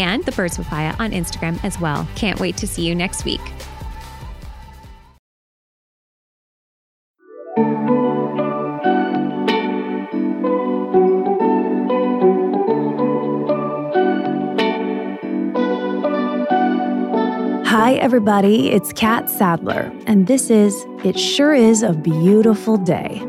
and 0.00 0.24
the 0.24 0.32
Birds 0.32 0.56
Papaya 0.56 0.94
on 0.98 1.12
Instagram 1.12 1.62
as 1.64 1.80
well. 1.80 2.06
Can't 2.14 2.38
wait 2.40 2.56
to 2.58 2.66
see 2.66 2.86
you 2.86 2.94
next 2.94 3.24
week. 3.24 3.40
Hi, 17.66 17.94
everybody. 17.94 18.70
It's 18.70 18.92
Catt 18.92 19.30
Sadler, 19.30 19.92
and 20.06 20.26
this 20.26 20.50
is 20.50 20.84
It 21.04 21.18
Sure 21.18 21.54
Is 21.54 21.82
a 21.82 21.92
Beautiful 21.92 22.76
Day. 22.76 23.22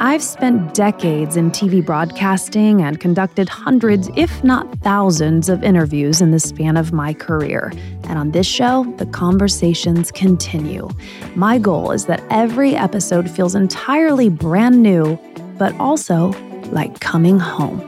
I've 0.00 0.22
spent 0.22 0.74
decades 0.74 1.36
in 1.36 1.50
TV 1.50 1.84
broadcasting 1.84 2.82
and 2.82 3.00
conducted 3.00 3.48
hundreds, 3.48 4.08
if 4.14 4.44
not 4.44 4.72
thousands, 4.78 5.48
of 5.48 5.64
interviews 5.64 6.20
in 6.20 6.30
the 6.30 6.38
span 6.38 6.76
of 6.76 6.92
my 6.92 7.12
career. 7.12 7.72
And 8.04 8.16
on 8.16 8.30
this 8.30 8.46
show, 8.46 8.84
the 8.98 9.06
conversations 9.06 10.12
continue. 10.12 10.88
My 11.34 11.58
goal 11.58 11.90
is 11.90 12.06
that 12.06 12.22
every 12.30 12.76
episode 12.76 13.28
feels 13.28 13.56
entirely 13.56 14.28
brand 14.28 14.84
new, 14.84 15.18
but 15.58 15.74
also 15.80 16.28
like 16.70 17.00
coming 17.00 17.40
home. 17.40 17.82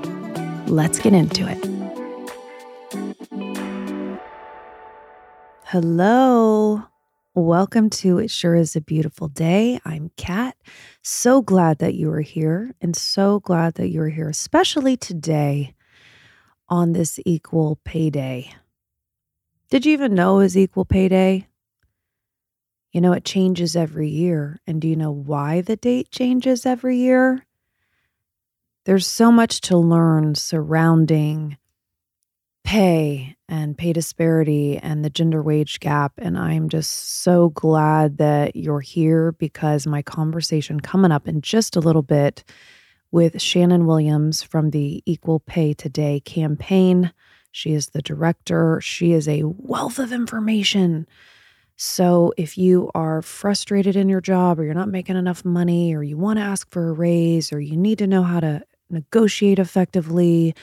Let's 0.66 0.98
get 0.98 1.12
into 1.12 1.46
it. 1.48 1.64
Hello. 5.64 6.82
Welcome 7.36 7.90
to 7.90 8.18
It 8.18 8.28
Sure 8.28 8.56
Is 8.56 8.74
a 8.74 8.80
Beautiful 8.80 9.28
Day. 9.28 9.78
I'm 9.84 10.10
Catt. 10.16 10.56
So 11.04 11.42
glad 11.42 11.78
that 11.78 11.94
you 11.94 12.10
are 12.10 12.20
here 12.20 12.74
and 12.80 12.96
so 12.96 13.38
glad 13.38 13.74
that 13.74 13.90
you're 13.90 14.08
here, 14.08 14.28
especially 14.28 14.96
today 14.96 15.76
on 16.68 16.92
this 16.92 17.20
equal 17.24 17.78
pay 17.84 18.10
day. 18.10 18.52
Did 19.70 19.86
you 19.86 19.92
even 19.92 20.16
know 20.16 20.40
it 20.40 20.42
was 20.42 20.58
equal 20.58 20.84
pay 20.84 21.06
day? 21.06 21.46
You 22.90 23.00
know, 23.00 23.12
it 23.12 23.24
changes 23.24 23.76
every 23.76 24.08
year. 24.08 24.58
And 24.66 24.80
do 24.80 24.88
you 24.88 24.96
know 24.96 25.12
why 25.12 25.60
the 25.60 25.76
date 25.76 26.10
changes 26.10 26.66
every 26.66 26.96
year? 26.96 27.46
There's 28.86 29.06
so 29.06 29.30
much 29.30 29.60
to 29.62 29.78
learn 29.78 30.34
surrounding 30.34 31.58
pay 32.70 33.34
and 33.48 33.76
pay 33.76 33.92
disparity 33.92 34.78
and 34.78 35.04
the 35.04 35.10
gender 35.10 35.42
wage 35.42 35.80
gap. 35.80 36.12
And 36.18 36.38
I'm 36.38 36.68
just 36.68 37.20
so 37.20 37.48
glad 37.48 38.18
that 38.18 38.54
you're 38.54 38.78
here 38.78 39.32
because 39.32 39.88
my 39.88 40.02
conversation 40.02 40.78
coming 40.78 41.10
up 41.10 41.26
in 41.26 41.40
just 41.40 41.74
a 41.74 41.80
little 41.80 42.04
bit 42.04 42.44
with 43.10 43.42
Shannon 43.42 43.86
Williams 43.86 44.44
from 44.44 44.70
the 44.70 45.02
Equal 45.04 45.40
Pay 45.40 45.74
Today 45.74 46.20
campaign. 46.20 47.12
She 47.50 47.72
is 47.72 47.88
the 47.88 48.02
director, 48.02 48.80
she 48.80 49.14
is 49.14 49.26
a 49.26 49.42
wealth 49.42 49.98
of 49.98 50.12
information. 50.12 51.08
So, 51.74 52.32
if 52.36 52.56
you 52.56 52.88
are 52.94 53.20
frustrated 53.20 53.96
in 53.96 54.08
your 54.08 54.20
job 54.20 54.60
or 54.60 54.64
you're 54.64 54.74
not 54.74 54.90
making 54.90 55.16
enough 55.16 55.44
money 55.44 55.92
or 55.92 56.04
you 56.04 56.16
want 56.16 56.38
to 56.38 56.44
ask 56.44 56.70
for 56.70 56.90
a 56.90 56.92
raise 56.92 57.52
or 57.52 57.58
you 57.58 57.76
need 57.76 57.98
to 57.98 58.06
know 58.06 58.22
how 58.22 58.38
to 58.38 58.62
negotiate 58.90 59.58
effectively, 59.58 60.54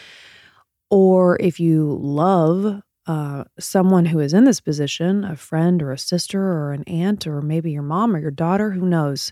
or 0.89 1.37
if 1.39 1.59
you 1.59 1.97
love 2.01 2.81
uh, 3.07 3.43
someone 3.59 4.05
who 4.05 4.19
is 4.19 4.33
in 4.33 4.43
this 4.43 4.59
position, 4.59 5.23
a 5.23 5.35
friend 5.35 5.81
or 5.81 5.91
a 5.91 5.97
sister 5.97 6.41
or 6.41 6.73
an 6.73 6.83
aunt, 6.83 7.25
or 7.25 7.41
maybe 7.41 7.71
your 7.71 7.83
mom 7.83 8.15
or 8.15 8.19
your 8.19 8.31
daughter, 8.31 8.71
who 8.71 8.85
knows? 8.85 9.31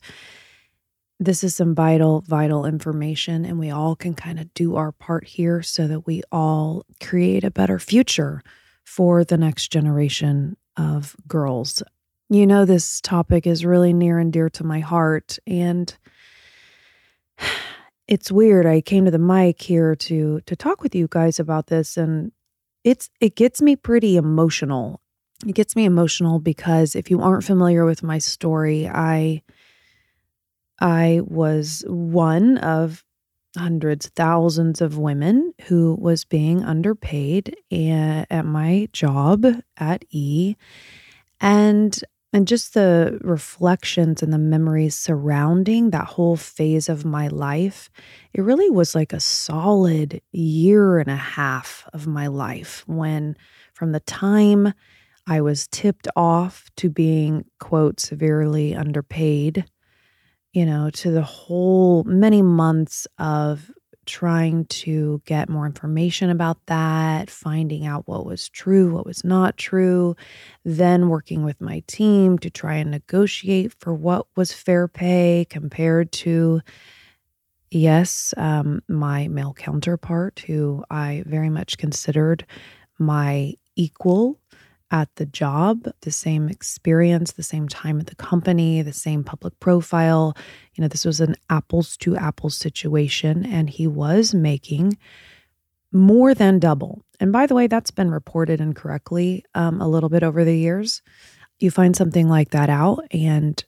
This 1.19 1.43
is 1.43 1.55
some 1.55 1.75
vital, 1.75 2.23
vital 2.27 2.65
information, 2.65 3.45
and 3.45 3.57
we 3.57 3.69
all 3.69 3.95
can 3.95 4.13
kind 4.13 4.39
of 4.39 4.53
do 4.53 4.75
our 4.75 4.91
part 4.91 5.25
here 5.25 5.61
so 5.61 5.87
that 5.87 6.05
we 6.05 6.21
all 6.31 6.85
create 7.01 7.43
a 7.43 7.51
better 7.51 7.79
future 7.79 8.41
for 8.83 9.23
the 9.23 9.37
next 9.37 9.71
generation 9.71 10.57
of 10.77 11.15
girls. 11.27 11.81
You 12.29 12.45
know, 12.45 12.65
this 12.65 12.99
topic 13.01 13.47
is 13.47 13.65
really 13.65 13.93
near 13.93 14.19
and 14.19 14.31
dear 14.33 14.49
to 14.51 14.63
my 14.63 14.79
heart, 14.79 15.37
and 15.47 15.95
it's 18.07 18.31
weird. 18.31 18.65
I 18.65 18.81
came 18.81 19.05
to 19.05 19.11
the 19.11 19.19
mic 19.19 19.61
here 19.61 19.95
to 19.95 20.41
to 20.41 20.55
talk 20.55 20.81
with 20.83 20.95
you 20.95 21.07
guys 21.09 21.39
about 21.39 21.67
this 21.67 21.97
and 21.97 22.31
it's 22.83 23.09
it 23.19 23.35
gets 23.35 23.61
me 23.61 23.75
pretty 23.75 24.15
emotional. 24.15 25.01
It 25.45 25.53
gets 25.53 25.75
me 25.75 25.85
emotional 25.85 26.39
because 26.39 26.95
if 26.95 27.09
you 27.09 27.21
aren't 27.21 27.43
familiar 27.43 27.85
with 27.85 28.03
my 28.03 28.19
story, 28.19 28.87
I 28.87 29.41
I 30.79 31.21
was 31.25 31.83
one 31.87 32.57
of 32.59 33.03
hundreds, 33.57 34.09
thousands 34.09 34.81
of 34.81 34.97
women 34.97 35.53
who 35.63 35.95
was 35.99 36.25
being 36.25 36.63
underpaid 36.63 37.55
at 37.71 38.45
my 38.45 38.87
job 38.91 39.45
at 39.77 40.05
E. 40.11 40.55
And 41.39 41.97
and 42.35 42.49
just 42.49 42.73
the 42.73 43.17
reflections 43.21 44.21
and 44.21 44.33
the 44.33 44.37
memories 44.37 44.93
surrounding 44.93 45.91
that 45.91 46.03
whole 46.05 46.35
phase 46.35 46.89
of 46.89 47.05
my 47.05 47.29
life, 47.29 47.89
it 48.33 48.41
really 48.41 48.69
was 48.69 48.93
like 48.93 49.13
a 49.13 49.21
solid 49.21 50.21
year 50.33 50.99
and 50.99 51.09
a 51.09 51.15
half 51.15 51.87
of 51.93 52.07
my 52.07 52.27
life 52.27 52.83
when, 52.87 53.37
from 53.71 53.93
the 53.93 54.01
time 54.01 54.73
I 55.25 55.39
was 55.39 55.69
tipped 55.69 56.09
off 56.17 56.69
to 56.75 56.89
being, 56.89 57.45
quote, 57.61 58.01
severely 58.01 58.75
underpaid, 58.75 59.63
you 60.51 60.65
know, 60.65 60.89
to 60.89 61.11
the 61.11 61.23
whole 61.23 62.03
many 62.03 62.41
months 62.41 63.07
of 63.17 63.71
trying 64.05 64.65
to 64.65 65.21
get 65.25 65.49
more 65.49 65.65
information 65.65 66.29
about 66.29 66.57
that, 66.67 67.29
finding 67.29 67.85
out 67.85 68.07
what 68.07 68.25
was 68.25 68.49
true, 68.49 68.93
what 68.93 69.05
was 69.05 69.23
not 69.23 69.57
true, 69.57 70.15
then 70.63 71.09
working 71.09 71.43
with 71.43 71.59
my 71.61 71.83
team 71.87 72.37
to 72.39 72.49
try 72.49 72.75
and 72.75 72.91
negotiate 72.91 73.73
for 73.79 73.93
what 73.93 74.27
was 74.35 74.53
fair 74.53 74.87
pay 74.87 75.45
compared 75.49 76.11
to, 76.11 76.61
yes, 77.71 78.33
um, 78.37 78.81
my 78.87 79.27
male 79.27 79.53
counterpart, 79.53 80.43
who 80.47 80.83
I 80.89 81.23
very 81.25 81.49
much 81.49 81.77
considered 81.77 82.45
my 82.97 83.53
equal 83.75 84.39
at 84.95 85.13
the 85.17 85.25
job, 85.25 85.91
the 86.01 86.11
same 86.11 86.47
experience, 86.47 87.33
the 87.33 87.43
same 87.43 87.67
time 87.67 87.99
at 87.99 88.07
the 88.07 88.15
company, 88.15 88.81
the 88.81 88.93
same 88.93 89.25
public 89.25 89.59
profile. 89.59 90.37
You 90.73 90.81
know, 90.81 90.87
this 90.87 91.03
was 91.03 91.19
an 91.19 91.35
apples 91.49 91.97
to 91.97 92.15
apples 92.15 92.55
situation, 92.55 93.45
and 93.45 93.69
he 93.69 93.87
was 93.87 94.33
making 94.33 94.97
more 95.91 96.33
than 96.33 96.59
double. 96.59 97.03
And 97.19 97.33
by 97.33 97.45
the 97.45 97.55
way, 97.55 97.67
that's 97.67 97.91
been 97.91 98.09
reported 98.09 98.61
incorrectly 98.61 99.43
um, 99.53 99.81
a 99.81 99.87
little 99.87 100.07
bit 100.07 100.23
over 100.23 100.45
the 100.45 100.57
years. 100.57 101.01
You 101.59 101.71
find 101.71 101.93
something 101.93 102.29
like 102.29 102.51
that 102.51 102.69
out, 102.69 103.03
and 103.11 103.61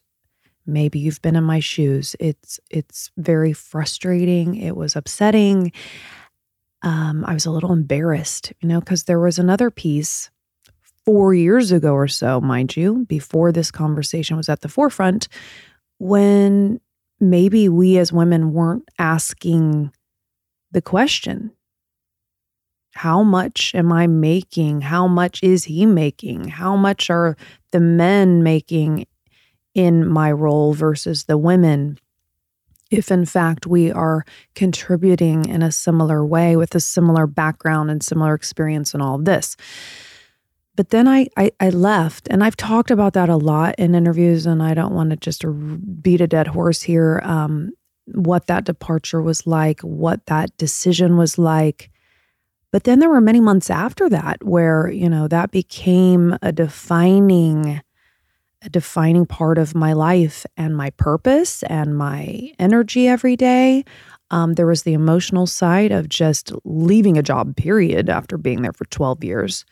maybe 0.64 0.98
you've 0.98 1.20
been 1.20 1.36
in 1.36 1.44
my 1.44 1.60
shoes. 1.60 2.16
It's 2.18 2.58
it's 2.70 3.10
very 3.18 3.52
frustrating. 3.52 4.54
It 4.54 4.76
was 4.76 4.96
upsetting. 4.96 5.72
Um, 6.80 7.22
I 7.26 7.34
was 7.34 7.44
a 7.44 7.50
little 7.50 7.72
embarrassed, 7.72 8.54
you 8.60 8.68
know, 8.68 8.80
because 8.80 9.04
there 9.04 9.20
was 9.20 9.38
another 9.38 9.70
piece 9.70 10.30
four 11.08 11.32
years 11.32 11.72
ago 11.72 11.94
or 11.94 12.06
so, 12.06 12.38
mind 12.38 12.76
you, 12.76 13.06
before 13.08 13.50
this 13.50 13.70
conversation 13.70 14.36
was 14.36 14.50
at 14.50 14.60
the 14.60 14.68
forefront, 14.68 15.26
when 15.98 16.78
maybe 17.18 17.66
we 17.66 17.96
as 17.96 18.12
women 18.12 18.52
weren't 18.52 18.86
asking 18.98 19.90
the 20.70 20.82
question 20.82 21.50
how 22.92 23.22
much 23.22 23.74
am 23.74 23.90
I 23.90 24.06
making? 24.06 24.82
How 24.82 25.06
much 25.06 25.42
is 25.42 25.64
he 25.64 25.86
making? 25.86 26.48
How 26.48 26.76
much 26.76 27.08
are 27.08 27.38
the 27.72 27.80
men 27.80 28.42
making 28.42 29.06
in 29.72 30.06
my 30.06 30.30
role 30.30 30.74
versus 30.74 31.24
the 31.24 31.38
women? 31.38 31.98
If 32.90 33.10
in 33.10 33.24
fact 33.24 33.66
we 33.66 33.90
are 33.90 34.26
contributing 34.54 35.46
in 35.46 35.62
a 35.62 35.72
similar 35.72 36.26
way 36.26 36.54
with 36.54 36.74
a 36.74 36.80
similar 36.80 37.26
background 37.26 37.90
and 37.90 38.02
similar 38.02 38.34
experience 38.34 38.92
and 38.92 39.02
all 39.02 39.14
of 39.14 39.24
this. 39.24 39.56
But 40.78 40.90
then 40.90 41.08
I, 41.08 41.26
I, 41.36 41.50
I 41.58 41.70
left, 41.70 42.28
and 42.30 42.44
I've 42.44 42.56
talked 42.56 42.92
about 42.92 43.14
that 43.14 43.28
a 43.28 43.36
lot 43.36 43.74
in 43.78 43.96
interviews, 43.96 44.46
and 44.46 44.62
I 44.62 44.74
don't 44.74 44.94
want 44.94 45.10
to 45.10 45.16
just 45.16 45.44
beat 46.00 46.20
a 46.20 46.28
dead 46.28 46.46
horse 46.46 46.82
here. 46.82 47.20
Um, 47.24 47.72
what 48.06 48.46
that 48.46 48.62
departure 48.62 49.20
was 49.20 49.44
like, 49.44 49.80
what 49.80 50.24
that 50.26 50.56
decision 50.56 51.16
was 51.16 51.36
like. 51.36 51.90
But 52.70 52.84
then 52.84 53.00
there 53.00 53.08
were 53.08 53.20
many 53.20 53.40
months 53.40 53.70
after 53.70 54.08
that 54.10 54.44
where, 54.44 54.88
you 54.88 55.10
know, 55.10 55.26
that 55.26 55.50
became 55.50 56.38
a 56.42 56.52
defining 56.52 57.82
a 58.62 58.68
defining 58.68 59.26
part 59.26 59.58
of 59.58 59.74
my 59.74 59.94
life 59.94 60.46
and 60.56 60.76
my 60.76 60.90
purpose 60.90 61.64
and 61.64 61.98
my 61.98 62.52
energy 62.60 63.08
every 63.08 63.34
day. 63.34 63.84
Um, 64.30 64.54
there 64.54 64.66
was 64.66 64.84
the 64.84 64.94
emotional 64.94 65.48
side 65.48 65.90
of 65.90 66.08
just 66.08 66.52
leaving 66.64 67.18
a 67.18 67.22
job, 67.22 67.56
period, 67.56 68.08
after 68.08 68.38
being 68.38 68.62
there 68.62 68.72
for 68.72 68.84
12 68.84 69.24
years. 69.24 69.64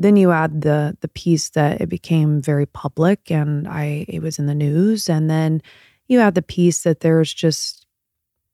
Then 0.00 0.16
you 0.16 0.32
add 0.32 0.62
the 0.62 0.96
the 1.02 1.08
piece 1.08 1.50
that 1.50 1.82
it 1.82 1.88
became 1.90 2.40
very 2.40 2.64
public 2.64 3.30
and 3.30 3.68
I 3.68 4.06
it 4.08 4.22
was 4.22 4.38
in 4.38 4.46
the 4.46 4.54
news. 4.54 5.10
And 5.10 5.28
then 5.28 5.62
you 6.08 6.20
add 6.20 6.34
the 6.34 6.42
piece 6.42 6.82
that 6.82 7.00
there's 7.00 7.32
just 7.32 7.86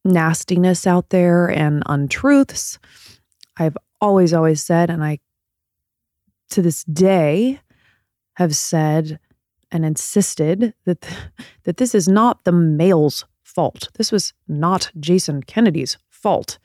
nastiness 0.04 0.88
out 0.88 1.10
there 1.10 1.46
and 1.48 1.84
untruths. 1.87 2.81
I've 3.56 3.76
always, 4.00 4.32
always 4.34 4.62
said, 4.62 4.90
and 4.90 5.04
I 5.04 5.20
to 6.50 6.62
this 6.62 6.84
day 6.84 7.60
have 8.34 8.54
said 8.54 9.19
and 9.70 9.84
insisted 9.84 10.75
that 10.84 11.06
that 11.62 11.76
this 11.76 11.94
is 11.94 12.08
not 12.08 12.43
the 12.43 12.52
male's 12.52 13.25
fault. 13.44 13.88
This 13.94 14.10
was 14.10 14.32
not 14.48 14.90
Jason 14.98 15.44
Kennedy's 15.44 15.96
fault. 16.10 16.58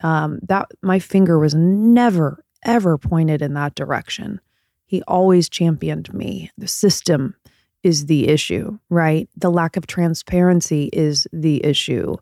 Um, 0.00 0.38
that 0.42 0.70
my 0.82 0.98
finger 0.98 1.38
was 1.38 1.54
never 1.54 2.44
ever 2.64 2.98
pointed 2.98 3.42
in 3.42 3.54
that 3.54 3.74
direction. 3.74 4.40
He 4.86 5.02
always 5.02 5.48
championed 5.48 6.12
me. 6.14 6.50
The 6.56 6.68
system 6.68 7.34
is 7.82 8.06
the 8.06 8.28
issue, 8.28 8.78
right? 8.90 9.28
The 9.36 9.50
lack 9.50 9.76
of 9.76 9.86
transparency 9.86 10.90
is 10.92 11.26
the 11.32 11.64
issue. 11.64 12.16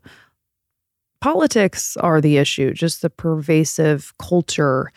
Politics 1.19 1.97
are 1.97 2.21
the 2.21 2.37
issue, 2.37 2.73
just 2.73 3.01
the 3.01 3.09
pervasive 3.09 4.13
culture 4.19 4.91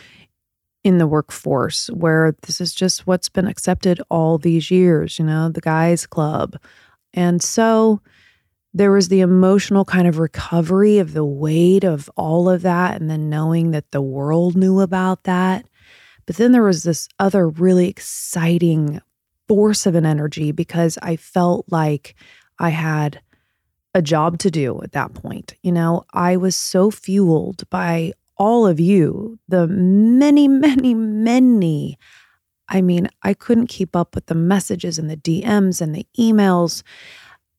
in 0.82 0.98
the 0.98 1.06
workforce 1.06 1.88
where 1.88 2.34
this 2.42 2.60
is 2.60 2.74
just 2.74 3.06
what's 3.06 3.28
been 3.28 3.46
accepted 3.46 4.00
all 4.10 4.38
these 4.38 4.70
years, 4.70 5.18
you 5.18 5.24
know, 5.24 5.48
the 5.48 5.60
guys 5.60 6.06
club. 6.06 6.56
And 7.12 7.42
so 7.42 8.00
there 8.72 8.92
was 8.92 9.08
the 9.08 9.20
emotional 9.20 9.84
kind 9.84 10.06
of 10.06 10.18
recovery 10.18 10.98
of 10.98 11.12
the 11.12 11.24
weight 11.24 11.84
of 11.84 12.08
all 12.16 12.48
of 12.48 12.62
that 12.62 13.00
and 13.00 13.10
then 13.10 13.28
knowing 13.28 13.72
that 13.72 13.90
the 13.90 14.02
world 14.02 14.56
knew 14.56 14.80
about 14.80 15.24
that. 15.24 15.66
But 16.26 16.36
then 16.36 16.52
there 16.52 16.62
was 16.62 16.84
this 16.84 17.08
other 17.18 17.48
really 17.48 17.88
exciting 17.88 19.00
force 19.48 19.86
of 19.86 19.96
an 19.96 20.06
energy 20.06 20.52
because 20.52 20.96
I 21.02 21.16
felt 21.16 21.66
like 21.68 22.14
I 22.60 22.68
had 22.68 23.20
a 23.94 24.02
job 24.02 24.38
to 24.38 24.50
do 24.50 24.80
at 24.82 24.92
that 24.92 25.14
point. 25.14 25.54
You 25.62 25.72
know, 25.72 26.04
I 26.12 26.36
was 26.36 26.54
so 26.54 26.92
fueled 26.92 27.68
by 27.70 28.12
all 28.36 28.66
of 28.66 28.78
you, 28.78 29.38
the 29.48 29.66
many, 29.66 30.46
many, 30.48 30.94
many. 30.94 31.98
I 32.68 32.82
mean, 32.82 33.08
I 33.24 33.34
couldn't 33.34 33.66
keep 33.66 33.96
up 33.96 34.14
with 34.14 34.26
the 34.26 34.36
messages 34.36 34.98
and 34.98 35.10
the 35.10 35.16
DMs 35.16 35.80
and 35.80 35.92
the 35.92 36.06
emails 36.16 36.84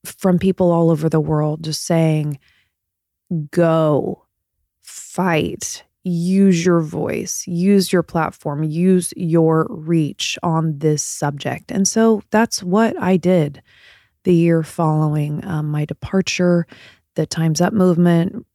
from 0.04 0.40
people 0.40 0.72
all 0.72 0.90
over 0.90 1.10
the 1.10 1.20
world 1.20 1.64
just 1.64 1.86
saying, 1.86 2.40
go, 3.52 4.26
fight, 4.82 5.84
use 6.04 6.66
your 6.66 6.82
voice, 6.82 7.46
use 7.48 7.94
your 7.94 8.04
platform, 8.04 8.64
use 8.64 9.14
your 9.16 9.68
reach 9.70 10.38
on 10.44 10.78
this 10.80 11.04
subject. 11.04 11.72
And 11.72 11.88
so 11.88 12.24
that's 12.32 12.64
what 12.64 13.00
I 13.02 13.18
did 13.18 13.62
the 14.24 14.34
year 14.34 14.64
following 14.64 15.46
um, 15.46 15.70
my 15.70 15.86
departure. 15.86 16.68
The 17.16 17.26
Time's 17.26 17.62
Up 17.62 17.74
movement 17.74 18.46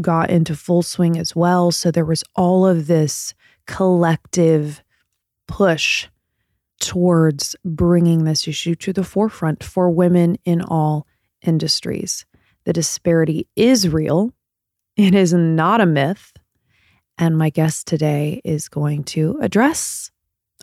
got 0.00 0.30
into 0.30 0.54
full 0.54 0.82
swing 0.82 1.18
as 1.18 1.34
well. 1.34 1.70
So 1.72 1.90
there 1.90 2.04
was 2.04 2.24
all 2.36 2.66
of 2.66 2.86
this 2.86 3.34
collective 3.66 4.82
push 5.48 6.08
towards 6.84 7.56
bringing 7.64 8.24
this 8.24 8.46
issue 8.46 8.74
to 8.76 8.92
the 8.92 9.04
forefront 9.04 9.64
for 9.64 9.90
women 9.90 10.36
in 10.44 10.60
all 10.60 11.06
industries. 11.42 12.26
The 12.64 12.72
disparity 12.72 13.48
is 13.56 13.88
real, 13.88 14.32
it 14.96 15.14
is 15.14 15.32
not 15.32 15.80
a 15.80 15.86
myth. 15.86 16.32
And 17.16 17.38
my 17.38 17.50
guest 17.50 17.86
today 17.86 18.40
is 18.44 18.68
going 18.68 19.04
to 19.04 19.38
address 19.40 20.10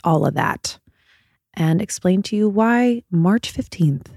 all 0.04 0.26
of 0.26 0.34
that 0.34 0.80
and 1.54 1.82
explain 1.82 2.22
to 2.24 2.36
you 2.36 2.50
why 2.50 3.04
March 3.10 3.54
15th 3.54 4.08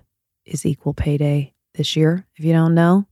is 0.45 0.67
Equal 0.67 0.95
Pay 0.95 1.17
Day 1.17 1.55
this 1.75 1.95
year. 1.97 2.27
If 2.37 2.45
you 2.45 2.53
don't 2.53 2.75
know, 2.75 3.07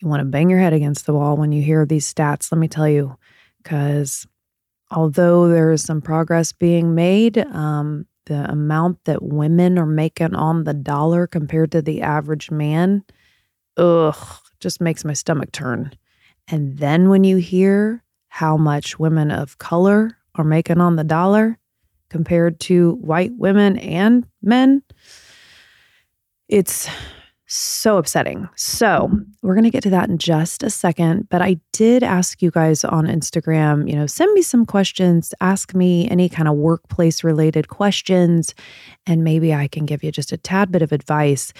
you 0.00 0.08
want 0.08 0.20
to 0.20 0.26
bang 0.26 0.48
your 0.48 0.60
head 0.60 0.72
against 0.72 1.06
the 1.06 1.14
wall 1.14 1.36
when 1.36 1.52
you 1.52 1.62
hear 1.62 1.84
these 1.86 2.12
stats, 2.12 2.52
let 2.52 2.58
me 2.58 2.68
tell 2.68 2.88
you, 2.88 3.16
because 3.62 4.26
although 4.94 5.48
there 5.48 5.72
is 5.72 5.82
some 5.82 6.00
progress 6.00 6.52
being 6.52 6.94
made, 6.94 7.38
um, 7.38 8.06
the 8.26 8.50
amount 8.50 9.04
that 9.04 9.22
women 9.22 9.78
are 9.78 9.86
making 9.86 10.34
on 10.34 10.64
the 10.64 10.72
dollar 10.72 11.26
compared 11.26 11.72
to 11.72 11.82
the 11.82 12.00
average 12.00 12.50
man, 12.50 13.04
ugh, 13.76 14.16
just 14.60 14.80
makes 14.80 15.04
my 15.04 15.12
stomach 15.12 15.52
turn. 15.52 15.92
And 16.48 16.78
then 16.78 17.08
when 17.10 17.24
you 17.24 17.36
hear 17.36 18.02
how 18.28 18.56
much 18.56 18.98
women 18.98 19.30
of 19.30 19.58
color 19.58 20.16
are 20.36 20.44
making 20.44 20.80
on 20.80 20.96
the 20.96 21.04
dollar 21.04 21.58
compared 22.08 22.60
to 22.60 22.92
white 22.92 23.32
women 23.36 23.76
and 23.78 24.26
men, 24.42 24.82
it's 26.48 26.88
so 27.54 27.96
upsetting. 27.98 28.48
So, 28.56 29.08
mm-hmm. 29.08 29.22
we're 29.42 29.54
going 29.54 29.64
to 29.64 29.70
get 29.70 29.82
to 29.84 29.90
that 29.90 30.08
in 30.08 30.18
just 30.18 30.62
a 30.62 30.70
second. 30.70 31.28
But 31.28 31.42
I 31.42 31.56
did 31.72 32.02
ask 32.02 32.42
you 32.42 32.50
guys 32.50 32.84
on 32.84 33.06
Instagram, 33.06 33.88
you 33.88 33.96
know, 33.96 34.06
send 34.06 34.32
me 34.34 34.42
some 34.42 34.66
questions, 34.66 35.34
ask 35.40 35.74
me 35.74 36.08
any 36.10 36.28
kind 36.28 36.48
of 36.48 36.56
workplace 36.56 37.22
related 37.22 37.68
questions, 37.68 38.54
and 39.06 39.24
maybe 39.24 39.54
I 39.54 39.68
can 39.68 39.86
give 39.86 40.02
you 40.02 40.10
just 40.10 40.32
a 40.32 40.36
tad 40.36 40.72
bit 40.72 40.82
of 40.82 40.92
advice. 40.92 41.52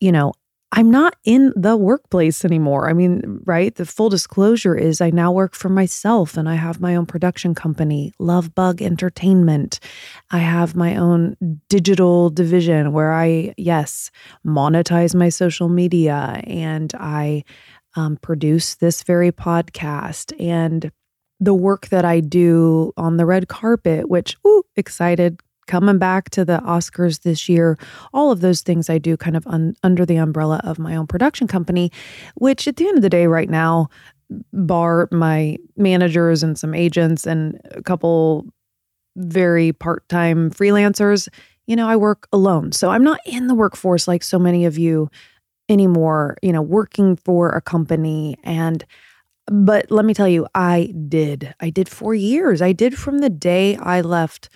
You 0.00 0.12
know, 0.12 0.32
I'm 0.72 0.90
not 0.90 1.16
in 1.24 1.52
the 1.56 1.76
workplace 1.76 2.44
anymore. 2.44 2.90
I 2.90 2.92
mean, 2.92 3.40
right? 3.44 3.74
The 3.74 3.86
full 3.86 4.10
disclosure 4.10 4.74
is 4.76 5.00
I 5.00 5.10
now 5.10 5.32
work 5.32 5.54
for 5.54 5.70
myself 5.70 6.36
and 6.36 6.48
I 6.48 6.56
have 6.56 6.80
my 6.80 6.94
own 6.94 7.06
production 7.06 7.54
company, 7.54 8.12
Love 8.18 8.54
Bug 8.54 8.82
Entertainment. 8.82 9.80
I 10.30 10.38
have 10.38 10.76
my 10.76 10.96
own 10.96 11.36
digital 11.68 12.28
division 12.28 12.92
where 12.92 13.14
I, 13.14 13.54
yes, 13.56 14.10
monetize 14.46 15.14
my 15.14 15.30
social 15.30 15.70
media 15.70 16.42
and 16.44 16.92
I 16.94 17.44
um, 17.96 18.18
produce 18.18 18.74
this 18.74 19.02
very 19.02 19.32
podcast 19.32 20.38
and 20.38 20.92
the 21.40 21.54
work 21.54 21.88
that 21.88 22.04
I 22.04 22.20
do 22.20 22.92
on 22.96 23.16
the 23.16 23.24
red 23.24 23.48
carpet, 23.48 24.08
which, 24.08 24.36
ooh, 24.46 24.64
excited, 24.76 25.40
coming 25.68 25.98
back 25.98 26.30
to 26.30 26.44
the 26.44 26.58
Oscars 26.64 27.22
this 27.22 27.48
year, 27.48 27.78
all 28.12 28.32
of 28.32 28.40
those 28.40 28.62
things 28.62 28.90
I 28.90 28.98
do 28.98 29.16
kind 29.16 29.36
of 29.36 29.46
un- 29.46 29.76
under 29.84 30.04
the 30.04 30.16
umbrella 30.16 30.60
of 30.64 30.78
my 30.78 30.96
own 30.96 31.06
production 31.06 31.46
company, 31.46 31.92
which 32.34 32.66
at 32.66 32.76
the 32.76 32.88
end 32.88 32.98
of 32.98 33.02
the 33.02 33.10
day, 33.10 33.28
right 33.28 33.48
now, 33.48 33.88
bar 34.52 35.08
my 35.12 35.56
managers 35.76 36.42
and 36.42 36.58
some 36.58 36.74
agents 36.74 37.26
and 37.26 37.60
a 37.70 37.82
couple 37.82 38.46
very 39.16 39.72
part 39.72 40.08
time 40.08 40.50
freelancers, 40.50 41.28
you 41.66 41.76
know, 41.76 41.88
I 41.88 41.96
work 41.96 42.26
alone. 42.32 42.72
So 42.72 42.90
I'm 42.90 43.04
not 43.04 43.20
in 43.26 43.46
the 43.46 43.54
workforce 43.54 44.08
like 44.08 44.22
so 44.22 44.38
many 44.38 44.64
of 44.64 44.78
you 44.78 45.10
anymore, 45.68 46.36
you 46.42 46.52
know, 46.52 46.62
working 46.62 47.16
for 47.16 47.50
a 47.50 47.60
company 47.60 48.36
and 48.42 48.84
but 49.50 49.90
let 49.90 50.04
me 50.04 50.12
tell 50.12 50.28
you, 50.28 50.46
I 50.54 50.92
did. 51.08 51.54
I 51.58 51.70
did 51.70 51.88
for 51.88 52.14
years. 52.14 52.60
I 52.60 52.72
did 52.72 52.98
from 52.98 53.20
the 53.20 53.30
day 53.30 53.76
I 53.76 54.02
left 54.02 54.50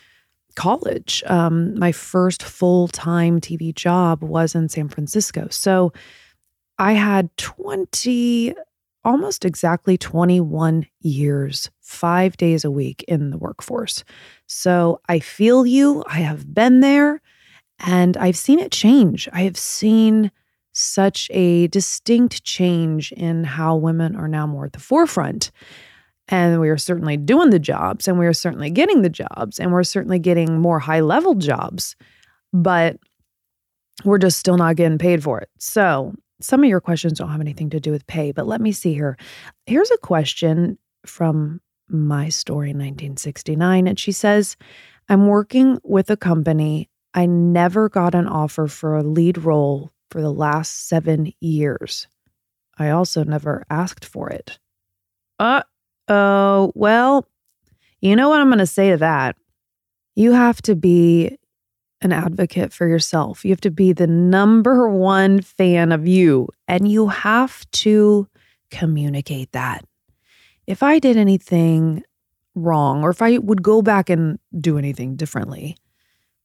college. 0.54 1.23
Um, 1.26 1.78
my 1.78 1.92
first 1.92 2.42
full 2.42 2.88
time 2.88 3.40
TV 3.40 3.75
job 3.75 4.23
was 4.23 4.54
in 4.54 4.68
San 4.68 4.88
Francisco. 4.88 5.49
So 5.50 5.92
I 6.78 6.92
had 6.92 7.35
20, 7.37 8.54
almost 9.04 9.44
exactly 9.44 9.99
21 9.99 10.87
years, 11.00 11.71
five 11.80 12.37
days 12.37 12.64
a 12.64 12.71
week 12.71 13.04
in 13.09 13.30
the 13.30 13.38
workforce. 13.38 14.04
So 14.47 15.00
I 15.09 15.18
feel 15.21 15.66
you. 15.66 16.04
I 16.06 16.21
have 16.21 16.52
been 16.52 16.80
there 16.80 17.21
and 17.78 18.16
I've 18.16 18.37
seen 18.37 18.59
it 18.59 18.73
change. 18.73 19.28
I 19.32 19.42
have 19.42 19.56
seen 19.56 20.30
such 20.73 21.30
a 21.32 21.66
distinct 21.68 22.44
change 22.44 23.12
in 23.12 23.44
how 23.44 23.76
women 23.76 24.16
are 24.16 24.28
now 24.28 24.47
more 24.47 24.64
at 24.64 24.73
the 24.73 24.80
forefront. 24.80 25.50
And 26.29 26.61
we 26.61 26.69
are 26.69 26.79
certainly 26.79 27.17
doing 27.17 27.50
the 27.50 27.59
jobs 27.59 28.07
and 28.09 28.19
we 28.19 28.26
are 28.26 28.33
certainly 28.33 28.71
getting 28.71 29.02
the 29.02 29.11
jobs 29.11 29.59
and 29.59 29.73
we're 29.73 29.83
certainly 29.83 30.19
getting 30.19 30.59
more 30.59 30.79
high 30.79 31.00
level 31.00 31.35
jobs, 31.35 31.97
but 32.52 32.97
we're 34.05 34.19
just 34.19 34.38
still 34.38 34.57
not 34.57 34.76
getting 34.76 34.99
paid 34.99 35.23
for 35.23 35.41
it. 35.41 35.50
So, 35.59 36.14
some 36.41 36.64
of 36.64 36.69
your 36.69 36.81
questions 36.81 37.19
don't 37.19 37.31
have 37.31 37.41
anything 37.41 37.71
to 37.71 37.81
do 37.81 37.93
with 37.93 38.07
pay, 38.09 38.33
but 38.33 38.47
let 38.49 38.61
me 38.61 38.73
see 38.73 38.95
here. 38.95 39.17
Here's 39.67 39.93
a 39.93 39.99
question 39.99 40.76
from 41.07 41.61
my 41.88 42.29
story 42.31 42.71
in 42.71 42.79
1969. 42.79 43.87
And 43.87 43.99
she 43.99 44.12
says, 44.12 44.57
I'm 45.09 45.26
working 45.26 45.79
with 45.85 46.11
a 46.11 46.17
company. 46.17 46.88
I 47.14 47.26
never 47.26 47.88
got 47.88 48.14
an 48.14 48.26
offer 48.26 48.67
for 48.67 48.97
a 48.97 49.02
lead 49.02 49.38
role 49.38 49.93
for 50.11 50.21
the 50.21 50.33
last 50.33 50.88
seven 50.88 51.33
years. 51.41 52.07
I 52.79 52.91
also 52.91 53.23
never 53.25 53.64
asked 53.71 54.05
for 54.05 54.31
it. 54.31 54.59
Uh 55.38 55.62
oh. 56.09 56.73
Well, 56.75 57.26
you 58.00 58.16
know 58.16 58.28
what 58.28 58.40
I'm 58.40 58.49
going 58.49 58.59
to 58.59 58.66
say 58.66 58.90
to 58.90 58.97
that? 58.99 59.37
You 60.14 60.32
have 60.32 60.61
to 60.62 60.75
be 60.75 61.38
an 62.02 62.12
advocate 62.12 62.73
for 62.73 62.87
yourself. 62.87 63.44
You 63.44 63.50
have 63.50 63.61
to 63.62 63.71
be 63.71 63.92
the 63.92 64.06
number 64.06 64.88
one 64.88 65.40
fan 65.40 65.92
of 65.92 66.06
you, 66.06 66.49
and 66.68 66.90
you 66.90 67.09
have 67.09 67.64
to 67.71 68.28
communicate 68.71 69.52
that. 69.52 69.85
If 70.66 70.82
I 70.82 70.99
did 70.99 71.16
anything 71.16 72.02
wrong, 72.54 73.02
or 73.02 73.11
if 73.11 73.23
I 73.23 73.38
would 73.38 73.62
go 73.62 73.82
back 73.82 74.11
and 74.11 74.38
do 74.61 74.78
anything 74.78 75.16
differently, 75.16 75.76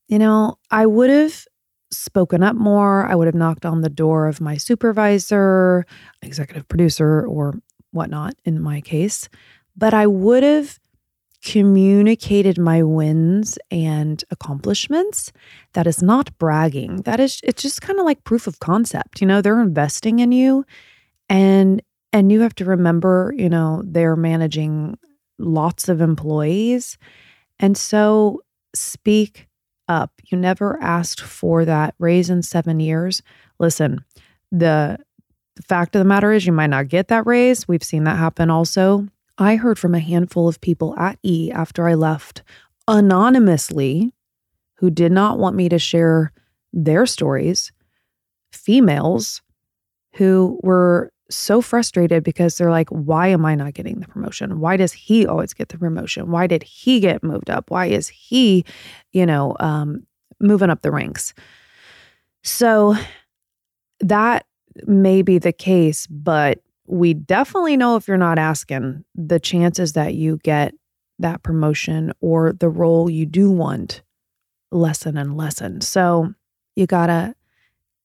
you 0.06 0.18
know, 0.18 0.58
I 0.70 0.86
would 0.86 1.10
have 1.10 1.44
spoken 1.90 2.42
up 2.42 2.56
more. 2.56 3.06
I 3.06 3.14
would 3.14 3.26
have 3.26 3.34
knocked 3.34 3.66
on 3.66 3.82
the 3.82 3.90
door 3.90 4.26
of 4.26 4.40
my 4.40 4.56
supervisor, 4.56 5.86
executive 6.22 6.68
producer, 6.68 7.26
or 7.26 7.54
whatnot 7.98 8.34
in 8.44 8.60
my 8.60 8.80
case. 8.80 9.28
But 9.76 9.92
I 9.92 10.06
would 10.06 10.42
have 10.42 10.78
communicated 11.44 12.58
my 12.58 12.82
wins 12.82 13.58
and 13.70 14.24
accomplishments. 14.30 15.32
That 15.74 15.86
is 15.86 16.02
not 16.02 16.36
bragging. 16.38 17.02
That 17.02 17.20
is, 17.20 17.40
it's 17.44 17.62
just 17.62 17.82
kind 17.82 17.98
of 17.98 18.04
like 18.04 18.24
proof 18.24 18.46
of 18.46 18.58
concept. 18.60 19.20
You 19.20 19.26
know, 19.26 19.40
they're 19.40 19.60
investing 19.60 20.18
in 20.18 20.32
you 20.32 20.64
and 21.28 21.82
and 22.12 22.32
you 22.32 22.40
have 22.40 22.54
to 22.54 22.64
remember, 22.64 23.34
you 23.36 23.50
know, 23.50 23.82
they're 23.84 24.16
managing 24.16 24.98
lots 25.38 25.88
of 25.88 26.00
employees. 26.00 26.96
And 27.60 27.76
so 27.76 28.40
speak 28.74 29.46
up. 29.88 30.12
You 30.24 30.38
never 30.38 30.80
asked 30.82 31.20
for 31.20 31.64
that 31.64 31.94
raise 31.98 32.30
in 32.30 32.42
seven 32.42 32.80
years. 32.80 33.22
Listen, 33.58 34.04
the, 34.50 34.98
the 35.58 35.64
fact 35.64 35.96
of 35.96 35.98
the 35.98 36.04
matter 36.04 36.32
is, 36.32 36.46
you 36.46 36.52
might 36.52 36.68
not 36.68 36.86
get 36.86 37.08
that 37.08 37.26
raise. 37.26 37.66
We've 37.66 37.82
seen 37.82 38.04
that 38.04 38.16
happen 38.16 38.48
also. 38.48 39.08
I 39.38 39.56
heard 39.56 39.76
from 39.76 39.92
a 39.92 39.98
handful 39.98 40.46
of 40.46 40.60
people 40.60 40.96
at 40.96 41.18
E 41.24 41.50
after 41.52 41.88
I 41.88 41.94
left 41.94 42.42
anonymously 42.86 44.14
who 44.74 44.88
did 44.88 45.10
not 45.10 45.40
want 45.40 45.56
me 45.56 45.68
to 45.68 45.78
share 45.78 46.32
their 46.72 47.06
stories, 47.06 47.72
females 48.52 49.42
who 50.14 50.60
were 50.62 51.12
so 51.28 51.60
frustrated 51.60 52.22
because 52.22 52.56
they're 52.56 52.70
like, 52.70 52.88
why 52.90 53.26
am 53.26 53.44
I 53.44 53.56
not 53.56 53.74
getting 53.74 53.98
the 53.98 54.06
promotion? 54.06 54.60
Why 54.60 54.76
does 54.76 54.92
he 54.92 55.26
always 55.26 55.54
get 55.54 55.70
the 55.70 55.78
promotion? 55.78 56.30
Why 56.30 56.46
did 56.46 56.62
he 56.62 57.00
get 57.00 57.24
moved 57.24 57.50
up? 57.50 57.68
Why 57.70 57.86
is 57.86 58.06
he, 58.08 58.64
you 59.10 59.26
know, 59.26 59.56
um, 59.58 60.06
moving 60.40 60.70
up 60.70 60.82
the 60.82 60.92
ranks? 60.92 61.34
So 62.44 62.94
that 64.00 64.46
may 64.86 65.22
be 65.22 65.38
the 65.38 65.52
case, 65.52 66.06
but 66.06 66.60
we 66.86 67.14
definitely 67.14 67.76
know 67.76 67.96
if 67.96 68.08
you're 68.08 68.16
not 68.16 68.38
asking, 68.38 69.04
the 69.14 69.40
chances 69.40 69.92
that 69.94 70.14
you 70.14 70.38
get 70.42 70.74
that 71.18 71.42
promotion 71.42 72.12
or 72.20 72.52
the 72.52 72.68
role 72.68 73.10
you 73.10 73.26
do 73.26 73.50
want 73.50 74.02
lessen 74.70 75.16
and 75.16 75.36
lessen. 75.36 75.80
So 75.80 76.32
you 76.76 76.86
got 76.86 77.06
to 77.06 77.34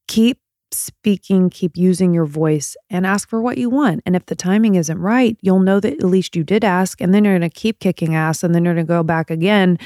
keep 0.07 0.39
speaking, 0.75 1.49
keep 1.49 1.77
using 1.77 2.13
your 2.13 2.25
voice 2.25 2.75
and 2.89 3.05
ask 3.05 3.29
for 3.29 3.41
what 3.41 3.57
you 3.57 3.69
want. 3.69 4.01
And 4.05 4.15
if 4.15 4.25
the 4.25 4.35
timing 4.35 4.75
isn't 4.75 4.97
right, 4.97 5.37
you'll 5.41 5.59
know 5.59 5.79
that 5.79 5.93
at 5.93 6.03
least 6.03 6.35
you 6.35 6.43
did 6.43 6.63
ask. 6.63 7.01
And 7.01 7.13
then 7.13 7.23
you're 7.23 7.37
going 7.37 7.49
to 7.49 7.53
keep 7.53 7.79
kicking 7.79 8.15
ass 8.15 8.43
and 8.43 8.53
then 8.53 8.65
you're 8.65 8.73
going 8.73 8.85
to 8.85 8.93
go 8.93 9.03
back 9.03 9.29
again 9.29 9.77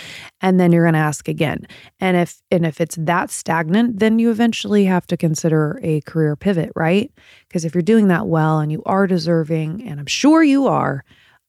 and 0.42 0.60
then 0.60 0.72
you're 0.72 0.84
going 0.84 0.94
to 0.94 1.00
ask 1.00 1.28
again. 1.28 1.68
And 2.00 2.18
if 2.18 2.42
and 2.52 2.66
if 2.66 2.82
it's 2.82 2.96
that 3.00 3.30
stagnant, 3.30 4.00
then 4.00 4.20
you 4.20 4.32
eventually 4.32 4.86
have 4.86 5.08
to 5.08 5.18
consider 5.18 5.80
a 5.84 6.02
career 6.02 6.36
pivot, 6.36 6.72
right? 6.76 7.12
Because 7.48 7.66
if 7.66 7.76
you're 7.76 7.82
doing 7.82 8.08
that 8.08 8.28
well 8.28 8.60
and 8.60 8.72
you 8.72 8.84
are 8.86 9.08
deserving, 9.08 9.88
and 9.88 10.00
I'm 10.00 10.06
sure 10.06 10.44
you 10.44 10.68
are, 10.68 11.04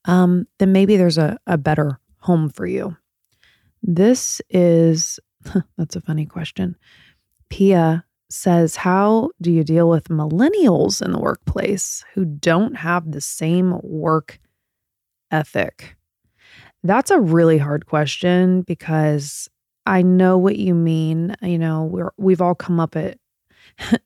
um, 0.04 0.46
then 0.58 0.72
maybe 0.72 0.96
there's 0.96 1.18
a, 1.18 1.38
a 1.46 1.58
better 1.58 2.00
home 2.20 2.48
for 2.48 2.66
you. 2.66 2.96
This 3.82 4.40
is 4.50 5.20
that's 5.76 5.96
a 5.96 6.00
funny 6.00 6.26
question. 6.26 6.76
Pia 7.48 8.04
says, 8.30 8.76
How 8.76 9.30
do 9.40 9.50
you 9.50 9.64
deal 9.64 9.88
with 9.88 10.08
millennials 10.08 11.02
in 11.02 11.12
the 11.12 11.18
workplace 11.18 12.04
who 12.14 12.24
don't 12.24 12.76
have 12.76 13.10
the 13.10 13.20
same 13.20 13.78
work 13.82 14.38
ethic? 15.30 15.96
That's 16.82 17.10
a 17.10 17.20
really 17.20 17.58
hard 17.58 17.86
question 17.86 18.62
because 18.62 19.48
I 19.86 20.02
know 20.02 20.38
what 20.38 20.56
you 20.56 20.74
mean. 20.74 21.34
You 21.42 21.58
know, 21.58 21.84
we're 21.84 22.12
we've 22.18 22.40
all 22.40 22.54
come 22.54 22.78
up 22.78 22.94
at 22.94 23.18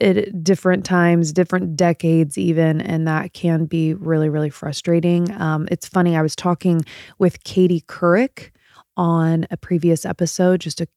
at 0.00 0.42
different 0.42 0.84
times, 0.84 1.32
different 1.32 1.76
decades, 1.76 2.38
even, 2.38 2.80
and 2.80 3.06
that 3.06 3.32
can 3.34 3.66
be 3.66 3.94
really, 3.94 4.28
really 4.28 4.50
frustrating. 4.50 5.30
Um, 5.40 5.68
it's 5.70 5.86
funny. 5.86 6.16
I 6.16 6.22
was 6.22 6.34
talking 6.34 6.84
with 7.18 7.44
Katie 7.44 7.82
Couric 7.82 8.50
on 8.96 9.46
a 9.50 9.56
previous 9.56 10.04
episode 10.04 10.60
just 10.60 10.80
a 10.80 10.88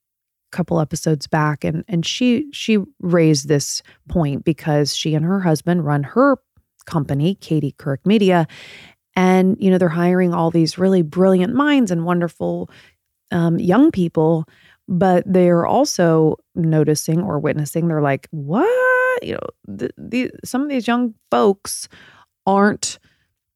couple 0.53 0.79
episodes 0.79 1.27
back 1.27 1.63
and 1.63 1.83
and 1.87 2.05
she 2.05 2.47
she 2.53 2.77
raised 3.01 3.47
this 3.47 3.81
point 4.07 4.45
because 4.45 4.95
she 4.95 5.15
and 5.15 5.25
her 5.25 5.41
husband 5.41 5.85
run 5.85 6.03
her 6.03 6.37
company 6.85 7.35
Katie 7.35 7.75
Couric 7.77 8.05
Media 8.05 8.47
and 9.15 9.57
you 9.59 9.69
know 9.71 9.77
they're 9.77 9.89
hiring 9.89 10.33
all 10.33 10.51
these 10.51 10.77
really 10.77 11.01
brilliant 11.01 11.53
minds 11.53 11.91
and 11.91 12.05
wonderful 12.05 12.69
um, 13.31 13.57
young 13.57 13.91
people 13.91 14.45
but 14.87 15.23
they're 15.25 15.65
also 15.65 16.35
noticing 16.55 17.21
or 17.21 17.39
witnessing 17.39 17.87
they're 17.87 18.01
like 18.01 18.27
what? 18.31 19.23
You 19.23 19.33
know 19.33 19.47
the, 19.67 19.89
the 19.97 20.31
some 20.43 20.61
of 20.61 20.69
these 20.69 20.87
young 20.87 21.13
folks 21.31 21.87
aren't 22.45 22.99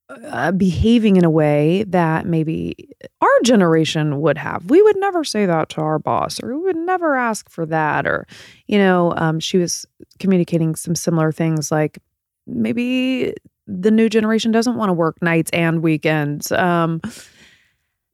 uh, 0.10 0.52
behaving 0.54 1.18
in 1.18 1.26
a 1.26 1.30
way 1.30 1.84
that 1.84 2.26
maybe 2.26 2.90
our 3.22 3.40
generation 3.44 4.22
would 4.22 4.38
have. 4.38 4.70
We 4.70 4.82
would 4.82 4.98
never 4.98 5.24
say 5.24 5.46
that 5.46 5.70
to 5.70 5.82
our 5.82 6.00
boss, 6.00 6.42
or 6.42 6.56
we 6.56 6.64
would 6.64 6.78
never 6.78 7.16
ask 7.16 7.50
for 7.50 7.66
that. 7.66 8.08
Or, 8.08 8.26
you 8.68 8.78
know, 8.78 9.14
um, 9.18 9.40
she 9.40 9.58
was 9.58 9.86
communicating 10.20 10.76
some 10.76 10.96
similar 10.96 11.32
things 11.32 11.72
like 11.72 12.00
maybe 12.46 13.34
the 13.68 13.92
new 13.92 14.08
generation 14.08 14.52
doesn't 14.52 14.78
want 14.78 14.90
to 14.90 14.94
work 14.94 15.22
nights 15.22 15.52
and 15.52 15.84
weekends. 15.84 16.52
Um, 16.54 17.02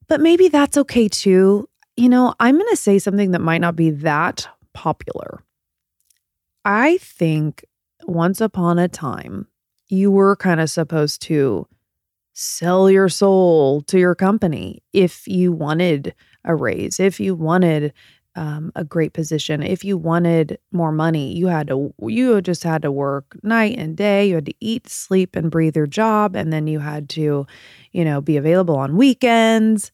but 0.07 0.19
maybe 0.19 0.47
that's 0.47 0.77
okay 0.77 1.07
too. 1.07 1.69
You 1.95 2.09
know, 2.09 2.33
I'm 2.39 2.57
going 2.57 2.69
to 2.71 2.75
say 2.75 2.97
something 2.97 3.31
that 3.31 3.41
might 3.41 3.61
not 3.61 3.75
be 3.75 3.91
that 3.91 4.47
popular. 4.73 5.43
I 6.65 6.97
think 6.97 7.63
once 8.05 8.41
upon 8.41 8.79
a 8.79 8.87
time, 8.87 9.47
you 9.89 10.09
were 10.09 10.35
kind 10.35 10.59
of 10.59 10.71
supposed 10.71 11.21
to 11.23 11.67
sell 12.33 12.89
your 12.89 13.09
soul 13.09 13.81
to 13.83 13.99
your 13.99 14.15
company 14.15 14.81
if 14.91 15.27
you 15.27 15.51
wanted 15.51 16.13
a 16.43 16.55
raise, 16.55 16.99
if 16.99 17.19
you 17.19 17.35
wanted 17.35 17.93
um, 18.35 18.71
a 18.75 18.83
great 18.83 19.13
position, 19.13 19.61
if 19.61 19.83
you 19.83 19.97
wanted 19.97 20.57
more 20.71 20.91
money, 20.91 21.33
you 21.33 21.47
had 21.47 21.67
to, 21.67 21.93
you 22.01 22.41
just 22.41 22.63
had 22.63 22.81
to 22.81 22.91
work 22.91 23.37
night 23.43 23.77
and 23.77 23.95
day. 23.95 24.27
You 24.27 24.35
had 24.35 24.47
to 24.47 24.55
eat, 24.59 24.89
sleep, 24.89 25.35
and 25.35 25.51
breathe 25.51 25.75
your 25.75 25.85
job. 25.87 26.35
And 26.35 26.51
then 26.51 26.65
you 26.65 26.79
had 26.79 27.09
to, 27.09 27.45
you 27.91 28.05
know, 28.05 28.21
be 28.21 28.37
available 28.37 28.75
on 28.75 28.97
weekends. 28.97 29.91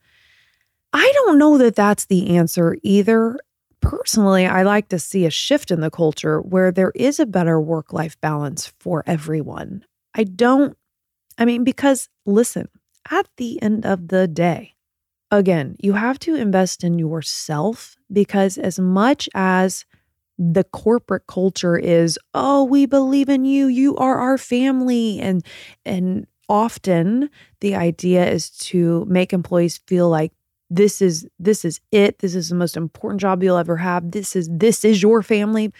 I 0.93 1.11
don't 1.15 1.37
know 1.37 1.57
that 1.57 1.75
that's 1.75 2.05
the 2.05 2.35
answer 2.37 2.77
either. 2.81 3.37
Personally, 3.81 4.45
I 4.45 4.63
like 4.63 4.89
to 4.89 4.99
see 4.99 5.25
a 5.25 5.29
shift 5.29 5.71
in 5.71 5.81
the 5.81 5.91
culture 5.91 6.41
where 6.41 6.71
there 6.71 6.91
is 6.95 7.19
a 7.19 7.25
better 7.25 7.61
work 7.61 7.93
life 7.93 8.19
balance 8.21 8.73
for 8.79 9.03
everyone. 9.05 9.85
I 10.15 10.23
don't 10.23 10.77
I 11.39 11.45
mean, 11.45 11.63
because 11.63 12.09
listen, 12.25 12.67
at 13.09 13.27
the 13.37 13.61
end 13.61 13.85
of 13.85 14.09
the 14.09 14.27
day, 14.27 14.75
again, 15.31 15.77
you 15.79 15.93
have 15.93 16.19
to 16.19 16.35
invest 16.35 16.83
in 16.83 16.99
yourself 16.99 17.95
because 18.11 18.57
as 18.57 18.77
much 18.77 19.29
as 19.33 19.85
the 20.37 20.65
corporate 20.65 21.27
culture 21.27 21.77
is, 21.77 22.19
oh, 22.33 22.65
we 22.65 22.85
believe 22.85 23.29
in 23.29 23.45
you, 23.45 23.67
you 23.67 23.95
are 23.95 24.17
our 24.19 24.37
family 24.37 25.19
and 25.19 25.43
and 25.85 26.27
often 26.49 27.29
the 27.61 27.75
idea 27.75 28.29
is 28.29 28.49
to 28.49 29.05
make 29.07 29.31
employees 29.31 29.77
feel 29.87 30.09
like 30.09 30.33
this 30.69 31.01
is 31.01 31.27
this 31.39 31.63
is 31.63 31.79
it, 31.91 32.19
this 32.19 32.35
is 32.35 32.49
the 32.49 32.55
most 32.55 32.75
important 32.75 33.21
job 33.21 33.41
you'll 33.41 33.57
ever 33.57 33.77
have. 33.77 34.11
This 34.11 34.35
is 34.35 34.49
this 34.51 34.83
is 34.83 35.01
your 35.01 35.23
family 35.23 35.71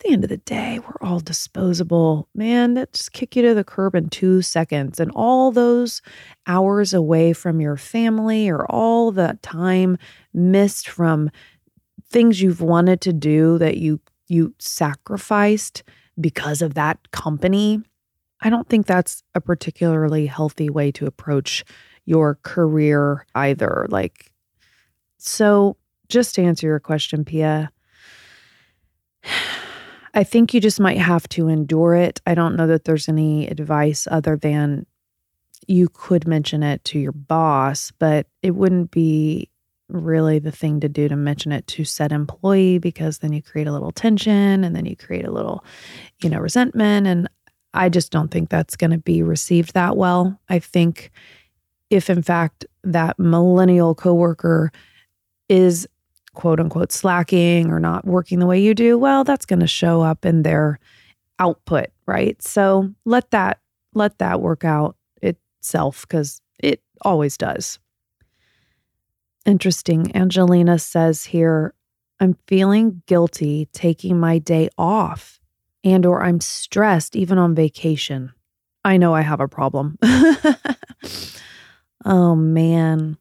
the 0.00 0.12
end 0.12 0.24
of 0.24 0.30
the 0.30 0.36
day, 0.36 0.78
we're 0.78 1.06
all 1.06 1.20
disposable. 1.20 2.28
Man, 2.34 2.74
that 2.74 2.92
just 2.92 3.12
kick 3.12 3.34
you 3.36 3.42
to 3.42 3.54
the 3.54 3.64
curb 3.64 3.94
in 3.94 4.08
two 4.08 4.42
seconds. 4.42 5.00
And 5.00 5.10
all 5.14 5.52
those 5.52 6.02
hours 6.46 6.92
away 6.92 7.32
from 7.32 7.60
your 7.60 7.76
family 7.76 8.48
or 8.48 8.66
all 8.70 9.10
that 9.12 9.42
time 9.42 9.98
missed 10.34 10.88
from 10.88 11.30
things 12.08 12.40
you've 12.40 12.60
wanted 12.60 13.00
to 13.02 13.12
do 13.12 13.58
that 13.58 13.78
you 13.78 14.00
you 14.28 14.54
sacrificed 14.58 15.82
because 16.20 16.62
of 16.62 16.74
that 16.74 17.10
company. 17.10 17.80
I 18.40 18.50
don't 18.50 18.68
think 18.68 18.86
that's 18.86 19.22
a 19.34 19.40
particularly 19.40 20.26
healthy 20.26 20.68
way 20.68 20.90
to 20.92 21.06
approach 21.06 21.64
your 22.04 22.38
career 22.42 23.24
either. 23.34 23.86
Like, 23.88 24.32
so 25.16 25.76
just 26.08 26.34
to 26.34 26.42
answer 26.42 26.66
your 26.66 26.80
question, 26.80 27.24
Pia, 27.24 27.70
I 30.16 30.24
think 30.24 30.54
you 30.54 30.60
just 30.62 30.80
might 30.80 30.96
have 30.96 31.28
to 31.30 31.48
endure 31.48 31.94
it. 31.94 32.22
I 32.26 32.34
don't 32.34 32.56
know 32.56 32.66
that 32.68 32.84
there's 32.84 33.06
any 33.08 33.46
advice 33.48 34.08
other 34.10 34.34
than 34.36 34.86
you 35.68 35.90
could 35.92 36.26
mention 36.26 36.62
it 36.62 36.82
to 36.84 36.98
your 36.98 37.12
boss, 37.12 37.92
but 37.98 38.26
it 38.42 38.52
wouldn't 38.52 38.90
be 38.90 39.50
really 39.90 40.38
the 40.38 40.50
thing 40.50 40.80
to 40.80 40.88
do 40.88 41.06
to 41.06 41.16
mention 41.16 41.52
it 41.52 41.66
to 41.66 41.84
said 41.84 42.12
employee 42.12 42.78
because 42.78 43.18
then 43.18 43.34
you 43.34 43.42
create 43.42 43.66
a 43.66 43.72
little 43.72 43.92
tension 43.92 44.64
and 44.64 44.74
then 44.74 44.86
you 44.86 44.96
create 44.96 45.26
a 45.26 45.30
little, 45.30 45.62
you 46.22 46.30
know, 46.30 46.38
resentment. 46.38 47.06
And 47.06 47.28
I 47.74 47.90
just 47.90 48.10
don't 48.10 48.30
think 48.30 48.48
that's 48.48 48.74
going 48.74 48.92
to 48.92 48.98
be 48.98 49.22
received 49.22 49.74
that 49.74 49.98
well. 49.98 50.40
I 50.48 50.60
think 50.60 51.10
if 51.90 52.08
in 52.08 52.22
fact 52.22 52.64
that 52.84 53.18
millennial 53.18 53.94
coworker 53.94 54.72
is 55.50 55.86
quote 56.36 56.60
unquote 56.60 56.92
slacking 56.92 57.72
or 57.72 57.80
not 57.80 58.06
working 58.06 58.38
the 58.38 58.46
way 58.46 58.60
you 58.60 58.74
do, 58.74 58.96
well, 58.96 59.24
that's 59.24 59.46
going 59.46 59.60
to 59.60 59.66
show 59.66 60.02
up 60.02 60.24
in 60.24 60.42
their 60.42 60.78
output, 61.40 61.86
right? 62.06 62.40
So 62.40 62.94
let 63.04 63.32
that 63.32 63.58
let 63.94 64.18
that 64.18 64.40
work 64.40 64.64
out 64.64 64.96
itself 65.20 66.06
cuz 66.08 66.40
it 66.60 66.80
always 67.00 67.36
does. 67.36 67.78
Interesting. 69.44 70.14
Angelina 70.14 70.78
says 70.78 71.24
here, 71.24 71.74
I'm 72.20 72.36
feeling 72.46 73.02
guilty 73.06 73.68
taking 73.72 74.18
my 74.18 74.38
day 74.38 74.68
off 74.78 75.40
and 75.84 76.04
or 76.04 76.22
I'm 76.22 76.40
stressed 76.40 77.16
even 77.16 77.38
on 77.38 77.54
vacation. 77.54 78.32
I 78.84 78.96
know 78.96 79.14
I 79.14 79.22
have 79.22 79.40
a 79.40 79.48
problem. 79.48 79.98
oh 82.04 82.34
man. 82.34 83.18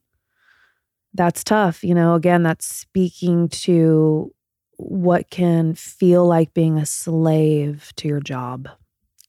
That's 1.16 1.44
tough. 1.44 1.84
You 1.84 1.96
know, 1.96 2.16
again, 2.16 2.44
that's 2.44 2.66
speaking 2.66 3.48
to 3.50 4.34
what 4.78 5.30
can 5.30 5.74
feel 5.74 6.28
like 6.28 6.54
being 6.54 6.78
a 6.78 6.86
slave 6.86 7.92
to 7.96 8.08
your 8.08 8.20
job. 8.20 8.68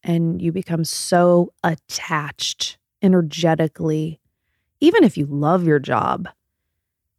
And 0.03 0.43
you 0.43 0.53
become 0.53 0.85
so 0.85 1.53
attached 1.63 2.79
energetically, 3.03 4.21
even 4.81 5.05
if 5.05 5.17
you 5.17 5.27
love 5.27 5.65
your 5.65 5.79
job 5.79 6.29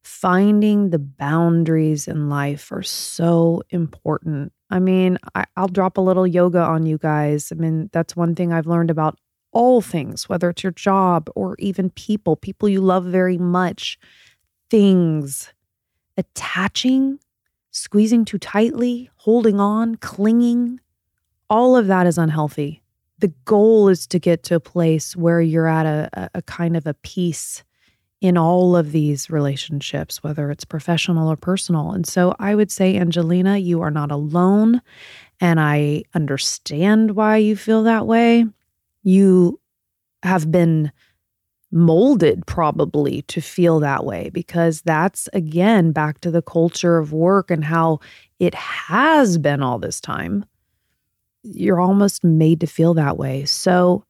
finding 0.07 0.89
the 0.89 0.99
boundaries 0.99 2.07
in 2.07 2.29
life 2.29 2.71
are 2.71 2.81
so 2.81 3.61
important. 3.71 4.53
I 4.69 4.79
mean, 4.79 5.17
I, 5.35 5.45
will 5.57 5.67
drop 5.67 5.97
a 5.97 6.01
little 6.01 6.25
yoga 6.25 6.61
on 6.61 6.85
you 6.85 6.97
guys. 6.97 7.51
I 7.51 7.55
mean, 7.55 7.89
that's 7.91 8.15
one 8.15 8.33
thing 8.33 8.53
I've 8.53 8.65
learned 8.65 8.89
about 8.89 9.19
all 9.51 9.81
things, 9.81 10.29
whether 10.29 10.49
it's 10.49 10.63
your 10.63 10.71
job 10.71 11.29
or 11.35 11.57
even 11.59 11.89
people, 11.89 12.37
people 12.37 12.69
you 12.69 12.79
love 12.79 13.03
very 13.03 13.37
much, 13.37 13.99
things, 14.69 15.53
attaching, 16.17 17.19
squeezing 17.71 18.25
too 18.25 18.37
tightly, 18.37 19.09
holding 19.15 19.59
on, 19.59 19.95
clinging. 19.97 20.79
All 21.49 21.75
of 21.77 21.87
that 21.87 22.07
is 22.07 22.17
unhealthy. 22.17 22.81
The 23.19 23.33
goal 23.45 23.89
is 23.89 24.05
to 24.07 24.19
get 24.19 24.43
to 24.43 24.55
a 24.55 24.59
place 24.59 25.15
where 25.15 25.41
you're 25.41 25.67
at 25.67 25.85
a, 25.85 26.29
a 26.35 26.41
kind 26.43 26.77
of 26.77 26.85
a 26.85 26.93
peace 26.93 27.63
in 28.19 28.37
all 28.37 28.75
of 28.75 28.91
these 28.91 29.29
relationships, 29.29 30.23
whether 30.23 30.49
it's 30.49 30.65
professional 30.65 31.31
or 31.31 31.35
personal. 31.35 31.91
And 31.91 32.05
so 32.05 32.35
I 32.39 32.55
would 32.55 32.71
say, 32.71 32.97
Angelina, 32.97 33.57
you 33.57 33.81
are 33.81 33.91
not 33.91 34.11
alone. 34.11 34.81
And 35.39 35.59
I 35.59 36.03
understand 36.15 37.11
why 37.11 37.37
you 37.37 37.55
feel 37.55 37.83
that 37.83 38.07
way. 38.07 38.45
You 39.03 39.59
have 40.23 40.51
been 40.51 40.91
molded 41.71 42.45
probably 42.47 43.23
to 43.23 43.41
feel 43.41 43.79
that 43.79 44.05
way 44.05 44.29
because 44.29 44.81
that's 44.83 45.27
again 45.33 45.91
back 45.91 46.21
to 46.21 46.31
the 46.31 46.41
culture 46.41 46.97
of 46.97 47.11
work 47.11 47.51
and 47.51 47.63
how 47.63 47.99
it 48.39 48.55
has 48.55 49.37
been 49.37 49.61
all 49.61 49.77
this 49.77 49.99
time. 49.99 50.45
You're 51.43 51.79
almost 51.79 52.23
made 52.23 52.61
to 52.61 52.67
feel 52.67 52.93
that 52.93 53.17
way. 53.17 53.45
So 53.45 54.05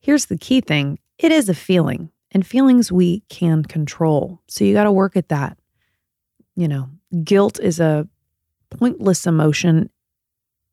here's 0.00 0.26
the 0.26 0.38
key 0.38 0.60
thing 0.60 0.98
it 1.18 1.32
is 1.32 1.48
a 1.48 1.54
feeling 1.54 2.10
and 2.32 2.46
feelings 2.46 2.92
we 2.92 3.20
can 3.28 3.64
control. 3.64 4.40
So 4.48 4.64
you 4.64 4.72
got 4.72 4.84
to 4.84 4.92
work 4.92 5.16
at 5.16 5.28
that. 5.28 5.58
You 6.54 6.68
know, 6.68 6.88
guilt 7.24 7.58
is 7.60 7.80
a 7.80 8.08
pointless 8.70 9.26
emotion 9.26 9.90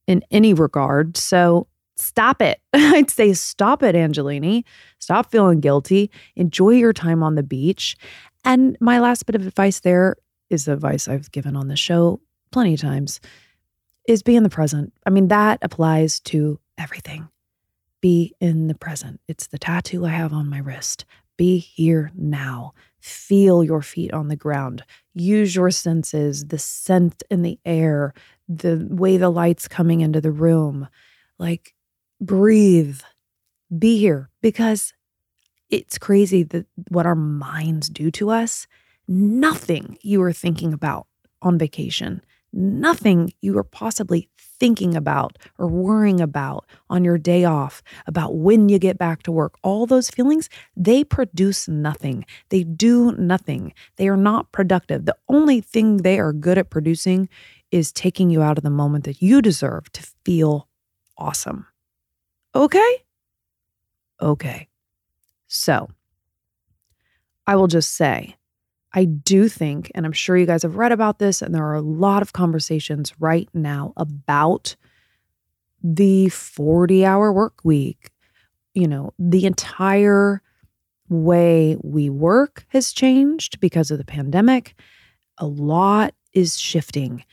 in 0.07 0.23
any 0.31 0.53
regard. 0.53 1.17
So 1.17 1.67
stop 1.97 2.41
it. 2.41 2.61
I'd 2.73 3.09
say 3.09 3.33
stop 3.33 3.83
it, 3.83 3.95
Angelini. 3.95 4.63
Stop 4.99 5.31
feeling 5.31 5.59
guilty. 5.59 6.11
Enjoy 6.35 6.71
your 6.71 6.93
time 6.93 7.23
on 7.23 7.35
the 7.35 7.43
beach. 7.43 7.97
And 8.45 8.77
my 8.79 8.99
last 8.99 9.25
bit 9.25 9.35
of 9.35 9.45
advice 9.45 9.81
there 9.81 10.15
is 10.49 10.65
the 10.65 10.73
advice 10.73 11.07
I've 11.07 11.31
given 11.31 11.55
on 11.55 11.67
the 11.67 11.75
show 11.75 12.21
plenty 12.51 12.73
of 12.73 12.79
times 12.79 13.19
is 14.07 14.23
be 14.23 14.35
in 14.35 14.43
the 14.43 14.49
present. 14.49 14.93
I 15.05 15.09
mean, 15.09 15.27
that 15.27 15.59
applies 15.61 16.19
to 16.21 16.59
everything. 16.77 17.27
Be 18.01 18.33
in 18.39 18.67
the 18.67 18.75
present. 18.75 19.19
It's 19.27 19.47
the 19.47 19.57
tattoo 19.57 20.05
I 20.05 20.09
have 20.09 20.33
on 20.33 20.49
my 20.49 20.59
wrist. 20.59 21.05
Be 21.35 21.57
here 21.57 22.11
now. 22.15 22.73
Feel 22.99 23.63
your 23.63 23.81
feet 23.81 24.13
on 24.13 24.27
the 24.27 24.35
ground. 24.35 24.83
Use 25.13 25.55
your 25.55 25.71
senses, 25.71 26.47
the 26.47 26.57
scent 26.57 27.21
in 27.29 27.41
the 27.41 27.59
air, 27.65 28.13
the 28.47 28.87
way 28.89 29.17
the 29.17 29.29
light's 29.29 29.67
coming 29.67 30.01
into 30.01 30.21
the 30.21 30.31
room. 30.31 30.87
Like, 31.37 31.73
breathe. 32.19 33.01
Be 33.77 33.97
here 33.97 34.29
because 34.41 34.93
it's 35.69 35.97
crazy 35.97 36.43
that 36.43 36.65
what 36.89 37.05
our 37.05 37.15
minds 37.15 37.89
do 37.89 38.09
to 38.11 38.29
us. 38.29 38.67
Nothing 39.07 39.97
you 40.01 40.21
are 40.21 40.33
thinking 40.33 40.73
about 40.73 41.07
on 41.41 41.57
vacation, 41.57 42.21
nothing 42.51 43.33
you 43.41 43.57
are 43.57 43.63
possibly 43.63 44.29
thinking 44.59 44.95
about 44.95 45.37
or 45.57 45.67
worrying 45.67 46.19
about 46.19 46.65
on 46.89 47.03
your 47.03 47.17
day 47.17 47.45
off, 47.45 47.83
about 48.07 48.35
when 48.35 48.69
you 48.69 48.79
get 48.79 48.97
back 48.97 49.23
to 49.23 49.31
work, 49.31 49.55
all 49.63 49.85
those 49.85 50.09
feelings, 50.09 50.49
they 50.75 51.03
produce 51.03 51.67
nothing. 51.67 52.25
They 52.49 52.63
do 52.63 53.11
nothing. 53.13 53.73
They 53.97 54.07
are 54.07 54.17
not 54.17 54.51
productive. 54.51 55.05
The 55.05 55.17
only 55.29 55.61
thing 55.61 55.97
they 55.97 56.19
are 56.19 56.33
good 56.33 56.57
at 56.57 56.69
producing 56.69 57.29
is 57.71 57.91
taking 57.91 58.29
you 58.29 58.41
out 58.41 58.57
of 58.57 58.63
the 58.63 58.69
moment 58.69 59.03
that 59.05 59.21
you 59.21 59.41
deserve 59.41 59.91
to 59.91 60.07
feel 60.25 60.67
awesome. 61.17 61.67
Okay? 62.57 63.03
Okay. 64.19 64.67
So, 65.47 65.89
I 67.45 67.55
will 67.55 67.67
just 67.67 67.91
say, 67.91 68.35
I 68.93 69.05
do 69.05 69.47
think, 69.47 69.91
and 69.93 70.07
I'm 70.07 70.11
sure 70.11 70.35
you 70.35 70.47
guys 70.47 70.63
have 70.63 70.75
read 70.75 70.91
about 70.91 71.19
this, 71.19 71.43
and 71.43 71.53
there 71.53 71.65
are 71.65 71.75
a 71.75 71.81
lot 71.81 72.23
of 72.23 72.33
conversations 72.33 73.13
right 73.19 73.47
now 73.53 73.93
about 73.95 74.75
the 75.83 76.29
40 76.29 77.05
hour 77.05 77.31
work 77.31 77.59
week. 77.63 78.09
You 78.73 78.87
know, 78.87 79.13
the 79.19 79.45
entire 79.45 80.41
way 81.09 81.77
we 81.83 82.09
work 82.09 82.65
has 82.69 82.91
changed 82.91 83.59
because 83.59 83.91
of 83.91 83.99
the 83.99 84.03
pandemic. 84.03 84.73
A 85.37 85.45
lot 85.45 86.15
is 86.33 86.59
shifting. 86.59 87.23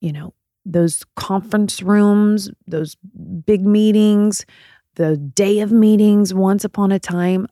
You 0.00 0.12
know, 0.12 0.34
those 0.64 1.04
conference 1.16 1.82
rooms, 1.82 2.50
those 2.66 2.96
big 3.44 3.64
meetings, 3.64 4.46
the 4.94 5.16
day 5.16 5.60
of 5.60 5.72
meetings 5.72 6.32
once 6.32 6.64
upon 6.64 6.92
a 6.92 6.98
time, 6.98 7.46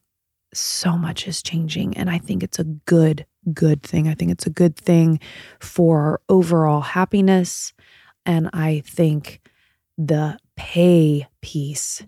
so 0.55 0.97
much 0.97 1.27
is 1.27 1.43
changing. 1.43 1.97
And 1.97 2.11
I 2.11 2.19
think 2.19 2.43
it's 2.43 2.59
a 2.59 2.65
good 2.65 3.27
good 3.53 3.83
thing. 3.83 4.09
I 4.09 4.15
think 4.15 4.31
it's 4.31 4.47
a 4.47 4.51
good 4.51 4.77
thing 4.77 5.19
for 5.59 6.01
our 6.01 6.21
overall 6.29 6.81
happiness. 6.81 7.73
And 8.25 8.49
I 8.53 8.83
think 8.87 9.41
the 9.99 10.39
pay 10.57 11.27
piece, 11.41 12.05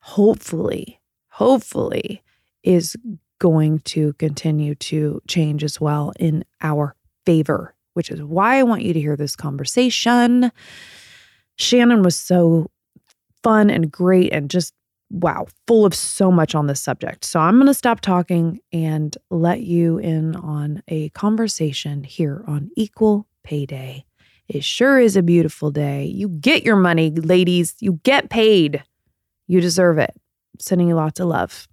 hopefully, 0.00 1.00
hopefully, 1.28 2.22
is 2.62 2.96
going 3.38 3.80
to 3.80 4.12
continue 4.14 4.74
to 4.74 5.20
change 5.26 5.62
as 5.64 5.80
well 5.80 6.12
in 6.18 6.44
our 6.62 6.94
favor, 7.24 7.74
which 7.96 8.10
is 8.10 8.22
why 8.22 8.58
I 8.58 8.62
want 8.62 8.82
you 8.82 8.92
to 8.92 9.00
hear 9.00 9.16
this 9.16 9.34
conversation. 9.34 10.52
Shannon 11.56 12.02
was 12.02 12.14
so 12.14 12.70
fun 13.42 13.70
and 13.70 13.90
great 13.90 14.32
and 14.32 14.50
just 14.50 14.74
wow, 15.10 15.46
full 15.66 15.86
of 15.86 15.94
so 15.94 16.30
much 16.30 16.54
on 16.54 16.66
this 16.66 16.80
subject. 16.80 17.24
So 17.24 17.40
I'm 17.40 17.54
going 17.56 17.68
to 17.68 17.74
stop 17.74 18.00
talking 18.00 18.60
and 18.72 19.16
let 19.30 19.60
you 19.60 19.98
in 19.98 20.36
on 20.36 20.82
a 20.88 21.10
conversation 21.10 22.02
here 22.04 22.44
on 22.46 22.70
Equal 22.76 23.26
Pay 23.44 23.66
Day. 23.66 24.04
It 24.48 24.64
sure 24.64 24.98
is 24.98 25.16
a 25.16 25.22
beautiful 25.22 25.70
day. 25.70 26.04
You 26.04 26.28
get 26.28 26.64
your 26.64 26.76
money, 26.76 27.10
ladies. 27.10 27.74
You 27.80 28.00
get 28.04 28.30
paid. 28.30 28.82
You 29.46 29.60
deserve 29.60 29.98
it. 29.98 30.14
Sending 30.58 30.88
you 30.88 30.94
lots 30.94 31.20
of 31.20 31.28
love. 31.28 31.68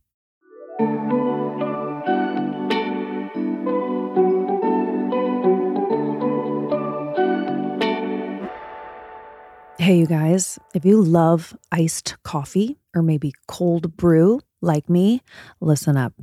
Hey, 9.83 9.97
you 9.97 10.07
guys, 10.07 10.57
if 10.73 10.85
you 10.85 11.01
love 11.01 11.57
iced 11.69 12.15
coffee 12.23 12.77
or 12.95 13.01
maybe 13.01 13.33
cold 13.49 13.97
brew 13.97 14.39
like 14.61 14.89
me, 14.89 15.21
listen 15.59 15.97
up. 15.97 16.13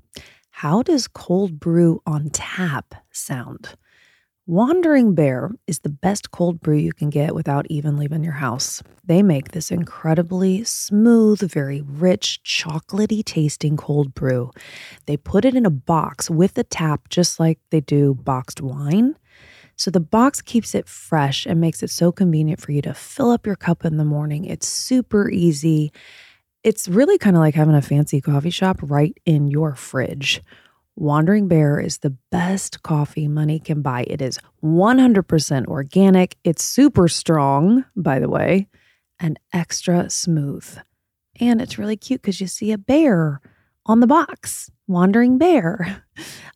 How 0.48 0.82
does 0.82 1.06
cold 1.06 1.60
brew 1.60 2.00
on 2.06 2.30
tap 2.30 2.94
sound? 3.10 3.74
Wandering 4.46 5.14
Bear 5.14 5.50
is 5.66 5.80
the 5.80 5.90
best 5.90 6.30
cold 6.30 6.62
brew 6.62 6.78
you 6.78 6.94
can 6.94 7.10
get 7.10 7.34
without 7.34 7.66
even 7.68 7.98
leaving 7.98 8.24
your 8.24 8.32
house. 8.32 8.82
They 9.04 9.22
make 9.22 9.50
this 9.50 9.70
incredibly 9.70 10.64
smooth, 10.64 11.40
very 11.40 11.82
rich, 11.82 12.40
chocolatey 12.42 13.22
tasting 13.22 13.76
cold 13.76 14.14
brew. 14.14 14.52
They 15.04 15.18
put 15.18 15.44
it 15.44 15.54
in 15.54 15.66
a 15.66 15.70
box 15.70 16.30
with 16.30 16.56
a 16.56 16.64
tap, 16.64 17.10
just 17.10 17.38
like 17.38 17.58
they 17.68 17.82
do 17.82 18.14
boxed 18.14 18.62
wine. 18.62 19.16
So 19.80 19.90
the 19.90 19.98
box 19.98 20.42
keeps 20.42 20.74
it 20.74 20.86
fresh 20.86 21.46
and 21.46 21.58
makes 21.58 21.82
it 21.82 21.88
so 21.88 22.12
convenient 22.12 22.60
for 22.60 22.70
you 22.70 22.82
to 22.82 22.92
fill 22.92 23.30
up 23.30 23.46
your 23.46 23.56
cup 23.56 23.82
in 23.82 23.96
the 23.96 24.04
morning. 24.04 24.44
It's 24.44 24.68
super 24.68 25.30
easy. 25.30 25.90
It's 26.62 26.86
really 26.86 27.16
kind 27.16 27.34
of 27.34 27.40
like 27.40 27.54
having 27.54 27.74
a 27.74 27.80
fancy 27.80 28.20
coffee 28.20 28.50
shop 28.50 28.76
right 28.82 29.16
in 29.24 29.48
your 29.48 29.74
fridge. 29.74 30.42
Wandering 30.96 31.48
Bear 31.48 31.80
is 31.80 31.96
the 31.96 32.14
best 32.30 32.82
coffee 32.82 33.26
money 33.26 33.58
can 33.58 33.80
buy. 33.80 34.04
It 34.06 34.20
is 34.20 34.38
100% 34.62 35.66
organic. 35.66 36.36
It's 36.44 36.62
super 36.62 37.08
strong, 37.08 37.86
by 37.96 38.18
the 38.18 38.28
way, 38.28 38.68
and 39.18 39.40
extra 39.50 40.10
smooth. 40.10 40.76
And 41.40 41.62
it's 41.62 41.78
really 41.78 41.96
cute 41.96 42.20
because 42.20 42.38
you 42.38 42.48
see 42.48 42.70
a 42.72 42.76
bear 42.76 43.40
on 43.86 44.00
the 44.00 44.06
box, 44.06 44.70
Wandering 44.86 45.38
Bear. 45.38 46.04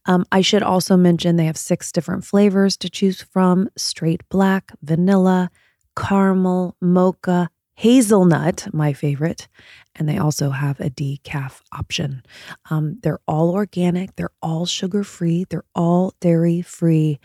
Um, 0.06 0.26
I 0.30 0.42
should 0.42 0.62
also 0.62 0.96
mention 0.98 1.36
they 1.36 1.46
have 1.46 1.56
six 1.56 1.90
different 1.90 2.24
flavors 2.24 2.76
to 2.76 2.90
choose 2.90 3.22
from 3.22 3.70
straight 3.76 4.20
black, 4.28 4.72
vanilla, 4.82 5.50
caramel, 5.96 6.76
mocha, 6.80 7.48
hazelnut, 7.74 8.68
my 8.72 8.92
favorite, 8.92 9.48
and 9.96 10.08
they 10.08 10.18
also 10.18 10.50
have 10.50 10.78
a 10.80 10.90
decaf 10.90 11.60
option. 11.72 12.22
Um, 12.70 12.98
they're 13.02 13.20
all 13.26 13.50
organic, 13.50 14.14
they're 14.16 14.30
all 14.42 14.66
sugar 14.66 15.02
free, 15.04 15.46
they're 15.48 15.64
all 15.74 16.12
dairy 16.20 16.62
free, 16.62 17.18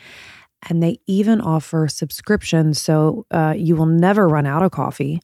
and 0.68 0.82
they 0.82 1.00
even 1.06 1.40
offer 1.42 1.88
subscriptions 1.88 2.82
so 2.82 3.26
uh, 3.32 3.54
you 3.56 3.76
will 3.76 3.86
never 3.86 4.28
run 4.28 4.46
out 4.46 4.64
of 4.64 4.72
coffee. 4.72 5.22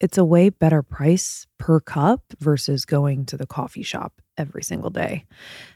It's 0.00 0.18
a 0.18 0.24
way 0.24 0.48
better 0.48 0.82
price 0.82 1.46
per 1.58 1.80
cup 1.80 2.22
versus 2.38 2.84
going 2.84 3.26
to 3.26 3.36
the 3.36 3.46
coffee 3.46 3.82
shop 3.82 4.20
every 4.38 4.62
single 4.62 4.90
day. 4.90 5.26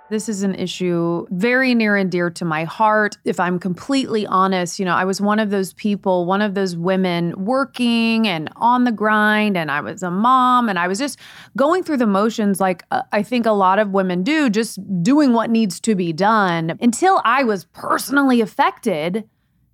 This 0.10 0.30
is 0.30 0.42
an 0.42 0.56
issue 0.56 1.28
very 1.32 1.76
near 1.76 1.98
and 1.98 2.10
dear 2.10 2.30
to 2.30 2.46
my 2.46 2.64
heart. 2.64 3.18
If 3.26 3.42
I'm 3.42 3.60
completely 3.60 4.26
honest, 4.26 4.80
you 4.80 4.86
know, 4.86 4.96
I 4.96 5.04
was 5.04 5.20
one 5.20 5.38
of 5.38 5.50
those 5.50 5.74
people, 5.74 6.26
one 6.26 6.42
of 6.42 6.54
those 6.54 6.78
women 6.78 7.34
working 7.44 8.26
and 8.26 8.50
on 8.56 8.86
the 8.86 8.94
grind, 8.94 9.58
and 9.58 9.70
I 9.70 9.82
was 9.82 10.04
a 10.04 10.12
mom, 10.12 10.70
and 10.70 10.80
I 10.80 10.88
was 10.88 10.98
just 10.98 11.20
going 11.58 11.84
through 11.84 11.98
the 11.98 12.08
motions 12.08 12.62
like 12.62 12.84
uh, 12.92 13.02
I 13.12 13.22
think 13.22 13.46
a 13.46 13.52
lot 13.52 13.80
of 13.80 13.90
women 13.90 14.24
do, 14.24 14.50
just 14.50 14.80
doing 15.04 15.34
what 15.34 15.50
needs 15.50 15.82
to 15.82 15.94
be 15.94 16.14
done 16.14 16.78
until 16.80 17.22
I 17.26 17.44
was 17.44 17.66
personally 17.66 18.40
affected 18.40 19.28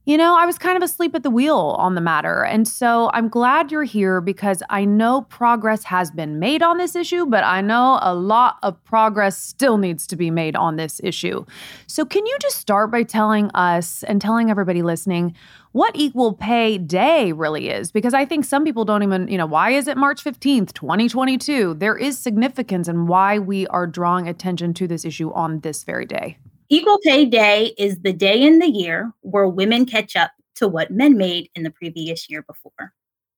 you 0.05 0.17
know, 0.17 0.35
I 0.37 0.45
was 0.45 0.57
kind 0.57 0.75
of 0.75 0.83
asleep 0.83 1.15
at 1.15 1.23
the 1.23 1.29
wheel 1.29 1.75
on 1.79 1.95
the 1.95 2.01
matter. 2.01 2.43
And 2.43 2.67
so 2.67 3.09
I'm 3.13 3.29
glad 3.29 3.71
you're 3.71 3.83
here 3.83 4.19
because 4.19 4.61
I 4.69 4.83
know 4.83 5.21
progress 5.21 5.85
has 5.85 6.11
been 6.11 6.39
made 6.39 6.61
on 6.61 6.77
this 6.77 6.93
issue, 6.93 7.25
but 7.25 7.45
I 7.45 7.61
know 7.61 7.99
a 8.01 8.13
lot 8.13 8.57
of 8.63 8.83
progress 8.83 9.37
still 9.37 9.77
needs 9.77 10.05
to 10.07 10.17
be 10.17 10.29
made 10.29 10.57
on 10.57 10.75
this 10.75 10.99
issue. 11.03 11.45
So, 11.87 12.03
can 12.03 12.25
you 12.25 12.37
just 12.41 12.57
start 12.57 12.91
by 12.91 13.03
telling 13.03 13.49
us 13.51 14.03
and 14.03 14.21
telling 14.21 14.49
everybody 14.49 14.81
listening 14.81 15.35
what 15.71 15.95
equal 15.95 16.33
pay 16.33 16.77
day 16.77 17.31
really 17.31 17.69
is? 17.69 17.91
Because 17.91 18.13
I 18.13 18.25
think 18.25 18.43
some 18.43 18.65
people 18.65 18.83
don't 18.83 19.03
even, 19.03 19.27
you 19.29 19.37
know, 19.37 19.45
why 19.45 19.71
is 19.71 19.87
it 19.87 19.95
March 19.95 20.23
15th, 20.23 20.73
2022? 20.73 21.75
There 21.75 21.97
is 21.97 22.17
significance 22.17 22.87
in 22.89 23.07
why 23.07 23.39
we 23.39 23.67
are 23.67 23.87
drawing 23.87 24.27
attention 24.27 24.73
to 24.75 24.87
this 24.87 25.05
issue 25.05 25.31
on 25.31 25.61
this 25.61 25.83
very 25.83 26.05
day. 26.05 26.37
Equal 26.73 26.97
Pay 27.03 27.25
Day 27.25 27.75
is 27.77 27.99
the 27.99 28.11
day 28.11 28.41
in 28.41 28.57
the 28.57 28.67
year 28.67 29.13
where 29.21 29.47
women 29.47 29.85
catch 29.85 30.15
up 30.15 30.31
to 30.55 30.67
what 30.67 30.89
men 30.89 31.15
made 31.15 31.51
in 31.53 31.61
the 31.61 31.69
previous 31.69 32.27
year 32.31 32.41
before. 32.41 32.93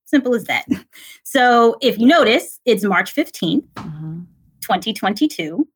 Simple 0.06 0.34
as 0.36 0.46
that. 0.46 0.66
So 1.26 1.76
if 1.82 2.00
you 2.00 2.08
notice, 2.08 2.62
it's 2.64 2.86
March 2.86 3.14
15th, 3.14 3.68
mm-hmm. 3.74 4.20
2022. 4.62 5.68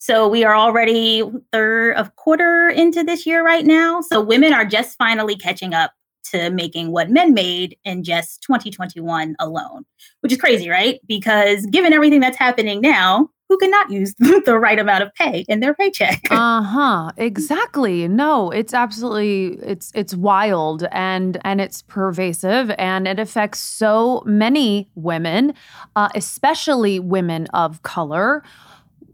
So 0.00 0.26
we 0.26 0.42
are 0.42 0.56
already 0.56 1.22
third 1.52 1.94
of 1.94 2.16
quarter 2.16 2.68
into 2.68 3.04
this 3.04 3.24
year 3.26 3.44
right 3.44 3.64
now. 3.64 4.00
So 4.00 4.20
women 4.20 4.52
are 4.52 4.64
just 4.64 4.98
finally 4.98 5.36
catching 5.36 5.74
up 5.74 5.92
to 6.32 6.50
making 6.50 6.90
what 6.90 7.10
men 7.10 7.32
made 7.32 7.78
in 7.84 8.02
just 8.02 8.42
2021 8.42 9.36
alone, 9.38 9.84
which 10.22 10.32
is 10.32 10.38
crazy, 10.38 10.68
right? 10.68 10.98
Because 11.06 11.64
given 11.66 11.92
everything 11.92 12.18
that's 12.18 12.38
happening 12.38 12.80
now, 12.80 13.30
who 13.48 13.58
cannot 13.58 13.90
use 13.90 14.14
the 14.18 14.58
right 14.58 14.78
amount 14.78 15.02
of 15.02 15.14
pay 15.14 15.44
in 15.48 15.60
their 15.60 15.74
paycheck. 15.74 16.20
uh-huh. 16.30 17.10
Exactly. 17.16 18.06
No, 18.08 18.50
it's 18.50 18.74
absolutely 18.74 19.58
it's 19.62 19.90
it's 19.94 20.14
wild 20.14 20.84
and 20.92 21.38
and 21.44 21.60
it's 21.60 21.82
pervasive 21.82 22.70
and 22.78 23.08
it 23.08 23.18
affects 23.18 23.60
so 23.60 24.22
many 24.26 24.88
women, 24.94 25.54
uh, 25.96 26.08
especially 26.14 27.00
women 27.00 27.46
of 27.48 27.82
color. 27.82 28.42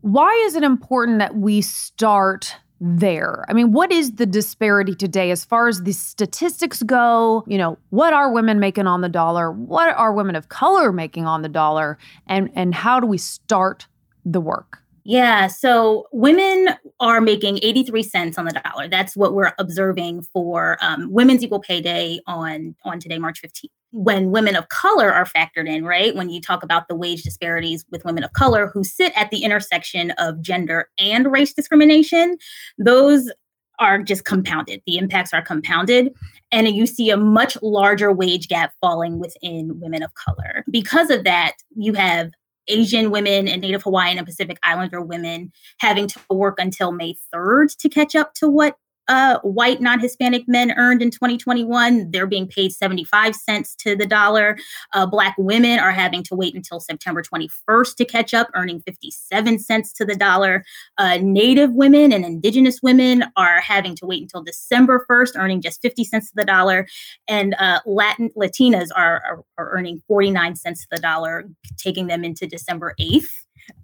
Why 0.00 0.32
is 0.46 0.54
it 0.54 0.62
important 0.62 1.18
that 1.20 1.36
we 1.36 1.62
start 1.62 2.56
there? 2.80 3.46
I 3.48 3.54
mean, 3.54 3.72
what 3.72 3.90
is 3.90 4.16
the 4.16 4.26
disparity 4.26 4.94
today 4.94 5.30
as 5.30 5.44
far 5.44 5.68
as 5.68 5.82
the 5.82 5.92
statistics 5.92 6.82
go? 6.82 7.44
You 7.46 7.56
know, 7.56 7.78
what 7.90 8.12
are 8.12 8.30
women 8.30 8.60
making 8.60 8.86
on 8.86 9.00
the 9.00 9.08
dollar? 9.08 9.50
What 9.50 9.96
are 9.96 10.12
women 10.12 10.36
of 10.36 10.50
color 10.50 10.92
making 10.92 11.24
on 11.24 11.42
the 11.42 11.48
dollar? 11.48 11.96
And 12.26 12.50
and 12.54 12.74
how 12.74 13.00
do 13.00 13.06
we 13.06 13.16
start 13.16 13.86
the 14.24 14.40
work? 14.40 14.78
Yeah, 15.06 15.48
so 15.48 16.06
women 16.12 16.70
are 16.98 17.20
making 17.20 17.58
83 17.62 18.02
cents 18.02 18.38
on 18.38 18.46
the 18.46 18.52
dollar. 18.52 18.88
That's 18.88 19.14
what 19.14 19.34
we're 19.34 19.52
observing 19.58 20.22
for 20.32 20.78
um, 20.80 21.12
Women's 21.12 21.44
Equal 21.44 21.60
Pay 21.60 21.82
Day 21.82 22.20
on, 22.26 22.74
on 22.84 23.00
today, 23.00 23.18
March 23.18 23.42
15th. 23.42 23.68
When 23.92 24.30
women 24.30 24.56
of 24.56 24.70
color 24.70 25.12
are 25.12 25.26
factored 25.26 25.68
in, 25.68 25.84
right? 25.84 26.16
When 26.16 26.30
you 26.30 26.40
talk 26.40 26.62
about 26.62 26.88
the 26.88 26.96
wage 26.96 27.22
disparities 27.22 27.84
with 27.90 28.04
women 28.04 28.24
of 28.24 28.32
color 28.32 28.66
who 28.66 28.82
sit 28.82 29.12
at 29.14 29.30
the 29.30 29.44
intersection 29.44 30.10
of 30.12 30.40
gender 30.40 30.88
and 30.98 31.30
race 31.30 31.52
discrimination, 31.52 32.38
those 32.78 33.30
are 33.78 34.02
just 34.02 34.24
compounded. 34.24 34.80
The 34.86 34.96
impacts 34.96 35.34
are 35.34 35.42
compounded. 35.42 36.14
And 36.50 36.68
you 36.68 36.86
see 36.86 37.10
a 37.10 37.16
much 37.16 37.58
larger 37.60 38.10
wage 38.10 38.48
gap 38.48 38.72
falling 38.80 39.18
within 39.18 39.78
women 39.80 40.02
of 40.02 40.14
color. 40.14 40.64
Because 40.70 41.10
of 41.10 41.24
that, 41.24 41.56
you 41.76 41.92
have 41.92 42.30
Asian 42.68 43.10
women 43.10 43.48
and 43.48 43.62
Native 43.62 43.82
Hawaiian 43.82 44.18
and 44.18 44.26
Pacific 44.26 44.58
Islander 44.62 45.00
women 45.00 45.52
having 45.78 46.06
to 46.08 46.20
work 46.30 46.58
until 46.58 46.92
May 46.92 47.14
3rd 47.34 47.76
to 47.78 47.88
catch 47.88 48.14
up 48.14 48.34
to 48.34 48.48
what 48.48 48.76
uh, 49.08 49.38
white 49.40 49.80
non 49.80 50.00
Hispanic 50.00 50.44
men 50.48 50.72
earned 50.72 51.02
in 51.02 51.10
2021. 51.10 52.10
They're 52.10 52.26
being 52.26 52.46
paid 52.46 52.72
75 52.72 53.36
cents 53.36 53.74
to 53.76 53.94
the 53.96 54.06
dollar. 54.06 54.56
Uh, 54.92 55.06
black 55.06 55.34
women 55.38 55.78
are 55.78 55.92
having 55.92 56.22
to 56.24 56.34
wait 56.34 56.54
until 56.54 56.80
September 56.80 57.22
21st 57.22 57.96
to 57.96 58.04
catch 58.04 58.34
up, 58.34 58.50
earning 58.54 58.80
57 58.80 59.58
cents 59.58 59.92
to 59.94 60.04
the 60.04 60.16
dollar. 60.16 60.64
Uh, 60.98 61.18
Native 61.20 61.72
women 61.72 62.12
and 62.12 62.24
Indigenous 62.24 62.80
women 62.82 63.24
are 63.36 63.60
having 63.60 63.94
to 63.96 64.06
wait 64.06 64.22
until 64.22 64.42
December 64.42 65.04
1st, 65.08 65.32
earning 65.36 65.60
just 65.60 65.82
50 65.82 66.04
cents 66.04 66.30
to 66.30 66.36
the 66.36 66.44
dollar. 66.44 66.86
And 67.28 67.54
uh, 67.58 67.80
Latin 67.86 68.30
Latinas 68.36 68.88
are, 68.94 69.22
are, 69.28 69.44
are 69.58 69.70
earning 69.70 70.02
49 70.08 70.56
cents 70.56 70.82
to 70.82 70.88
the 70.90 71.00
dollar, 71.00 71.44
taking 71.76 72.06
them 72.06 72.24
into 72.24 72.46
December 72.46 72.94
8th. 73.00 73.26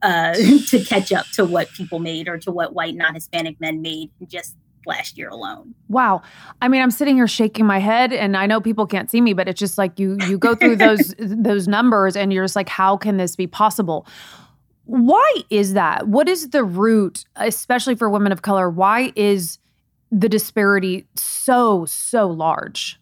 Uh, 0.02 0.34
to 0.66 0.84
catch 0.84 1.10
up 1.10 1.24
to 1.32 1.42
what 1.42 1.70
people 1.70 2.00
made 2.00 2.28
or 2.28 2.36
to 2.36 2.52
what 2.52 2.74
white 2.74 2.94
non-Hispanic 2.94 3.58
men 3.60 3.80
made 3.80 4.10
just 4.26 4.54
last 4.86 5.18
year 5.18 5.28
alone. 5.28 5.74
Wow. 5.88 6.22
I 6.62 6.68
mean, 6.68 6.82
I'm 6.82 6.90
sitting 6.90 7.16
here 7.16 7.28
shaking 7.28 7.66
my 7.66 7.78
head 7.78 8.12
and 8.12 8.36
I 8.36 8.46
know 8.46 8.60
people 8.60 8.86
can't 8.86 9.10
see 9.10 9.20
me, 9.20 9.32
but 9.32 9.48
it's 9.48 9.58
just 9.58 9.78
like 9.78 9.98
you 9.98 10.16
you 10.26 10.38
go 10.38 10.54
through 10.54 10.76
those 10.86 11.14
those 11.18 11.68
numbers 11.68 12.16
and 12.16 12.32
you're 12.32 12.44
just 12.44 12.56
like 12.56 12.68
how 12.68 12.96
can 12.96 13.16
this 13.16 13.36
be 13.36 13.46
possible? 13.46 14.06
Why 14.84 15.34
is 15.50 15.74
that? 15.74 16.08
What 16.08 16.28
is 16.28 16.50
the 16.50 16.64
root, 16.64 17.24
especially 17.36 17.94
for 17.94 18.10
women 18.10 18.32
of 18.32 18.42
color? 18.42 18.68
Why 18.68 19.12
is 19.14 19.58
the 20.10 20.28
disparity 20.28 21.06
so 21.14 21.84
so 21.86 22.26
large? 22.28 22.99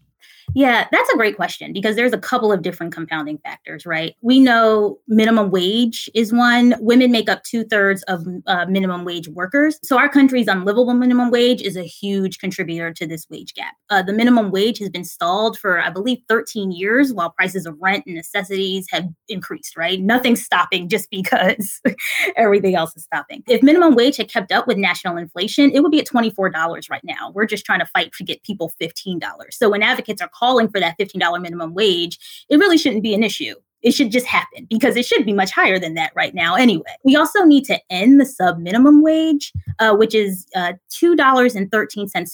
Yeah, 0.54 0.86
that's 0.90 1.10
a 1.10 1.16
great 1.16 1.36
question 1.36 1.72
because 1.72 1.96
there's 1.96 2.12
a 2.12 2.18
couple 2.18 2.50
of 2.52 2.62
different 2.62 2.92
compounding 2.92 3.38
factors, 3.38 3.86
right? 3.86 4.14
We 4.22 4.40
know 4.40 4.98
minimum 5.06 5.50
wage 5.50 6.10
is 6.14 6.32
one. 6.32 6.74
Women 6.80 7.12
make 7.12 7.28
up 7.28 7.44
two 7.44 7.64
thirds 7.64 8.02
of 8.04 8.26
uh, 8.46 8.66
minimum 8.66 9.04
wage 9.04 9.28
workers. 9.28 9.78
So 9.82 9.98
our 9.98 10.08
country's 10.08 10.48
unlivable 10.48 10.94
minimum 10.94 11.30
wage 11.30 11.62
is 11.62 11.76
a 11.76 11.82
huge 11.82 12.38
contributor 12.38 12.92
to 12.94 13.06
this 13.06 13.26
wage 13.30 13.54
gap. 13.54 13.74
uh, 13.90 14.02
the 14.02 14.12
minimum 14.12 14.50
wage 14.50 14.78
has 14.78 14.88
been 14.90 15.04
stalled 15.04 15.58
for, 15.58 15.80
I 15.80 15.90
believe, 15.90 16.18
13 16.28 16.72
years 16.72 17.12
while 17.12 17.30
prices 17.30 17.66
of 17.66 17.76
rent 17.80 18.04
and 18.06 18.14
necessities 18.16 18.86
have 18.90 19.06
increased, 19.28 19.76
right? 19.76 20.00
Nothing's 20.00 20.44
stopping 20.44 20.88
just 20.88 21.10
because 21.10 21.80
everything 22.36 22.74
else 22.74 22.96
is 22.96 23.04
stopping. 23.04 23.42
If 23.48 23.62
minimum 23.62 23.94
wage 23.94 24.16
had 24.16 24.28
kept 24.28 24.52
up 24.52 24.66
with 24.66 24.78
national 24.78 25.16
inflation, 25.16 25.70
it 25.72 25.80
would 25.80 25.92
be 25.92 26.00
at 26.00 26.06
$24 26.06 26.90
right 26.90 27.04
now. 27.04 27.32
We're 27.34 27.46
just 27.46 27.64
trying 27.66 27.80
to 27.80 27.86
fight 27.86 28.12
to 28.14 28.24
get 28.24 28.42
people 28.42 28.72
$15. 28.80 29.20
So 29.50 29.68
when 29.70 29.82
advocates 29.82 30.22
are 30.22 30.28
calling 30.38 30.68
for 30.68 30.80
that 30.80 30.98
$15 30.98 31.40
minimum 31.40 31.74
wage, 31.74 32.18
it 32.48 32.58
really 32.58 32.78
shouldn't 32.78 33.02
be 33.02 33.14
an 33.14 33.22
issue. 33.22 33.54
It 33.80 33.92
should 33.92 34.10
just 34.10 34.26
happen 34.26 34.66
because 34.68 34.96
it 34.96 35.06
should 35.06 35.24
be 35.24 35.32
much 35.32 35.52
higher 35.52 35.78
than 35.78 35.94
that 35.94 36.12
right 36.16 36.34
now 36.34 36.56
anyway. 36.56 36.96
We 37.04 37.14
also 37.14 37.44
need 37.44 37.64
to 37.66 37.78
end 37.90 38.20
the 38.20 38.26
sub 38.26 38.58
minimum 38.58 39.02
wage, 39.02 39.52
uh, 39.78 39.94
which 39.94 40.14
is 40.14 40.46
uh, 40.56 40.72
$2.13 40.90 41.70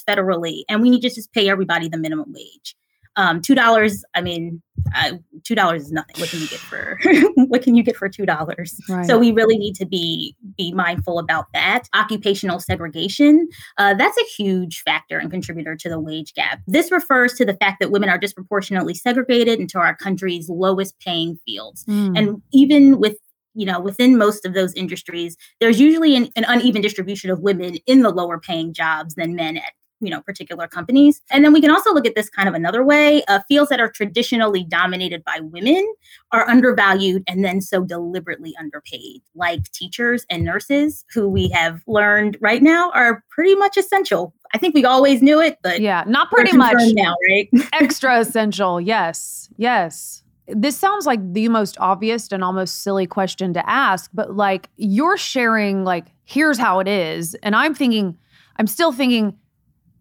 federally, 0.09 0.63
and 0.69 0.81
we 0.81 0.89
need 0.89 1.03
to 1.03 1.11
just 1.11 1.33
pay 1.33 1.51
everybody 1.51 1.89
the 1.89 1.99
minimum 1.99 2.33
wage. 2.33 2.75
Um, 3.17 3.41
$2, 3.41 4.03
I 4.15 4.21
mean, 4.21 4.63
uh, 4.95 5.13
two 5.45 5.55
dollars 5.55 5.85
is 5.85 5.93
nothing. 5.93 6.17
What 6.19 6.31
can 6.31 6.41
you 6.41 6.49
get 6.49 6.59
for 6.59 6.99
what 7.47 7.63
can 7.63 7.75
you 7.75 7.83
get 7.83 7.97
for 7.97 8.09
two 8.09 8.27
dollars? 8.27 8.79
Right. 8.89 9.07
So 9.07 9.19
we 9.19 9.33
really 9.33 9.57
need 9.57 9.75
to 9.77 9.87
be 9.87 10.37
be 10.57 10.73
mindful 10.73 11.19
about 11.19 11.47
that. 11.55 11.85
Occupational 11.95 12.61
segregation 12.61 13.49
uh, 13.79 13.95
that's 13.95 14.17
a 14.19 14.25
huge 14.37 14.83
factor 14.83 15.19
and 15.19 15.31
contributor 15.31 15.77
to 15.77 15.89
the 15.89 16.01
wage 16.01 16.35
gap. 16.35 16.61
This 16.67 16.91
refers 16.91 17.35
to 17.35 17.45
the 17.45 17.55
fact 17.55 17.81
that 17.81 17.91
women 17.91 18.09
are 18.09 18.19
disproportionately 18.19 18.95
segregated 18.95 19.61
into 19.61 19.79
our 19.79 19.97
country's 19.97 20.49
lowest 20.49 20.99
paying 21.01 21.39
fields, 21.47 21.85
mm. 21.85 22.17
and 22.19 22.43
even 22.53 22.99
with 22.99 23.17
you 23.55 23.67
know 23.67 23.81
within 23.81 24.19
most 24.19 24.45
of 24.45 24.55
those 24.55 24.73
industries 24.75 25.37
there's 25.61 25.81
usually 25.81 26.17
an, 26.17 26.29
an, 26.35 26.45
uneven 26.49 26.83
distribution 26.83 27.31
of 27.31 27.39
women 27.41 27.77
in 27.87 28.03
the 28.03 28.11
lower 28.11 28.41
paying 28.41 28.73
jobs 28.73 29.15
than 29.15 29.37
men 29.37 29.57
at 29.57 29.73
you 30.01 30.11
know 30.11 30.21
particular 30.23 30.69
companies. 30.69 31.21
And 31.31 31.45
then 31.45 31.53
we 31.53 31.61
can 31.61 31.71
also 31.71 31.93
look 31.93 32.07
at 32.07 32.15
this 32.15 32.29
kind 32.29 32.49
of 32.49 32.55
another 32.55 32.85
way 32.85 33.23
uh, 33.25 33.41
fields 33.49 33.71
that 33.71 33.81
are 33.81 33.91
traditionally 33.91 34.65
dominated 34.65 35.25
by 35.25 35.41
women 35.41 35.85
are 36.33 36.49
undervalued 36.49 37.25
and 37.27 37.45
then 37.45 37.61
so 37.61 37.83
deliberately 37.85 38.55
underpaid 38.59 39.23
like 39.35 39.71
teachers 39.73 40.27
and 40.31 40.45
nurses 40.45 41.05
who 41.13 41.29
we 41.29 41.49
have 41.49 41.83
learned 41.87 42.37
right 42.41 42.63
now 42.63 42.91
are 42.93 43.25
pretty 43.31 43.55
much 43.55 43.77
essential. 43.77 44.35
I 44.53 44.59
think 44.59 44.75
we 44.75 44.85
always 44.85 45.23
knew 45.23 45.41
it 45.41 45.59
but 45.63 45.81
yeah 45.81 46.05
not 46.07 46.31
pretty 46.31 46.57
much. 46.57 46.75
now 46.93 47.15
right? 47.31 47.49
Extra 47.73 48.21
essential 48.21 48.81
yes 48.81 49.49
yes. 49.57 50.23
This 50.47 50.77
sounds 50.77 51.07
like 51.07 51.33
the 51.33 51.49
most 51.49 51.79
obvious 51.81 52.31
and 52.31 52.45
almost 52.45 52.83
silly 52.83 53.07
question 53.07 53.55
to 53.55 53.69
ask 53.69 54.11
but 54.13 54.37
like 54.37 54.69
you're 54.77 55.17
sharing 55.17 55.85
like 55.85 56.07
here's 56.25 56.59
how 56.59 56.81
it 56.81 56.89
is 56.89 57.35
and 57.37 57.55
i'm 57.55 57.75
thinking 57.75 58.17
i'm 58.57 58.67
still 58.67 58.93
thinking 58.93 59.37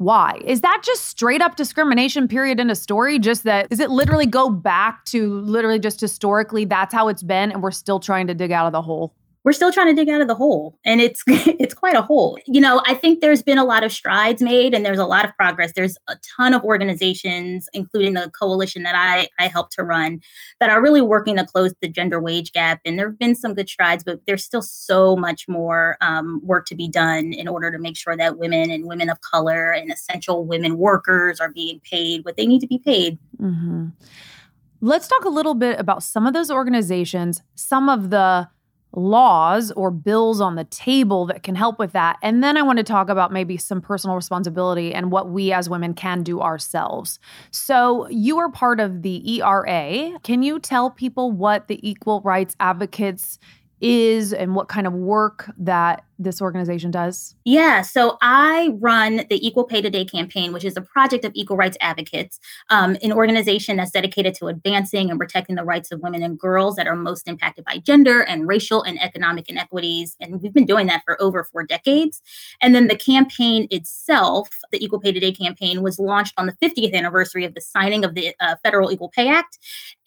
why? 0.03 0.39
Is 0.43 0.61
that 0.61 0.81
just 0.83 1.05
straight 1.05 1.41
up 1.41 1.55
discrimination, 1.55 2.27
period, 2.27 2.59
in 2.59 2.69
a 2.69 2.75
story? 2.75 3.19
Just 3.19 3.43
that, 3.43 3.67
is 3.71 3.79
it 3.79 3.89
literally 3.89 4.25
go 4.25 4.49
back 4.49 5.05
to 5.05 5.39
literally 5.41 5.79
just 5.79 6.01
historically, 6.01 6.65
that's 6.65 6.93
how 6.93 7.07
it's 7.07 7.23
been, 7.23 7.51
and 7.51 7.63
we're 7.63 7.71
still 7.71 7.99
trying 7.99 8.27
to 8.27 8.33
dig 8.33 8.51
out 8.51 8.65
of 8.65 8.71
the 8.71 8.81
hole? 8.81 9.15
We're 9.43 9.53
still 9.53 9.71
trying 9.71 9.87
to 9.87 9.93
dig 9.93 10.09
out 10.09 10.21
of 10.21 10.27
the 10.27 10.35
hole 10.35 10.77
and 10.85 11.01
it's 11.01 11.23
it's 11.27 11.73
quite 11.73 11.95
a 11.95 12.01
hole. 12.01 12.37
You 12.45 12.61
know 12.61 12.81
i 12.85 12.93
think 12.93 13.21
there's 13.21 13.43
been 13.43 13.57
a 13.57 13.63
lot 13.63 13.83
of 13.83 13.91
strides 13.91 14.41
made 14.41 14.73
and 14.73 14.85
there's 14.85 14.99
a 14.99 15.05
lot 15.05 15.25
of 15.25 15.35
progress. 15.35 15.73
There's 15.75 15.97
a 16.07 16.15
ton 16.37 16.53
of 16.53 16.63
organizations 16.63 17.67
including 17.73 18.13
the 18.13 18.31
coalition 18.31 18.83
that 18.83 18.95
i 18.95 19.27
i 19.39 19.47
helped 19.47 19.73
to 19.73 19.83
run 19.83 20.21
that 20.59 20.69
are 20.69 20.81
really 20.81 21.01
working 21.01 21.35
to 21.37 21.45
close 21.45 21.73
the 21.81 21.87
gender 21.87 22.19
wage 22.19 22.51
gap 22.51 22.79
and 22.85 22.97
there 22.97 23.09
have 23.09 23.19
been 23.19 23.35
some 23.35 23.53
good 23.53 23.69
strides 23.69 24.03
but 24.03 24.21
there's 24.27 24.43
still 24.43 24.61
so 24.61 25.15
much 25.15 25.47
more 25.47 25.97
um, 26.01 26.41
work 26.43 26.65
to 26.65 26.75
be 26.75 26.87
done 26.87 27.33
in 27.33 27.47
order 27.47 27.71
to 27.71 27.77
make 27.77 27.97
sure 27.97 28.15
that 28.15 28.37
women 28.37 28.69
and 28.71 28.85
women 28.85 29.09
of 29.09 29.19
color 29.21 29.71
and 29.71 29.91
essential 29.91 30.45
women 30.45 30.77
workers 30.77 31.39
are 31.39 31.51
being 31.51 31.79
paid 31.81 32.23
what 32.25 32.37
they 32.37 32.45
need 32.45 32.59
to 32.59 32.67
be 32.67 32.79
paid. 32.79 33.17
Mm-hmm. 33.41 33.87
let's 34.81 35.07
talk 35.07 35.25
a 35.25 35.29
little 35.29 35.55
bit 35.55 35.79
about 35.79 36.03
some 36.03 36.25
of 36.25 36.33
those 36.33 36.49
organizations 36.51 37.41
some 37.55 37.89
of 37.89 38.09
the 38.09 38.47
laws 38.93 39.71
or 39.71 39.91
bills 39.91 40.39
on 40.39 40.55
the 40.55 40.63
table 40.65 41.25
that 41.25 41.43
can 41.43 41.55
help 41.55 41.79
with 41.79 41.91
that. 41.93 42.17
And 42.21 42.43
then 42.43 42.57
I 42.57 42.61
want 42.61 42.77
to 42.77 42.83
talk 42.83 43.09
about 43.09 43.33
maybe 43.33 43.57
some 43.57 43.81
personal 43.81 44.15
responsibility 44.15 44.93
and 44.93 45.11
what 45.11 45.29
we 45.29 45.51
as 45.51 45.69
women 45.69 45.93
can 45.93 46.23
do 46.23 46.41
ourselves. 46.41 47.19
So, 47.51 48.07
you 48.09 48.37
are 48.37 48.51
part 48.51 48.79
of 48.79 49.01
the 49.01 49.39
ERA. 49.39 50.17
Can 50.23 50.43
you 50.43 50.59
tell 50.59 50.89
people 50.89 51.31
what 51.31 51.67
the 51.67 51.79
Equal 51.87 52.21
Rights 52.21 52.55
Advocates 52.59 53.39
is 53.81 54.31
and 54.31 54.55
what 54.55 54.69
kind 54.69 54.87
of 54.87 54.93
work 54.93 55.51
that 55.57 56.05
this 56.19 56.41
organization 56.41 56.91
does? 56.91 57.35
Yeah, 57.43 57.81
so 57.81 58.17
I 58.21 58.73
run 58.79 59.25
the 59.29 59.45
Equal 59.45 59.63
Pay 59.63 59.81
Today 59.81 60.05
campaign, 60.05 60.53
which 60.53 60.63
is 60.63 60.77
a 60.77 60.81
project 60.81 61.25
of 61.25 61.31
equal 61.35 61.57
rights 61.57 61.77
advocates, 61.81 62.39
um, 62.69 62.95
an 63.03 63.11
organization 63.11 63.77
that's 63.77 63.91
dedicated 63.91 64.35
to 64.35 64.47
advancing 64.47 65.09
and 65.09 65.19
protecting 65.19 65.55
the 65.55 65.63
rights 65.63 65.91
of 65.91 66.01
women 66.01 66.23
and 66.23 66.39
girls 66.39 66.75
that 66.75 66.87
are 66.87 66.95
most 66.95 67.27
impacted 67.27 67.65
by 67.65 67.79
gender 67.79 68.21
and 68.21 68.47
racial 68.47 68.83
and 68.83 69.01
economic 69.01 69.49
inequities. 69.49 70.15
And 70.19 70.41
we've 70.41 70.53
been 70.53 70.65
doing 70.65 70.87
that 70.87 71.01
for 71.05 71.21
over 71.21 71.43
four 71.43 71.63
decades. 71.63 72.21
And 72.61 72.73
then 72.73 72.87
the 72.87 72.97
campaign 72.97 73.67
itself, 73.71 74.49
the 74.71 74.83
Equal 74.83 74.99
Pay 74.99 75.11
Today 75.11 75.31
campaign, 75.31 75.81
was 75.81 75.99
launched 75.99 76.33
on 76.37 76.45
the 76.45 76.53
50th 76.53 76.93
anniversary 76.93 77.43
of 77.45 77.53
the 77.53 77.61
signing 77.61 78.05
of 78.05 78.15
the 78.15 78.33
uh, 78.39 78.55
Federal 78.63 78.91
Equal 78.91 79.09
Pay 79.09 79.27
Act. 79.27 79.57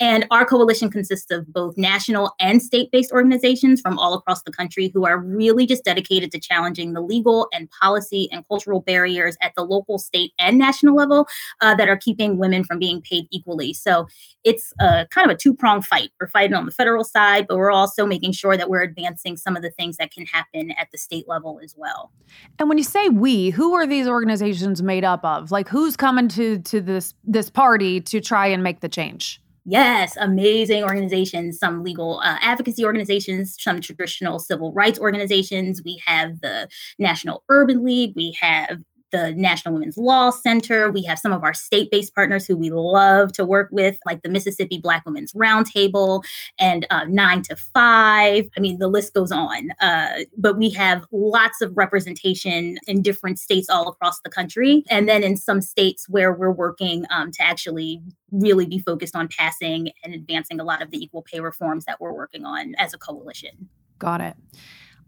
And 0.01 0.27
our 0.31 0.45
coalition 0.45 0.90
consists 0.90 1.31
of 1.31 1.53
both 1.53 1.77
national 1.77 2.35
and 2.40 2.62
state 2.62 2.90
based 2.90 3.12
organizations 3.12 3.81
from 3.81 3.99
all 3.99 4.14
across 4.14 4.42
the 4.42 4.53
country 4.53 4.90
who 4.95 5.05
are 5.05 5.19
really 5.19 5.66
just 5.66 5.85
dedicated 5.85 6.06
dedicated 6.07 6.31
to 6.33 6.40
challenging 6.40 6.92
the 6.92 7.01
legal 7.01 7.49
and 7.53 7.71
policy 7.71 8.29
and 8.33 8.47
cultural 8.47 8.81
barriers 8.81 9.37
at 9.40 9.53
the 9.57 9.62
local, 9.62 9.99
state, 9.99 10.33
and 10.38 10.59
national 10.59 10.95
level 10.95 11.27
uh, 11.61 11.75
that 11.75 11.88
are 11.88 11.97
keeping 11.97 12.38
women 12.38 12.64
from 12.64 12.79
being 12.79 13.01
paid 13.03 13.27
equally. 13.31 13.73
So 13.73 14.07
it's 14.45 14.73
a, 14.81 15.07
kind 15.11 15.29
of 15.29 15.35
a 15.35 15.38
two 15.38 15.55
pronged 15.55 15.85
fight. 15.85 16.11
We're 16.21 16.29
fighting 16.29 16.55
on 16.55 16.66
the 16.66 16.73
federal 16.73 17.05
side, 17.05 17.47
but 17.49 17.57
we're 17.57 17.73
also 17.73 18.07
making 18.07 18.33
sure 18.33 18.57
that 18.57 18.71
we're 18.71 18.83
advancing 18.83 19.37
some 19.37 19.57
of 19.57 19.62
the 19.62 19.71
things 19.71 19.97
that 19.97 20.12
can 20.12 20.27
happen 20.27 20.73
at 20.73 20.88
the 20.92 20.99
state 20.99 21.29
level 21.29 21.61
as 21.62 21.75
well. 21.77 22.12
And 22.59 22.69
when 22.69 22.79
you 22.79 22.85
say 22.85 23.09
we, 23.09 23.51
who 23.51 23.75
are 23.75 23.87
these 23.87 24.07
organizations 24.07 24.83
made 24.83 25.05
up 25.05 25.25
of? 25.25 25.51
Like 25.51 25.69
who's 25.69 25.97
coming 25.97 26.29
to 26.29 26.59
to 26.61 26.81
this 26.81 27.14
this 27.25 27.51
party 27.51 28.01
to 28.03 28.21
try 28.21 28.47
and 28.47 28.62
make 28.62 28.81
the 28.81 28.88
change? 28.88 29.40
Yes, 29.68 30.16
amazing 30.20 30.85
organizations, 30.85 31.59
some 31.59 31.83
legal 31.83 32.20
uh, 32.20 32.37
advocacy 32.40 32.85
organizations, 32.85 33.57
some 33.59 33.81
traditional 33.81 34.38
civil 34.38 34.72
rights 34.72 34.96
organizations. 35.00 35.83
We 35.85 36.00
have 36.07 36.40
the 36.40 36.68
National 37.00 37.42
Urban 37.48 37.83
League, 37.85 38.12
we 38.14 38.37
have 38.40 38.79
the 39.16 39.33
National 39.33 39.74
Women's 39.74 39.96
Law 39.96 40.31
Center. 40.31 40.90
We 40.90 41.02
have 41.05 41.18
some 41.18 41.33
of 41.33 41.42
our 41.42 41.55
state 41.55 41.90
based 41.90 42.14
partners 42.14 42.46
who 42.46 42.57
we 42.57 42.70
love 42.70 43.33
to 43.33 43.44
work 43.44 43.68
with, 43.72 43.96
like 44.05 44.22
the 44.22 44.29
Mississippi 44.29 44.79
Black 44.79 45.05
Women's 45.07 45.33
Roundtable 45.33 46.22
and 46.59 46.87
uh, 46.90 47.05
Nine 47.05 47.42
to 47.42 47.57
Five. 47.57 48.48
I 48.57 48.61
mean, 48.61 48.79
the 48.79 48.88
list 48.88 49.14
goes 49.14 49.33
on. 49.33 49.70
Uh, 49.81 50.24
but 50.37 50.59
we 50.59 50.70
have 50.70 51.07
lots 51.12 51.62
of 51.62 51.74
representation 51.76 52.79
in 52.87 53.00
different 53.00 53.38
states 53.38 53.70
all 53.70 53.88
across 53.88 54.20
the 54.20 54.31
country. 54.31 54.85
And 54.90 55.09
then 55.09 55.22
in 55.22 55.37
some 55.37 55.62
states 55.62 56.09
where 56.09 56.33
we're 56.33 56.52
working 56.52 57.07
um, 57.11 57.33
to 57.33 57.42
actually 57.42 58.02
really 58.31 58.66
be 58.66 58.79
focused 58.79 59.16
on 59.16 59.29
passing 59.29 59.92
and 60.05 60.14
advancing 60.14 60.61
a 60.61 60.64
lot 60.64 60.83
of 60.83 60.90
the 60.90 60.98
equal 60.98 61.22
pay 61.22 61.40
reforms 61.40 61.85
that 61.87 62.00
we're 62.00 62.12
working 62.12 62.44
on 62.44 62.74
as 62.76 62.92
a 62.92 62.98
coalition. 62.98 63.68
Got 63.98 64.20
it. 64.20 64.37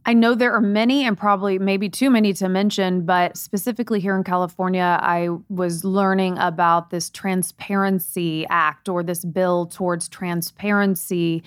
I 0.07 0.15
know 0.15 0.35
there 0.35 0.53
are 0.53 0.61
many 0.61 1.05
and 1.05 1.19
probably 1.19 1.59
maybe 1.59 1.89
too 1.89 2.09
many 2.09 2.33
to 2.35 2.49
mention, 2.49 3.05
but 3.05 3.37
specifically 3.37 4.01
here 4.01 4.17
in 4.17 4.25
California, 4.25 4.99
I 5.03 5.29
was 5.49 5.85
learning 5.85 6.39
about 6.39 6.91
this 6.91 7.11
Transparency 7.11 8.47
Act 8.49 8.89
or 8.89 9.03
this 9.03 9.25
bill 9.25 9.67
towards 9.67 10.09
transparency. 10.09 11.43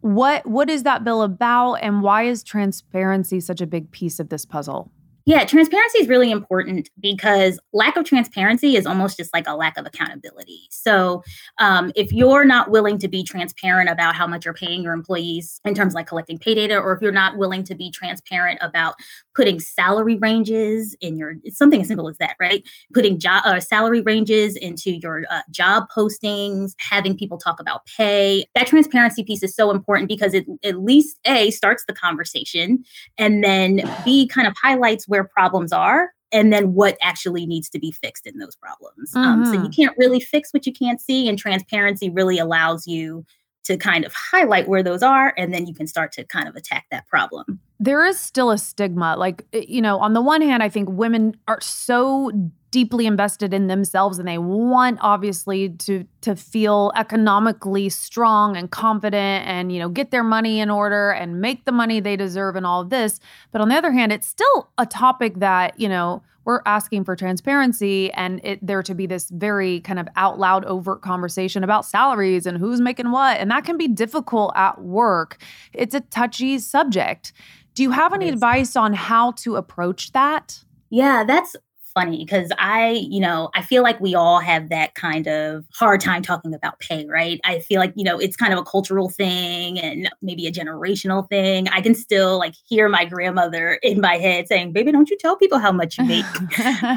What 0.00 0.46
what 0.46 0.70
is 0.70 0.82
that 0.84 1.02
bill 1.02 1.22
about 1.22 1.74
and 1.76 2.02
why 2.02 2.24
is 2.24 2.44
transparency 2.44 3.40
such 3.40 3.60
a 3.60 3.66
big 3.66 3.90
piece 3.90 4.20
of 4.20 4.28
this 4.28 4.44
puzzle? 4.44 4.90
Yeah, 5.26 5.46
transparency 5.46 6.00
is 6.00 6.08
really 6.08 6.30
important 6.30 6.90
because 7.00 7.58
lack 7.72 7.96
of 7.96 8.04
transparency 8.04 8.76
is 8.76 8.84
almost 8.84 9.16
just 9.16 9.32
like 9.32 9.46
a 9.48 9.54
lack 9.56 9.78
of 9.78 9.86
accountability. 9.86 10.60
So, 10.70 11.22
um, 11.58 11.92
if 11.96 12.12
you're 12.12 12.44
not 12.44 12.70
willing 12.70 12.98
to 12.98 13.08
be 13.08 13.24
transparent 13.24 13.88
about 13.88 14.14
how 14.16 14.26
much 14.26 14.44
you're 14.44 14.52
paying 14.52 14.82
your 14.82 14.92
employees 14.92 15.62
in 15.64 15.74
terms 15.74 15.92
of 15.94 15.96
like 15.96 16.06
collecting 16.08 16.36
pay 16.38 16.54
data, 16.54 16.76
or 16.78 16.92
if 16.92 17.00
you're 17.00 17.10
not 17.10 17.38
willing 17.38 17.64
to 17.64 17.74
be 17.74 17.90
transparent 17.90 18.58
about 18.60 18.96
putting 19.34 19.60
salary 19.60 20.16
ranges 20.16 20.96
in 21.00 21.16
your, 21.16 21.34
it's 21.42 21.58
something 21.58 21.80
as 21.80 21.88
simple 21.88 22.08
as 22.08 22.16
that, 22.18 22.36
right? 22.40 22.62
Putting 22.92 23.18
job 23.18 23.42
uh, 23.44 23.60
salary 23.60 24.00
ranges 24.00 24.56
into 24.56 24.92
your 24.92 25.24
uh, 25.30 25.42
job 25.50 25.84
postings, 25.94 26.72
having 26.78 27.16
people 27.16 27.38
talk 27.38 27.60
about 27.60 27.84
pay. 27.96 28.46
That 28.54 28.66
transparency 28.66 29.24
piece 29.24 29.42
is 29.42 29.54
so 29.54 29.70
important 29.70 30.08
because 30.08 30.34
it 30.34 30.46
at 30.62 30.80
least 30.80 31.18
a 31.26 31.50
starts 31.50 31.84
the 31.86 31.94
conversation, 31.94 32.84
and 33.18 33.42
then 33.42 33.82
b 34.04 34.26
kind 34.26 34.46
of 34.46 34.54
highlights 34.62 35.08
where 35.08 35.24
problems 35.24 35.72
are 35.72 36.10
and 36.32 36.52
then 36.52 36.74
what 36.74 36.98
actually 37.00 37.46
needs 37.46 37.70
to 37.70 37.78
be 37.78 37.92
fixed 37.92 38.26
in 38.26 38.38
those 38.38 38.56
problems. 38.56 39.12
Mm-hmm. 39.12 39.18
Um, 39.18 39.44
so 39.46 39.52
you 39.52 39.58
mm-hmm. 39.60 39.70
can't 39.70 39.96
really 39.96 40.20
fix 40.20 40.52
what 40.52 40.66
you 40.66 40.72
can't 40.72 41.00
see, 41.00 41.28
and 41.28 41.38
transparency 41.38 42.10
really 42.10 42.38
allows 42.38 42.86
you 42.86 43.24
to 43.64 43.78
kind 43.78 44.04
of 44.04 44.12
highlight 44.12 44.68
where 44.68 44.82
those 44.82 45.02
are, 45.02 45.32
and 45.38 45.54
then 45.54 45.66
you 45.66 45.74
can 45.74 45.86
start 45.86 46.12
to 46.12 46.24
kind 46.24 46.48
of 46.48 46.54
attack 46.54 46.84
that 46.90 47.06
problem. 47.06 47.60
There 47.84 48.06
is 48.06 48.18
still 48.18 48.50
a 48.50 48.56
stigma. 48.56 49.14
Like, 49.18 49.44
eh, 49.52 49.66
you 49.68 49.82
know, 49.82 49.98
on 49.98 50.14
the 50.14 50.22
one 50.22 50.40
hand, 50.40 50.62
I 50.62 50.70
think 50.70 50.88
women 50.88 51.36
are 51.46 51.60
so 51.60 52.32
deeply 52.70 53.06
invested 53.06 53.52
in 53.52 53.66
themselves 53.66 54.18
and 54.18 54.26
they 54.26 54.38
want 54.38 54.98
obviously 55.00 55.68
to 55.68 56.04
to 56.22 56.34
feel 56.34 56.90
economically 56.96 57.88
strong 57.88 58.56
and 58.56 58.68
confident 58.72 59.46
and 59.46 59.70
you 59.70 59.78
know 59.78 59.88
get 59.88 60.10
their 60.10 60.24
money 60.24 60.58
in 60.58 60.70
order 60.70 61.10
and 61.10 61.40
make 61.40 61.66
the 61.66 61.70
money 61.70 62.00
they 62.00 62.16
deserve 62.16 62.56
and 62.56 62.66
all 62.66 62.80
of 62.80 62.90
this. 62.90 63.20
But 63.52 63.60
on 63.60 63.68
the 63.68 63.76
other 63.76 63.92
hand 63.92 64.10
it's 64.10 64.26
still 64.26 64.70
a 64.76 64.86
topic 64.86 65.38
that 65.38 65.78
you 65.78 65.88
know 65.88 66.20
we're 66.44 66.62
asking 66.66 67.04
for 67.04 67.14
transparency 67.14 68.12
and 68.12 68.40
it 68.44 68.58
there 68.60 68.82
to 68.82 68.94
be 68.94 69.06
this 69.06 69.30
very 69.30 69.80
kind 69.80 69.98
of 69.98 70.08
out 70.16 70.38
loud 70.38 70.64
overt 70.64 71.00
conversation 71.00 71.62
about 71.62 71.84
salaries 71.84 72.44
and 72.44 72.58
who's 72.58 72.80
making 72.80 73.12
what. 73.12 73.38
And 73.38 73.50
that 73.52 73.64
can 73.64 73.76
be 73.76 73.88
difficult 73.88 74.52
at 74.56 74.82
work. 74.82 75.38
It's 75.72 75.94
a 75.94 76.00
touchy 76.00 76.58
subject 76.58 77.32
do 77.74 77.82
you 77.82 77.90
have 77.90 78.12
any 78.12 78.28
advice 78.28 78.76
on 78.76 78.92
how 78.94 79.32
to 79.32 79.56
approach 79.56 80.12
that? 80.12 80.64
Yeah 80.90 81.24
that's 81.24 81.56
funny 81.94 82.24
because 82.24 82.50
I, 82.58 83.06
you 83.08 83.20
know, 83.20 83.50
I 83.54 83.62
feel 83.62 83.82
like 83.82 84.00
we 84.00 84.14
all 84.14 84.40
have 84.40 84.68
that 84.68 84.94
kind 84.94 85.26
of 85.28 85.64
hard 85.72 86.00
time 86.00 86.22
talking 86.22 86.52
about 86.52 86.78
pay, 86.80 87.06
right? 87.06 87.40
I 87.44 87.60
feel 87.60 87.80
like, 87.80 87.92
you 87.94 88.04
know, 88.04 88.18
it's 88.18 88.36
kind 88.36 88.52
of 88.52 88.58
a 88.58 88.64
cultural 88.64 89.08
thing 89.08 89.78
and 89.78 90.10
maybe 90.20 90.46
a 90.46 90.52
generational 90.52 91.28
thing. 91.28 91.68
I 91.68 91.80
can 91.80 91.94
still 91.94 92.38
like 92.38 92.54
hear 92.68 92.88
my 92.88 93.04
grandmother 93.04 93.78
in 93.82 94.00
my 94.00 94.16
head 94.16 94.48
saying, 94.48 94.72
baby, 94.72 94.92
don't 94.92 95.08
you 95.08 95.16
tell 95.16 95.36
people 95.36 95.58
how 95.58 95.72
much 95.72 95.98
you 95.98 96.04
make 96.04 96.24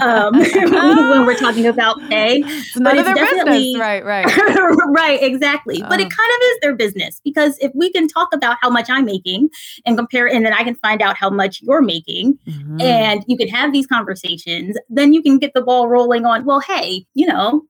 um, 0.01 0.33
when 1.11 1.25
we're 1.25 1.37
talking 1.37 1.67
about 1.67 1.99
pay. 2.09 2.41
It's 2.43 2.75
none 2.75 2.97
of 2.97 3.05
their 3.05 3.15
business. 3.15 3.77
Right, 3.79 4.03
right. 4.03 4.25
right, 4.87 5.21
exactly. 5.21 5.81
Uh. 5.81 5.89
But 5.89 5.99
it 5.99 6.07
uh. 6.07 6.09
kind 6.09 6.31
of 6.35 6.41
is 6.41 6.57
their 6.61 6.75
business 6.75 7.21
because 7.23 7.57
if 7.59 7.71
we 7.75 7.91
can 7.91 8.07
talk 8.07 8.29
about 8.33 8.57
how 8.61 8.69
much 8.69 8.89
I'm 8.89 9.05
making 9.05 9.49
and 9.85 9.95
compare, 9.95 10.27
and 10.27 10.45
then 10.45 10.53
I 10.53 10.63
can 10.63 10.75
find 10.75 11.01
out 11.01 11.17
how 11.17 11.29
much 11.29 11.61
you're 11.61 11.81
making, 11.81 12.39
mm-hmm. 12.47 12.81
and 12.81 13.23
you 13.27 13.37
can 13.37 13.47
have 13.47 13.71
these 13.71 13.85
conversations 13.85 14.77
then 14.89 15.13
you 15.13 15.21
can 15.21 15.37
get 15.37 15.53
the 15.53 15.61
ball 15.61 15.87
rolling 15.87 16.25
on, 16.25 16.45
well, 16.45 16.59
hey, 16.59 17.05
you 17.13 17.25
know, 17.25 17.63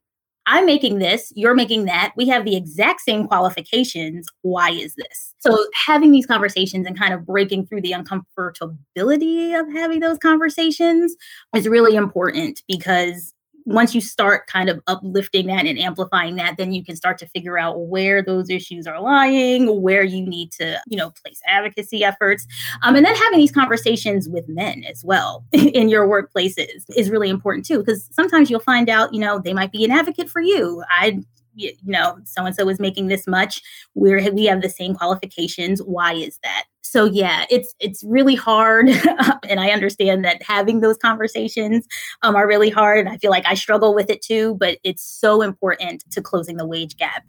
I'm 0.48 0.66
making 0.66 1.00
this, 1.00 1.34
you're 1.36 1.54
making 1.54 1.86
that. 1.86 2.14
We 2.16 2.28
have 2.30 2.46
the 2.46 2.56
exact 2.56 3.02
same 3.02 3.28
qualifications. 3.28 4.28
Why 4.44 4.72
is 4.72 4.96
this? 4.96 5.34
So, 5.40 5.66
having 5.74 6.12
these 6.12 6.26
conversations 6.26 6.88
and 6.88 6.98
kind 6.98 7.14
of 7.14 7.26
breaking 7.26 7.68
through 7.68 7.82
the 7.82 7.92
uncomfortability 7.92 9.60
of 9.60 9.72
having 9.74 10.00
those 10.00 10.18
conversations 10.18 11.16
is 11.54 11.68
really 11.68 11.96
important 11.96 12.62
because 12.68 13.34
once 13.68 13.94
you 13.94 14.00
start 14.00 14.48
kind 14.48 14.70
of 14.70 14.80
uplifting 14.88 15.48
that 15.48 15.66
and 15.66 15.78
amplifying 15.78 16.38
that, 16.38 16.56
then 16.56 16.72
you 16.72 16.84
can 16.84 16.96
start 16.96 17.18
to 17.18 17.28
figure 17.28 17.60
out 17.60 17.88
where 17.88 18.24
those 18.24 18.50
issues 18.50 18.88
are 18.88 19.02
lying, 19.02 19.82
where 19.82 20.04
you 20.04 20.26
need 20.26 20.54
to, 20.54 20.80
you 20.88 20.96
know, 20.96 21.12
place 21.22 21.42
advocacy 21.46 22.02
efforts. 22.02 22.48
Um, 22.82 22.96
and 22.96 23.06
then 23.06 23.14
having 23.14 23.40
these 23.40 23.52
conversations 23.52 24.30
with 24.30 24.48
men 24.48 24.86
as 24.86 25.04
well 25.04 25.44
in 25.52 25.90
your 25.90 26.08
workplaces 26.08 26.86
is 26.96 27.10
really 27.10 27.30
important 27.30 27.66
too, 27.66 27.80
because 27.80 28.08
sometimes 28.14 28.50
you'll 28.50 28.62
find 28.62 28.90
out, 28.90 29.14
you 29.14 29.20
know, 29.20 29.38
they 29.38 29.54
might 29.54 29.74
be 29.74 29.84
an 29.84 29.92
advocate 29.92 30.30
for 30.30 30.42
you. 30.42 30.82
I 30.90 31.20
you 31.58 31.74
know, 31.86 32.20
so 32.24 32.46
and 32.46 32.56
so 32.56 32.70
is 32.70 32.80
making 32.80 33.08
this 33.08 33.26
much. 33.26 33.64
We're 33.96 34.32
we 34.32 34.46
have 34.46 34.62
the 34.62 34.70
same 34.70 34.94
qualifications. 34.94 35.82
Why 35.82 36.14
is 36.14 36.40
that? 36.44 36.66
So 36.90 37.06
yeah, 37.06 37.46
it's 37.50 37.74
it's 37.80 38.04
really 38.04 38.36
hard, 38.36 38.88
and 39.50 39.60
I 39.60 39.72
understand 39.72 40.24
that 40.24 40.42
having 40.42 40.80
those 40.80 40.98
conversations 40.98 41.86
um, 42.22 42.36
are 42.36 42.48
really 42.48 42.70
hard, 42.70 43.00
and 43.00 43.10
I 43.10 43.18
feel 43.18 43.32
like 43.32 43.46
I 43.46 43.56
struggle 43.56 43.94
with 43.94 44.10
it 44.10 44.22
too. 44.22 44.56
But 44.60 44.78
it's 44.84 45.04
so 45.04 45.42
important 45.42 46.04
to 46.12 46.22
closing 46.22 46.56
the 46.58 46.66
wage 46.66 46.96
gap. 46.96 47.24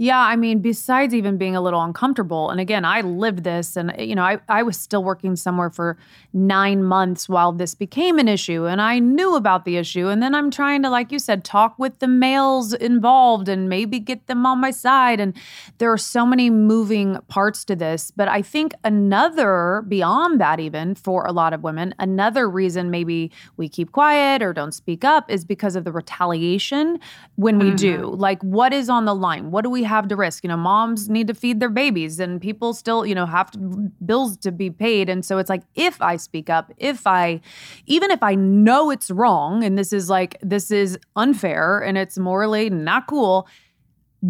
Yeah, 0.00 0.18
I 0.18 0.34
mean, 0.34 0.60
besides 0.60 1.12
even 1.12 1.36
being 1.36 1.54
a 1.54 1.60
little 1.60 1.82
uncomfortable, 1.82 2.48
and 2.48 2.58
again, 2.58 2.86
I 2.86 3.02
lived 3.02 3.44
this, 3.44 3.76
and 3.76 3.92
you 3.98 4.14
know, 4.14 4.22
I, 4.22 4.38
I 4.48 4.62
was 4.62 4.78
still 4.78 5.04
working 5.04 5.36
somewhere 5.36 5.68
for 5.68 5.98
nine 6.32 6.82
months 6.82 7.28
while 7.28 7.52
this 7.52 7.74
became 7.74 8.18
an 8.18 8.26
issue, 8.26 8.64
and 8.64 8.80
I 8.80 8.98
knew 8.98 9.36
about 9.36 9.66
the 9.66 9.76
issue. 9.76 10.08
And 10.08 10.22
then 10.22 10.34
I'm 10.34 10.50
trying 10.50 10.82
to, 10.84 10.88
like 10.88 11.12
you 11.12 11.18
said, 11.18 11.44
talk 11.44 11.78
with 11.78 11.98
the 11.98 12.08
males 12.08 12.72
involved 12.72 13.46
and 13.46 13.68
maybe 13.68 13.98
get 13.98 14.26
them 14.26 14.46
on 14.46 14.58
my 14.58 14.70
side. 14.70 15.20
And 15.20 15.36
there 15.76 15.92
are 15.92 15.98
so 15.98 16.24
many 16.24 16.48
moving 16.48 17.18
parts 17.28 17.62
to 17.66 17.76
this. 17.76 18.10
But 18.10 18.26
I 18.28 18.40
think 18.40 18.72
another, 18.84 19.84
beyond 19.86 20.40
that, 20.40 20.60
even 20.60 20.94
for 20.94 21.26
a 21.26 21.32
lot 21.32 21.52
of 21.52 21.62
women, 21.62 21.94
another 21.98 22.48
reason 22.48 22.90
maybe 22.90 23.30
we 23.58 23.68
keep 23.68 23.92
quiet 23.92 24.40
or 24.40 24.54
don't 24.54 24.72
speak 24.72 25.04
up 25.04 25.30
is 25.30 25.44
because 25.44 25.76
of 25.76 25.84
the 25.84 25.92
retaliation 25.92 26.98
when 27.36 27.58
we 27.58 27.66
mm-hmm. 27.66 27.76
do. 27.76 28.06
Like, 28.06 28.40
what 28.42 28.72
is 28.72 28.88
on 28.88 29.04
the 29.04 29.14
line? 29.14 29.50
What 29.50 29.62
do 29.62 29.68
we 29.68 29.89
have 29.90 30.08
to 30.08 30.16
risk. 30.16 30.42
You 30.42 30.48
know, 30.48 30.56
moms 30.56 31.10
need 31.10 31.26
to 31.26 31.34
feed 31.34 31.60
their 31.60 31.68
babies 31.68 32.18
and 32.18 32.40
people 32.40 32.72
still, 32.72 33.04
you 33.04 33.14
know, 33.14 33.26
have 33.26 33.50
to, 33.50 33.58
bills 34.04 34.38
to 34.38 34.50
be 34.50 34.70
paid. 34.70 35.08
And 35.10 35.24
so 35.24 35.36
it's 35.36 35.50
like, 35.50 35.62
if 35.74 36.00
I 36.00 36.16
speak 36.16 36.48
up, 36.48 36.72
if 36.78 37.06
I, 37.06 37.40
even 37.86 38.10
if 38.10 38.22
I 38.22 38.34
know 38.34 38.90
it's 38.90 39.10
wrong 39.10 39.62
and 39.62 39.76
this 39.76 39.92
is 39.92 40.08
like, 40.08 40.38
this 40.40 40.70
is 40.70 40.98
unfair 41.16 41.80
and 41.80 41.98
it's 41.98 42.18
morally 42.18 42.70
not 42.70 43.06
cool, 43.06 43.46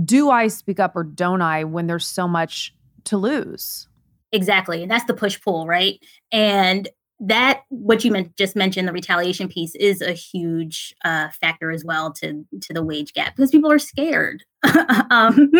do 0.04 0.30
I 0.30 0.48
speak 0.48 0.80
up 0.80 0.96
or 0.96 1.04
don't 1.04 1.42
I 1.42 1.64
when 1.64 1.86
there's 1.86 2.06
so 2.06 2.26
much 2.26 2.74
to 3.04 3.16
lose? 3.16 3.88
Exactly. 4.32 4.82
And 4.82 4.90
that's 4.90 5.04
the 5.04 5.14
push 5.14 5.40
pull, 5.40 5.66
right? 5.66 5.98
And 6.32 6.88
that 7.20 7.62
what 7.68 8.02
you 8.04 8.10
meant, 8.10 8.34
just 8.36 8.56
mentioned 8.56 8.88
the 8.88 8.92
retaliation 8.92 9.46
piece 9.46 9.74
is 9.74 10.00
a 10.00 10.12
huge 10.12 10.94
uh, 11.04 11.28
factor 11.40 11.70
as 11.70 11.84
well 11.84 12.12
to 12.14 12.44
to 12.62 12.72
the 12.72 12.82
wage 12.82 13.12
gap 13.12 13.36
because 13.36 13.50
people 13.50 13.70
are 13.70 13.78
scared. 13.78 14.42
Um, 15.10 15.50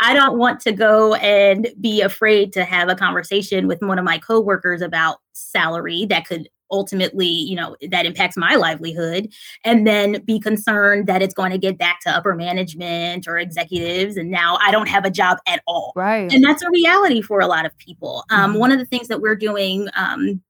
i 0.00 0.12
don't 0.12 0.36
want 0.36 0.60
to 0.60 0.72
go 0.72 1.14
and 1.14 1.68
be 1.80 2.02
afraid 2.02 2.52
to 2.52 2.64
have 2.64 2.88
a 2.88 2.94
conversation 2.94 3.66
with 3.66 3.80
one 3.80 3.98
of 3.98 4.04
my 4.04 4.18
coworkers 4.18 4.82
about 4.82 5.18
salary 5.32 6.04
that 6.10 6.26
could 6.26 6.48
ultimately 6.70 7.26
you 7.26 7.54
know 7.56 7.76
that 7.90 8.04
impacts 8.04 8.36
my 8.36 8.56
livelihood 8.56 9.32
and 9.64 9.86
then 9.86 10.22
be 10.24 10.38
concerned 10.38 11.06
that 11.06 11.22
it's 11.22 11.32
going 11.32 11.52
to 11.52 11.58
get 11.58 11.78
back 11.78 12.00
to 12.00 12.10
upper 12.10 12.34
management 12.34 13.26
or 13.26 13.38
executives 13.38 14.16
and 14.16 14.30
now 14.30 14.58
i 14.60 14.70
don't 14.70 14.88
have 14.88 15.04
a 15.04 15.10
job 15.10 15.38
at 15.46 15.62
all. 15.66 15.92
Right. 15.96 16.30
And 16.32 16.44
that's 16.44 16.62
a 16.62 16.70
reality 16.70 17.22
for 17.22 17.40
a 17.40 17.46
lot 17.46 17.64
of 17.64 17.76
people. 17.78 18.24
Um, 18.30 18.50
mm-hmm. 18.50 18.60
one 18.60 18.72
of 18.72 18.78
the 18.78 18.84
things 18.84 19.08
that 19.08 19.20
we're 19.20 19.36
doing 19.36 19.88
um, 19.94 20.42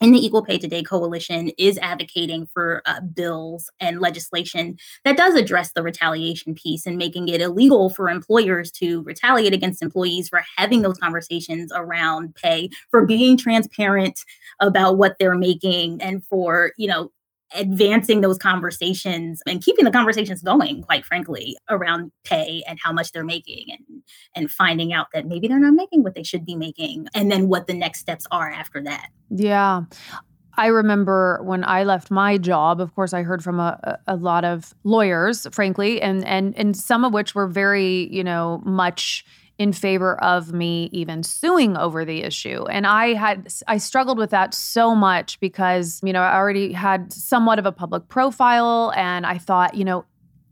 in 0.00 0.12
the 0.12 0.24
Equal 0.24 0.44
Pay 0.44 0.58
Today 0.58 0.82
Coalition 0.82 1.50
is 1.58 1.78
advocating 1.78 2.46
for 2.46 2.82
uh, 2.86 3.00
bills 3.00 3.70
and 3.80 4.00
legislation 4.00 4.76
that 5.04 5.16
does 5.16 5.34
address 5.34 5.72
the 5.72 5.82
retaliation 5.82 6.54
piece 6.54 6.86
and 6.86 6.96
making 6.96 7.28
it 7.28 7.40
illegal 7.40 7.90
for 7.90 8.08
employers 8.08 8.70
to 8.72 9.02
retaliate 9.02 9.52
against 9.52 9.82
employees 9.82 10.28
for 10.28 10.42
having 10.56 10.82
those 10.82 10.98
conversations 10.98 11.72
around 11.74 12.34
pay, 12.34 12.68
for 12.90 13.06
being 13.06 13.36
transparent 13.36 14.20
about 14.60 14.98
what 14.98 15.16
they're 15.18 15.38
making, 15.38 16.00
and 16.02 16.24
for, 16.24 16.72
you 16.76 16.86
know, 16.88 17.10
advancing 17.54 18.20
those 18.20 18.38
conversations 18.38 19.40
and 19.46 19.62
keeping 19.62 19.84
the 19.84 19.90
conversations 19.90 20.42
going 20.42 20.82
quite 20.82 21.04
frankly 21.04 21.56
around 21.68 22.10
pay 22.24 22.62
and 22.66 22.78
how 22.82 22.92
much 22.92 23.12
they're 23.12 23.24
making 23.24 23.66
and 23.70 24.02
and 24.34 24.50
finding 24.50 24.92
out 24.92 25.06
that 25.12 25.26
maybe 25.26 25.48
they're 25.48 25.58
not 25.58 25.74
making 25.74 26.02
what 26.02 26.14
they 26.14 26.22
should 26.22 26.44
be 26.44 26.56
making 26.56 27.06
and 27.14 27.30
then 27.30 27.48
what 27.48 27.66
the 27.66 27.74
next 27.74 28.00
steps 28.00 28.26
are 28.30 28.50
after 28.50 28.82
that. 28.82 29.08
Yeah. 29.30 29.82
I 30.56 30.66
remember 30.66 31.40
when 31.42 31.64
I 31.64 31.82
left 31.82 32.10
my 32.10 32.38
job, 32.38 32.80
of 32.80 32.94
course, 32.94 33.12
I 33.12 33.22
heard 33.22 33.42
from 33.42 33.58
a, 33.58 33.98
a 34.06 34.16
lot 34.16 34.44
of 34.44 34.72
lawyers, 34.84 35.46
frankly, 35.50 36.00
and 36.00 36.24
and 36.24 36.56
and 36.56 36.76
some 36.76 37.04
of 37.04 37.12
which 37.12 37.34
were 37.34 37.48
very, 37.48 38.08
you 38.14 38.22
know, 38.22 38.62
much 38.64 39.24
in 39.58 39.72
favor 39.72 40.16
of 40.22 40.52
me 40.52 40.88
even 40.92 41.22
suing 41.22 41.76
over 41.76 42.04
the 42.04 42.22
issue. 42.22 42.64
And 42.66 42.86
I 42.86 43.14
had 43.14 43.52
I 43.68 43.78
struggled 43.78 44.18
with 44.18 44.30
that 44.30 44.52
so 44.52 44.94
much 44.94 45.38
because, 45.38 46.00
you 46.02 46.12
know, 46.12 46.22
I 46.22 46.34
already 46.34 46.72
had 46.72 47.12
somewhat 47.12 47.58
of 47.58 47.66
a 47.66 47.72
public 47.72 48.08
profile 48.08 48.92
and 48.96 49.24
I 49.24 49.38
thought, 49.38 49.74
you 49.74 49.84
know, 49.84 50.04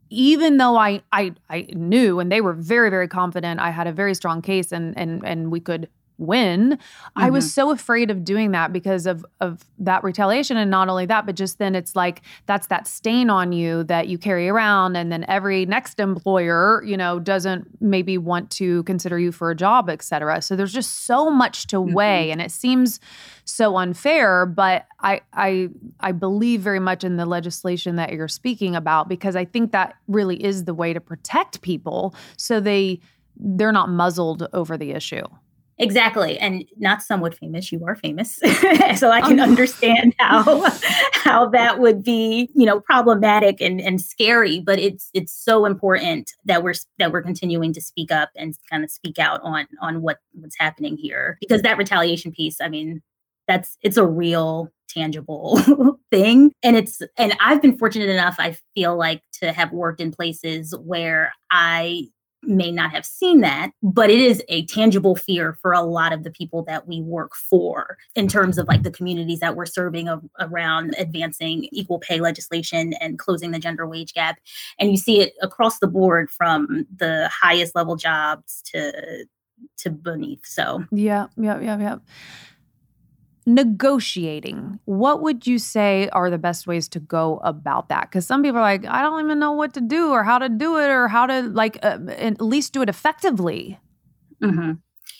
even 0.09 0.57
though 0.57 0.77
I 0.77 1.01
I 1.11 1.33
I 1.49 1.67
knew 1.73 2.19
and 2.19 2.31
they 2.31 2.39
were 2.39 2.53
very 2.53 2.89
very 2.89 3.07
confident 3.07 3.59
I 3.59 3.71
had 3.71 3.87
a 3.87 3.91
very 3.91 4.13
strong 4.13 4.41
case 4.41 4.71
and 4.71 4.97
and 4.97 5.21
and 5.25 5.51
we 5.51 5.59
could 5.59 5.89
win. 6.17 6.71
Mm-hmm. 6.71 7.09
I 7.15 7.29
was 7.29 7.45
mm-hmm. 7.45 7.49
so 7.49 7.71
afraid 7.71 8.11
of 8.11 8.23
doing 8.23 8.51
that 8.51 8.71
because 8.71 9.05
of 9.05 9.25
of 9.39 9.63
that 9.79 10.03
retaliation 10.03 10.57
and 10.57 10.69
not 10.69 10.89
only 10.89 11.05
that 11.05 11.25
but 11.25 11.35
just 11.35 11.59
then 11.59 11.75
it's 11.75 11.95
like 11.95 12.21
that's 12.45 12.67
that 12.67 12.87
stain 12.87 13.29
on 13.29 13.51
you 13.51 13.83
that 13.85 14.07
you 14.07 14.17
carry 14.17 14.47
around 14.47 14.95
and 14.95 15.11
then 15.11 15.25
every 15.27 15.65
next 15.65 15.99
employer, 15.99 16.83
you 16.85 16.97
know, 16.97 17.19
doesn't 17.19 17.67
maybe 17.81 18.17
want 18.17 18.49
to 18.51 18.83
consider 18.83 19.19
you 19.19 19.31
for 19.31 19.51
a 19.51 19.55
job, 19.55 19.89
etc. 19.89 20.41
So 20.41 20.55
there's 20.55 20.73
just 20.73 21.05
so 21.05 21.29
much 21.29 21.67
to 21.67 21.77
mm-hmm. 21.77 21.93
weigh 21.93 22.31
and 22.31 22.41
it 22.41 22.51
seems 22.51 22.99
so 23.45 23.77
unfair, 23.77 24.45
but 24.45 24.85
I 24.99 25.21
I 25.33 25.69
I 25.99 26.11
believe 26.11 26.61
very 26.61 26.79
much 26.79 27.03
in 27.03 27.17
the 27.17 27.25
legislation 27.25 27.95
that 27.97 28.13
you're 28.13 28.27
speaking 28.27 28.75
about 28.75 29.09
because 29.09 29.35
I 29.35 29.45
think 29.45 29.71
that 29.71 29.95
really 30.07 30.43
is 30.43 30.65
the 30.65 30.73
way 30.73 30.93
to 30.93 31.01
protect 31.01 31.61
people 31.61 32.15
so 32.37 32.59
they 32.59 32.99
they're 33.37 33.71
not 33.71 33.89
muzzled 33.89 34.47
over 34.53 34.77
the 34.77 34.91
issue. 34.91 35.23
Exactly. 35.79 36.37
And 36.39 36.65
not 36.77 37.01
somewhat 37.01 37.35
famous, 37.35 37.71
you 37.71 37.83
are 37.85 37.95
famous. 37.95 38.35
so 38.95 39.09
I 39.09 39.21
oh, 39.23 39.27
can 39.27 39.39
oh. 39.39 39.43
understand 39.43 40.13
how 40.19 40.69
how 41.13 41.49
that 41.49 41.79
would 41.79 42.03
be, 42.03 42.49
you 42.53 42.65
know, 42.65 42.79
problematic 42.79 43.59
and, 43.61 43.81
and 43.81 43.99
scary, 43.99 44.59
but 44.59 44.79
it's 44.79 45.09
it's 45.13 45.33
so 45.33 45.65
important 45.65 46.31
that 46.45 46.63
we're 46.63 46.75
that 46.99 47.11
we're 47.11 47.23
continuing 47.23 47.73
to 47.73 47.81
speak 47.81 48.11
up 48.11 48.29
and 48.35 48.55
kind 48.69 48.83
of 48.83 48.91
speak 48.91 49.19
out 49.19 49.39
on 49.43 49.67
on 49.81 50.01
what 50.01 50.19
what's 50.33 50.57
happening 50.59 50.97
here 50.97 51.37
because 51.41 51.61
that 51.63 51.77
retaliation 51.77 52.31
piece, 52.31 52.61
I 52.61 52.69
mean, 52.69 53.01
that's 53.47 53.77
it's 53.81 53.97
a 53.97 54.05
real 54.05 54.71
tangible 54.93 55.59
thing. 56.11 56.53
And 56.61 56.75
it's, 56.75 57.01
and 57.17 57.35
I've 57.39 57.61
been 57.61 57.77
fortunate 57.77 58.09
enough, 58.09 58.35
I 58.37 58.57
feel 58.75 58.95
like, 58.95 59.21
to 59.41 59.51
have 59.51 59.71
worked 59.71 59.99
in 59.99 60.11
places 60.11 60.75
where 60.83 61.33
I 61.51 62.07
may 62.43 62.71
not 62.71 62.91
have 62.91 63.05
seen 63.05 63.41
that, 63.41 63.71
but 63.81 64.09
it 64.09 64.19
is 64.19 64.43
a 64.49 64.65
tangible 64.65 65.15
fear 65.15 65.57
for 65.61 65.73
a 65.73 65.81
lot 65.81 66.13
of 66.13 66.23
the 66.23 66.31
people 66.31 66.63
that 66.63 66.87
we 66.87 67.01
work 67.01 67.35
for 67.35 67.97
in 68.15 68.27
terms 68.27 68.57
of 68.57 68.67
like 68.67 68.83
the 68.83 68.91
communities 68.91 69.39
that 69.39 69.55
we're 69.55 69.65
serving 69.65 70.07
of, 70.07 70.23
around 70.39 70.95
advancing 70.97 71.67
equal 71.71 71.99
pay 71.99 72.19
legislation 72.19 72.93
and 72.93 73.19
closing 73.19 73.51
the 73.51 73.59
gender 73.59 73.87
wage 73.87 74.13
gap. 74.13 74.39
And 74.79 74.91
you 74.91 74.97
see 74.97 75.21
it 75.21 75.33
across 75.41 75.79
the 75.79 75.87
board 75.87 76.29
from 76.29 76.85
the 76.95 77.29
highest 77.29 77.75
level 77.75 77.95
jobs 77.95 78.61
to 78.73 79.25
to 79.77 79.89
beneath. 79.89 80.45
So 80.45 80.83
yeah, 80.91 81.27
yeah, 81.37 81.59
yeah, 81.61 81.79
yeah 81.79 81.97
negotiating. 83.45 84.79
What 84.85 85.21
would 85.21 85.45
you 85.45 85.59
say 85.59 86.09
are 86.09 86.29
the 86.29 86.37
best 86.37 86.67
ways 86.67 86.87
to 86.89 86.99
go 86.99 87.39
about 87.43 87.89
that? 87.89 88.09
Because 88.09 88.25
some 88.25 88.41
people 88.41 88.59
are 88.59 88.61
like 88.61 88.85
i 88.85 89.01
don't 89.01 89.23
even 89.23 89.39
know 89.39 89.51
what 89.51 89.73
to 89.73 89.81
do 89.81 90.11
or 90.11 90.23
how 90.23 90.37
to 90.37 90.49
do 90.49 90.77
it 90.77 90.89
or 90.89 91.07
how 91.07 91.25
to 91.25 91.41
like 91.43 91.77
uh, 91.83 91.99
at 92.17 92.41
least 92.41 92.73
do 92.73 92.81
it 92.81 92.89
effectively. 92.89 93.79
Mm-hmm. 94.41 94.73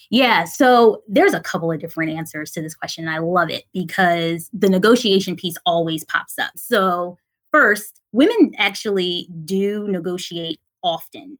yeah 0.09 0.43
so 0.43 1.01
there's 1.07 1.33
a 1.33 1.39
couple 1.39 1.71
of 1.71 1.79
different 1.79 2.11
answers 2.11 2.51
to 2.51 2.61
this 2.61 2.75
question 2.75 3.07
i 3.07 3.19
love 3.19 3.49
it 3.49 3.63
because 3.71 4.49
the 4.51 4.67
negotiation 4.67 5.37
piece 5.37 5.55
always 5.65 6.03
pops 6.03 6.37
up. 6.37 6.51
So 6.57 7.17
first 7.51 8.01
women 8.11 8.51
actually 8.57 9.29
do 9.45 9.87
negotiate 9.87 10.59
often 10.83 11.37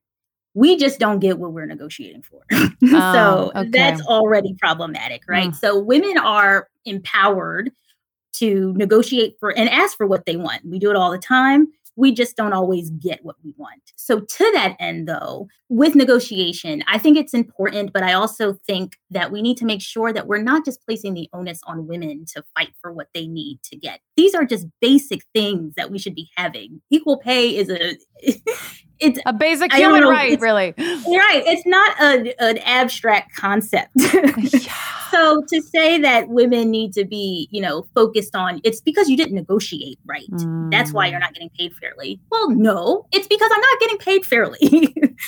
we 0.53 0.77
just 0.77 0.99
don't 0.99 1.19
get 1.19 1.39
what 1.39 1.51
we're 1.53 1.65
negotiating 1.65 2.23
for. 2.23 2.41
Oh, 2.85 3.13
so 3.13 3.51
okay. 3.55 3.69
that's 3.69 4.01
already 4.01 4.55
problematic, 4.59 5.23
right? 5.27 5.51
Mm. 5.51 5.55
So 5.55 5.79
women 5.79 6.17
are 6.17 6.67
empowered 6.85 7.71
to 8.33 8.73
negotiate 8.73 9.35
for 9.39 9.57
and 9.57 9.69
ask 9.69 9.95
for 9.95 10.05
what 10.05 10.25
they 10.25 10.35
want. 10.35 10.65
We 10.65 10.79
do 10.79 10.89
it 10.89 10.97
all 10.97 11.09
the 11.09 11.17
time 11.17 11.69
we 11.95 12.11
just 12.11 12.35
don't 12.35 12.53
always 12.53 12.89
get 12.91 13.23
what 13.23 13.35
we 13.43 13.53
want. 13.57 13.81
So, 13.95 14.21
to 14.21 14.51
that 14.53 14.75
end, 14.79 15.07
though, 15.07 15.47
with 15.69 15.95
negotiation, 15.95 16.83
I 16.87 16.97
think 16.97 17.17
it's 17.17 17.33
important, 17.33 17.93
but 17.93 18.03
I 18.03 18.13
also 18.13 18.53
think 18.65 18.97
that 19.11 19.31
we 19.31 19.41
need 19.41 19.57
to 19.57 19.65
make 19.65 19.81
sure 19.81 20.11
that 20.11 20.27
we're 20.27 20.41
not 20.41 20.65
just 20.65 20.83
placing 20.85 21.13
the 21.13 21.29
onus 21.33 21.59
on 21.65 21.87
women 21.87 22.25
to 22.33 22.43
fight 22.55 22.73
for 22.81 22.91
what 22.91 23.09
they 23.13 23.27
need 23.27 23.61
to 23.63 23.77
get. 23.77 23.99
These 24.17 24.33
are 24.33 24.45
just 24.45 24.67
basic 24.81 25.21
things 25.33 25.75
that 25.75 25.91
we 25.91 25.99
should 25.99 26.15
be 26.15 26.29
having. 26.35 26.81
Equal 26.89 27.17
pay 27.17 27.55
is 27.55 27.69
a 27.69 27.95
it's 28.99 29.19
a 29.25 29.33
basic 29.33 29.73
human 29.73 30.03
right, 30.03 30.39
really. 30.39 30.73
Right. 30.77 31.43
It's 31.45 31.65
not 31.65 31.99
a, 31.99 32.33
an 32.43 32.57
abstract 32.59 33.35
concept. 33.35 33.91
yeah. 33.95 34.73
So 35.13 35.43
to 35.49 35.61
say 35.61 35.99
that 35.99 36.29
women 36.29 36.71
need 36.71 36.91
to 36.93 37.05
be, 37.05 37.47
you 37.51 37.61
know, 37.61 37.85
focused 37.93 38.35
on 38.35 38.59
it's 38.63 38.81
because 38.81 39.09
you 39.09 39.15
didn't 39.15 39.35
negotiate 39.35 39.99
right. 40.07 40.27
Mm. 40.31 40.71
That's 40.71 40.91
why 40.91 41.05
you're 41.05 41.19
not 41.19 41.35
getting 41.35 41.51
paid 41.51 41.75
fairly. 41.75 42.19
Well, 42.31 42.49
no, 42.49 43.05
it's 43.11 43.27
because 43.27 43.51
I'm 43.53 43.61
not 43.61 43.79
getting 43.79 43.97
paid 43.99 44.25
fairly. 44.25 44.57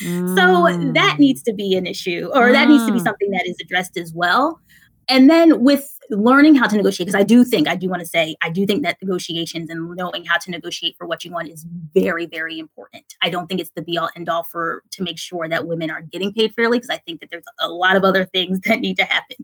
mm. 0.01 0.35
So 0.35 0.91
that 0.93 1.19
needs 1.19 1.43
to 1.43 1.53
be 1.53 1.75
an 1.75 1.85
issue 1.85 2.31
or 2.33 2.47
mm. 2.47 2.53
that 2.53 2.67
needs 2.67 2.87
to 2.87 2.91
be 2.91 2.97
mm. 2.97 3.03
something 3.03 3.29
that 3.29 3.45
is 3.45 3.57
addressed 3.61 3.95
as 3.95 4.11
well. 4.11 4.59
And 5.07 5.29
then 5.29 5.63
with 5.63 5.91
learning 6.09 6.55
how 6.55 6.67
to 6.67 6.75
negotiate, 6.75 7.07
because 7.07 7.19
I 7.19 7.23
do 7.23 7.43
think, 7.43 7.67
I 7.67 7.75
do 7.75 7.89
want 7.89 8.01
to 8.01 8.07
say, 8.07 8.35
I 8.41 8.49
do 8.49 8.65
think 8.65 8.83
that 8.83 9.01
negotiations 9.01 9.69
and 9.69 9.95
knowing 9.95 10.25
how 10.25 10.37
to 10.37 10.51
negotiate 10.51 10.95
for 10.97 11.07
what 11.07 11.23
you 11.25 11.31
want 11.31 11.49
is 11.49 11.65
very, 11.93 12.25
very 12.25 12.59
important. 12.59 13.15
I 13.21 13.29
don't 13.29 13.47
think 13.47 13.59
it's 13.59 13.71
the 13.75 13.81
be 13.81 13.97
all 13.97 14.09
end 14.15 14.29
all 14.29 14.43
for 14.43 14.83
to 14.91 15.03
make 15.03 15.17
sure 15.17 15.47
that 15.47 15.67
women 15.67 15.89
are 15.89 16.01
getting 16.01 16.33
paid 16.33 16.53
fairly, 16.53 16.77
because 16.77 16.89
I 16.89 16.97
think 16.97 17.21
that 17.21 17.29
there's 17.29 17.43
a 17.59 17.69
lot 17.69 17.95
of 17.95 18.03
other 18.03 18.25
things 18.25 18.59
that 18.65 18.79
need 18.79 18.97
to 18.97 19.05
happen. 19.05 19.37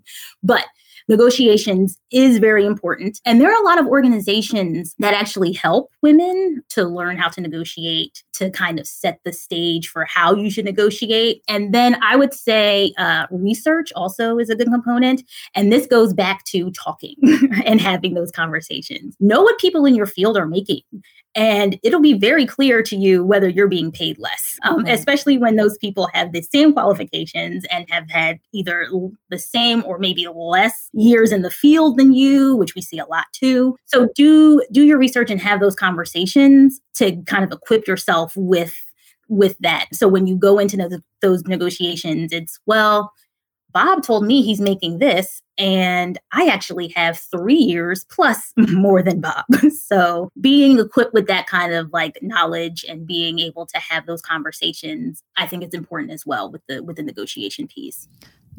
But 0.44 0.66
negotiations 1.08 1.98
is 2.12 2.38
very 2.38 2.66
important. 2.66 3.20
And 3.26 3.40
there 3.40 3.52
are 3.52 3.62
a 3.62 3.66
lot 3.66 3.80
of 3.80 3.88
organizations 3.88 4.96
that 5.00 5.14
actually 5.14 5.54
help 5.54 5.90
women 6.02 6.64
to 6.70 6.84
learn 6.84 7.18
how 7.18 7.30
to 7.30 7.42
negotiate, 7.42 8.24
to 8.34 8.50
kind 8.52 8.80
of 8.80 8.88
set 8.88 9.20
the 9.24 9.34
stage 9.34 9.88
for 9.88 10.06
how 10.06 10.36
you 10.36 10.50
should 10.50 10.66
negotiate. 10.66 11.44
And 11.48 11.74
then 11.74 12.02
I 12.04 12.16
would 12.16 12.34
say 12.34 12.94
uh, 12.98 13.28
research 13.32 13.92
also 13.96 14.38
is 14.38 14.50
a 14.50 14.56
good 14.56 14.68
component. 14.68 15.24
And 15.56 15.72
this 15.72 15.86
goes 15.88 16.14
back 16.14 16.44
to 16.46 16.72
talking 16.72 17.16
and 17.66 17.80
having 17.80 18.14
those 18.14 18.32
conversations. 18.32 19.16
Know 19.20 19.42
what 19.42 19.60
people 19.60 19.86
in 19.86 19.96
your 19.96 20.06
field 20.06 20.38
are 20.38 20.48
making 20.48 20.84
and 21.36 21.80
it'll 21.84 22.02
be 22.02 22.14
very 22.14 22.46
clear 22.46 22.84
to 22.84 22.96
you 22.96 23.24
whether 23.24 23.48
you're 23.48 23.68
being 23.68 23.92
paid 23.92 24.18
less, 24.18 24.60
um, 24.64 24.80
mm-hmm. 24.80 24.88
especially 24.88 25.38
when 25.38 25.56
those 25.56 25.78
people 25.78 26.10
have 26.14 26.34
the 26.34 26.42
same 26.42 26.74
qualifications 26.74 27.66
and 27.72 27.90
have 27.90 28.10
had 28.10 28.40
either 28.54 28.88
the 29.30 29.38
same 29.38 29.84
or 29.86 29.98
maybe 29.98 30.28
less 30.34 30.90
years 30.94 31.32
in 31.32 31.42
the 31.42 31.52
field 31.52 31.98
than 31.98 32.14
you, 32.14 32.56
which 32.56 32.76
we 32.76 32.82
see 32.82 33.00
a 33.00 33.06
lot 33.06 33.26
too. 33.34 33.76
So 33.86 34.10
do 34.16 34.64
do 34.72 34.84
your 34.84 34.98
research 34.98 35.30
and 35.30 35.40
have 35.42 35.60
those 35.60 35.76
conversations 35.76 36.80
to 36.96 37.22
kind 37.24 37.44
of 37.44 37.52
equip 37.52 37.88
yourself 37.88 38.34
with 38.36 38.76
with 39.28 39.58
that. 39.60 39.88
So 39.94 40.08
when 40.08 40.28
you 40.28 40.36
go 40.36 40.60
into 40.60 40.78
those, 40.78 41.00
those 41.22 41.44
negotiations, 41.44 42.34
it's 42.34 42.60
well, 42.66 43.14
Bob 43.74 44.04
told 44.04 44.26
me 44.26 44.42
he's 44.42 44.60
making 44.60 45.00
this, 45.00 45.42
and 45.58 46.20
I 46.34 46.48
actually 46.48 46.90
have 46.90 47.18
three 47.18 47.56
years 47.56 48.06
plus 48.12 48.52
more 48.58 49.02
than 49.02 49.22
Bob. 49.22 49.46
So 49.72 50.32
being 50.40 50.80
equipped 50.80 51.14
with 51.14 51.28
that 51.28 51.48
kind 51.48 51.74
of 51.74 51.92
like 51.92 52.18
knowledge 52.22 52.86
and 52.88 53.06
being 53.06 53.40
able 53.40 53.66
to 53.66 53.78
have 53.78 54.06
those 54.06 54.22
conversations, 54.22 55.22
I 55.36 55.46
think 55.46 55.64
it's 55.64 55.76
important 55.76 56.14
as 56.14 56.26
well 56.26 56.50
with 56.50 56.62
the 56.68 56.82
with 56.82 56.96
the 56.96 57.04
negotiation 57.04 57.68
piece. 57.68 58.08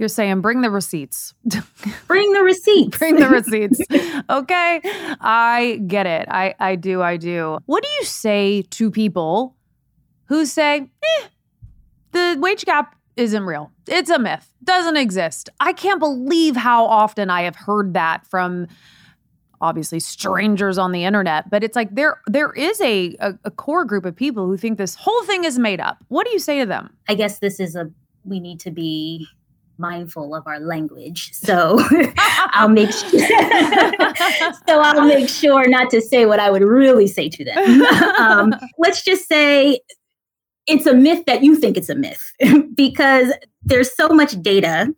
You're 0.03 0.09
saying 0.09 0.40
bring 0.40 0.62
the 0.62 0.70
receipts. 0.70 1.32
bring 2.09 2.32
the 2.32 2.42
receipts. 2.42 2.98
bring 2.98 3.14
the 3.14 3.28
receipts. 3.30 3.80
okay. 4.28 4.80
I 5.20 5.80
get 5.86 6.09
it. 6.09 6.26
I 6.28 6.57
I 6.59 6.74
do. 6.74 7.00
I 7.00 7.16
do. 7.16 7.59
What 7.66 7.84
do 7.84 7.88
you 8.00 8.05
say 8.05 8.62
to 8.70 8.90
people 8.90 9.55
who 10.24 10.44
say, 10.44 10.80
eh, 10.80 11.26
the 12.11 12.36
wage 12.40 12.64
gap 12.64 12.96
isn't 13.16 13.44
real. 13.44 13.70
It's 13.86 14.11
a 14.11 14.18
myth. 14.18 14.53
Doesn't 14.64 14.96
exist. 14.96 15.50
I 15.61 15.72
can't 15.72 16.00
believe 16.00 16.57
how 16.57 16.86
often 16.86 17.30
I 17.30 17.42
have 17.42 17.55
heard 17.55 17.94
that 17.94 18.26
from 18.26 18.66
obviously 19.61 20.00
strangers 20.00 20.78
on 20.78 20.90
the 20.90 21.05
internet, 21.05 21.48
but 21.48 21.62
it's 21.62 21.76
like 21.76 21.94
there 21.94 22.20
there 22.26 22.53
is 22.55 22.80
a, 22.80 23.14
a, 23.20 23.34
a 23.44 23.50
core 23.50 23.84
group 23.84 24.05
of 24.05 24.16
people 24.16 24.46
who 24.46 24.57
think 24.57 24.78
this 24.78 24.96
whole 24.96 25.22
thing 25.24 25.44
is 25.44 25.59
made 25.59 25.80
up. 25.80 25.98
What 26.09 26.26
do 26.26 26.32
you 26.32 26.40
say 26.40 26.59
to 26.59 26.66
them? 26.66 26.90
I 27.09 27.14
guess 27.14 27.38
this 27.38 27.61
is 27.61 27.76
a 27.76 27.90
we 28.24 28.40
need 28.40 28.59
to 28.61 28.70
be 28.70 29.28
mindful 29.79 30.35
of 30.35 30.47
our 30.47 30.61
language. 30.61 31.33
So 31.33 31.79
I'll 32.18 32.68
make 32.68 32.93
sure, 32.93 33.11
so 34.68 34.81
I'll 34.81 35.07
make 35.07 35.29
sure 35.29 35.68
not 35.68 35.91
to 35.91 36.01
say 36.01 36.27
what 36.27 36.39
I 36.41 36.51
would 36.51 36.62
really 36.62 37.07
say 37.07 37.29
to 37.29 37.45
them. 37.45 37.83
Um, 38.23 38.55
let's 38.79 39.03
just 39.03 39.27
say 39.27 39.81
it's 40.66 40.87
a 40.87 40.95
myth 40.95 41.25
that 41.27 41.43
you 41.43 41.57
think 41.57 41.77
it's 41.77 41.89
a 41.89 41.95
myth 41.95 42.20
because 42.77 43.33
there's 43.62 43.95
so 43.97 44.09
much 44.09 44.41
data 44.43 44.93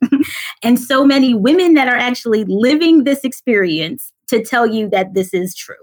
and 0.62 0.78
so 0.78 1.04
many 1.04 1.32
women 1.32 1.74
that 1.74 1.88
are 1.88 1.96
actually 1.96 2.44
living 2.44 3.04
this 3.04 3.24
experience 3.24 4.12
to 4.28 4.44
tell 4.44 4.66
you 4.66 4.88
that 4.90 5.14
this 5.14 5.32
is 5.32 5.54
true 5.54 5.76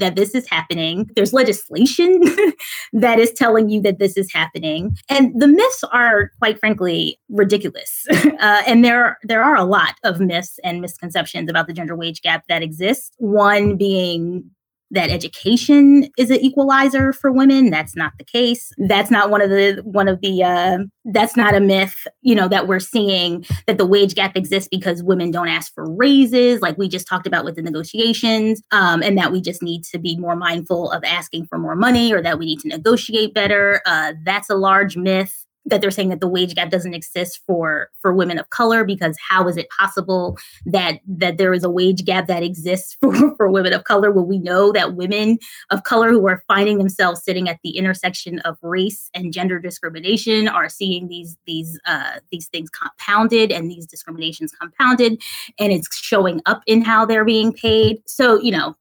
that 0.00 0.16
this 0.16 0.34
is 0.34 0.48
happening. 0.48 1.08
There's 1.14 1.32
legislation 1.32 2.20
that 2.92 3.18
is 3.18 3.32
telling 3.32 3.68
you 3.68 3.80
that 3.82 3.98
this 3.98 4.16
is 4.16 4.32
happening. 4.32 4.96
And 5.08 5.38
the 5.40 5.48
myths 5.48 5.84
are 5.92 6.30
quite 6.38 6.58
frankly 6.58 7.18
ridiculous. 7.28 8.06
Uh, 8.38 8.62
and 8.66 8.84
there 8.84 9.18
there 9.22 9.42
are 9.42 9.56
a 9.56 9.64
lot 9.64 9.94
of 10.04 10.20
myths 10.20 10.58
and 10.62 10.82
misconceptions 10.82 11.48
about 11.48 11.66
the 11.66 11.72
gender 11.72 11.96
wage 11.96 12.20
gap 12.20 12.44
that 12.48 12.62
exist. 12.62 13.14
One 13.16 13.76
being 13.76 14.50
that 14.90 15.10
education 15.10 16.08
is 16.16 16.30
an 16.30 16.38
equalizer 16.38 17.12
for 17.12 17.32
women. 17.32 17.70
That's 17.70 17.96
not 17.96 18.12
the 18.18 18.24
case. 18.24 18.70
That's 18.78 19.10
not 19.10 19.30
one 19.30 19.42
of 19.42 19.50
the 19.50 19.80
one 19.84 20.08
of 20.08 20.20
the 20.20 20.42
uh, 20.42 20.78
that's 21.06 21.36
not 21.36 21.54
a 21.54 21.60
myth 21.60 21.94
you 22.22 22.34
know 22.34 22.48
that 22.48 22.66
we're 22.66 22.80
seeing 22.80 23.44
that 23.66 23.78
the 23.78 23.86
wage 23.86 24.14
gap 24.14 24.36
exists 24.36 24.68
because 24.68 25.02
women 25.02 25.30
don't 25.30 25.48
ask 25.48 25.72
for 25.74 25.88
raises 25.94 26.60
like 26.60 26.76
we 26.76 26.88
just 26.88 27.06
talked 27.06 27.26
about 27.26 27.44
with 27.44 27.54
the 27.54 27.62
negotiations 27.62 28.62
um, 28.72 29.02
and 29.02 29.16
that 29.16 29.32
we 29.32 29.40
just 29.40 29.62
need 29.62 29.84
to 29.84 29.98
be 29.98 30.16
more 30.16 30.36
mindful 30.36 30.90
of 30.90 31.04
asking 31.04 31.46
for 31.46 31.58
more 31.58 31.76
money 31.76 32.12
or 32.12 32.20
that 32.20 32.38
we 32.38 32.46
need 32.46 32.60
to 32.60 32.68
negotiate 32.68 33.34
better. 33.34 33.80
Uh, 33.86 34.14
that's 34.24 34.50
a 34.50 34.56
large 34.56 34.96
myth 34.96 35.45
that 35.66 35.80
they're 35.80 35.90
saying 35.90 36.08
that 36.08 36.20
the 36.20 36.28
wage 36.28 36.54
gap 36.54 36.70
doesn't 36.70 36.94
exist 36.94 37.40
for 37.46 37.90
for 38.00 38.14
women 38.14 38.38
of 38.38 38.50
color 38.50 38.84
because 38.84 39.16
how 39.28 39.46
is 39.48 39.56
it 39.56 39.68
possible 39.78 40.38
that 40.64 41.00
that 41.06 41.38
there 41.38 41.52
is 41.52 41.64
a 41.64 41.70
wage 41.70 42.04
gap 42.04 42.26
that 42.26 42.42
exists 42.42 42.96
for, 43.00 43.34
for 43.36 43.50
women 43.50 43.72
of 43.72 43.84
color 43.84 44.10
when 44.10 44.26
we 44.26 44.38
know 44.38 44.72
that 44.72 44.94
women 44.94 45.38
of 45.70 45.82
color 45.82 46.10
who 46.10 46.26
are 46.28 46.42
finding 46.48 46.78
themselves 46.78 47.22
sitting 47.22 47.48
at 47.48 47.58
the 47.62 47.76
intersection 47.76 48.38
of 48.40 48.56
race 48.62 49.10
and 49.14 49.32
gender 49.32 49.58
discrimination 49.58 50.48
are 50.48 50.68
seeing 50.68 51.08
these 51.08 51.36
these 51.46 51.78
uh, 51.86 52.20
these 52.30 52.48
things 52.48 52.70
compounded 52.70 53.50
and 53.50 53.70
these 53.70 53.86
discriminations 53.86 54.52
compounded 54.52 55.20
and 55.58 55.72
it's 55.72 55.94
showing 55.96 56.40
up 56.46 56.62
in 56.66 56.82
how 56.82 57.04
they're 57.04 57.24
being 57.24 57.52
paid 57.52 58.00
so 58.06 58.40
you 58.40 58.50
know 58.50 58.74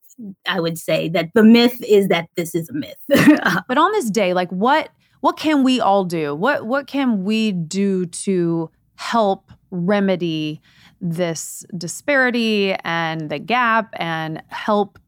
I 0.47 0.59
would 0.59 0.77
say 0.77 1.09
that 1.09 1.29
the 1.33 1.43
myth 1.43 1.83
is 1.83 2.07
that 2.07 2.29
this 2.35 2.55
is 2.55 2.69
a 2.69 2.73
myth. 2.73 2.95
but 3.67 3.77
on 3.77 3.91
this 3.91 4.09
day, 4.09 4.33
like 4.33 4.49
what 4.49 4.89
what 5.21 5.37
can 5.37 5.63
we 5.63 5.79
all 5.79 6.03
do? 6.05 6.35
What 6.35 6.65
what 6.65 6.87
can 6.87 7.23
we 7.23 7.51
do 7.51 8.05
to 8.05 8.69
help 8.95 9.51
remedy 9.71 10.61
this 11.01 11.65
disparity 11.77 12.75
and 12.83 13.29
the 13.29 13.39
gap 13.39 13.93
and 13.97 14.41
help 14.47 14.99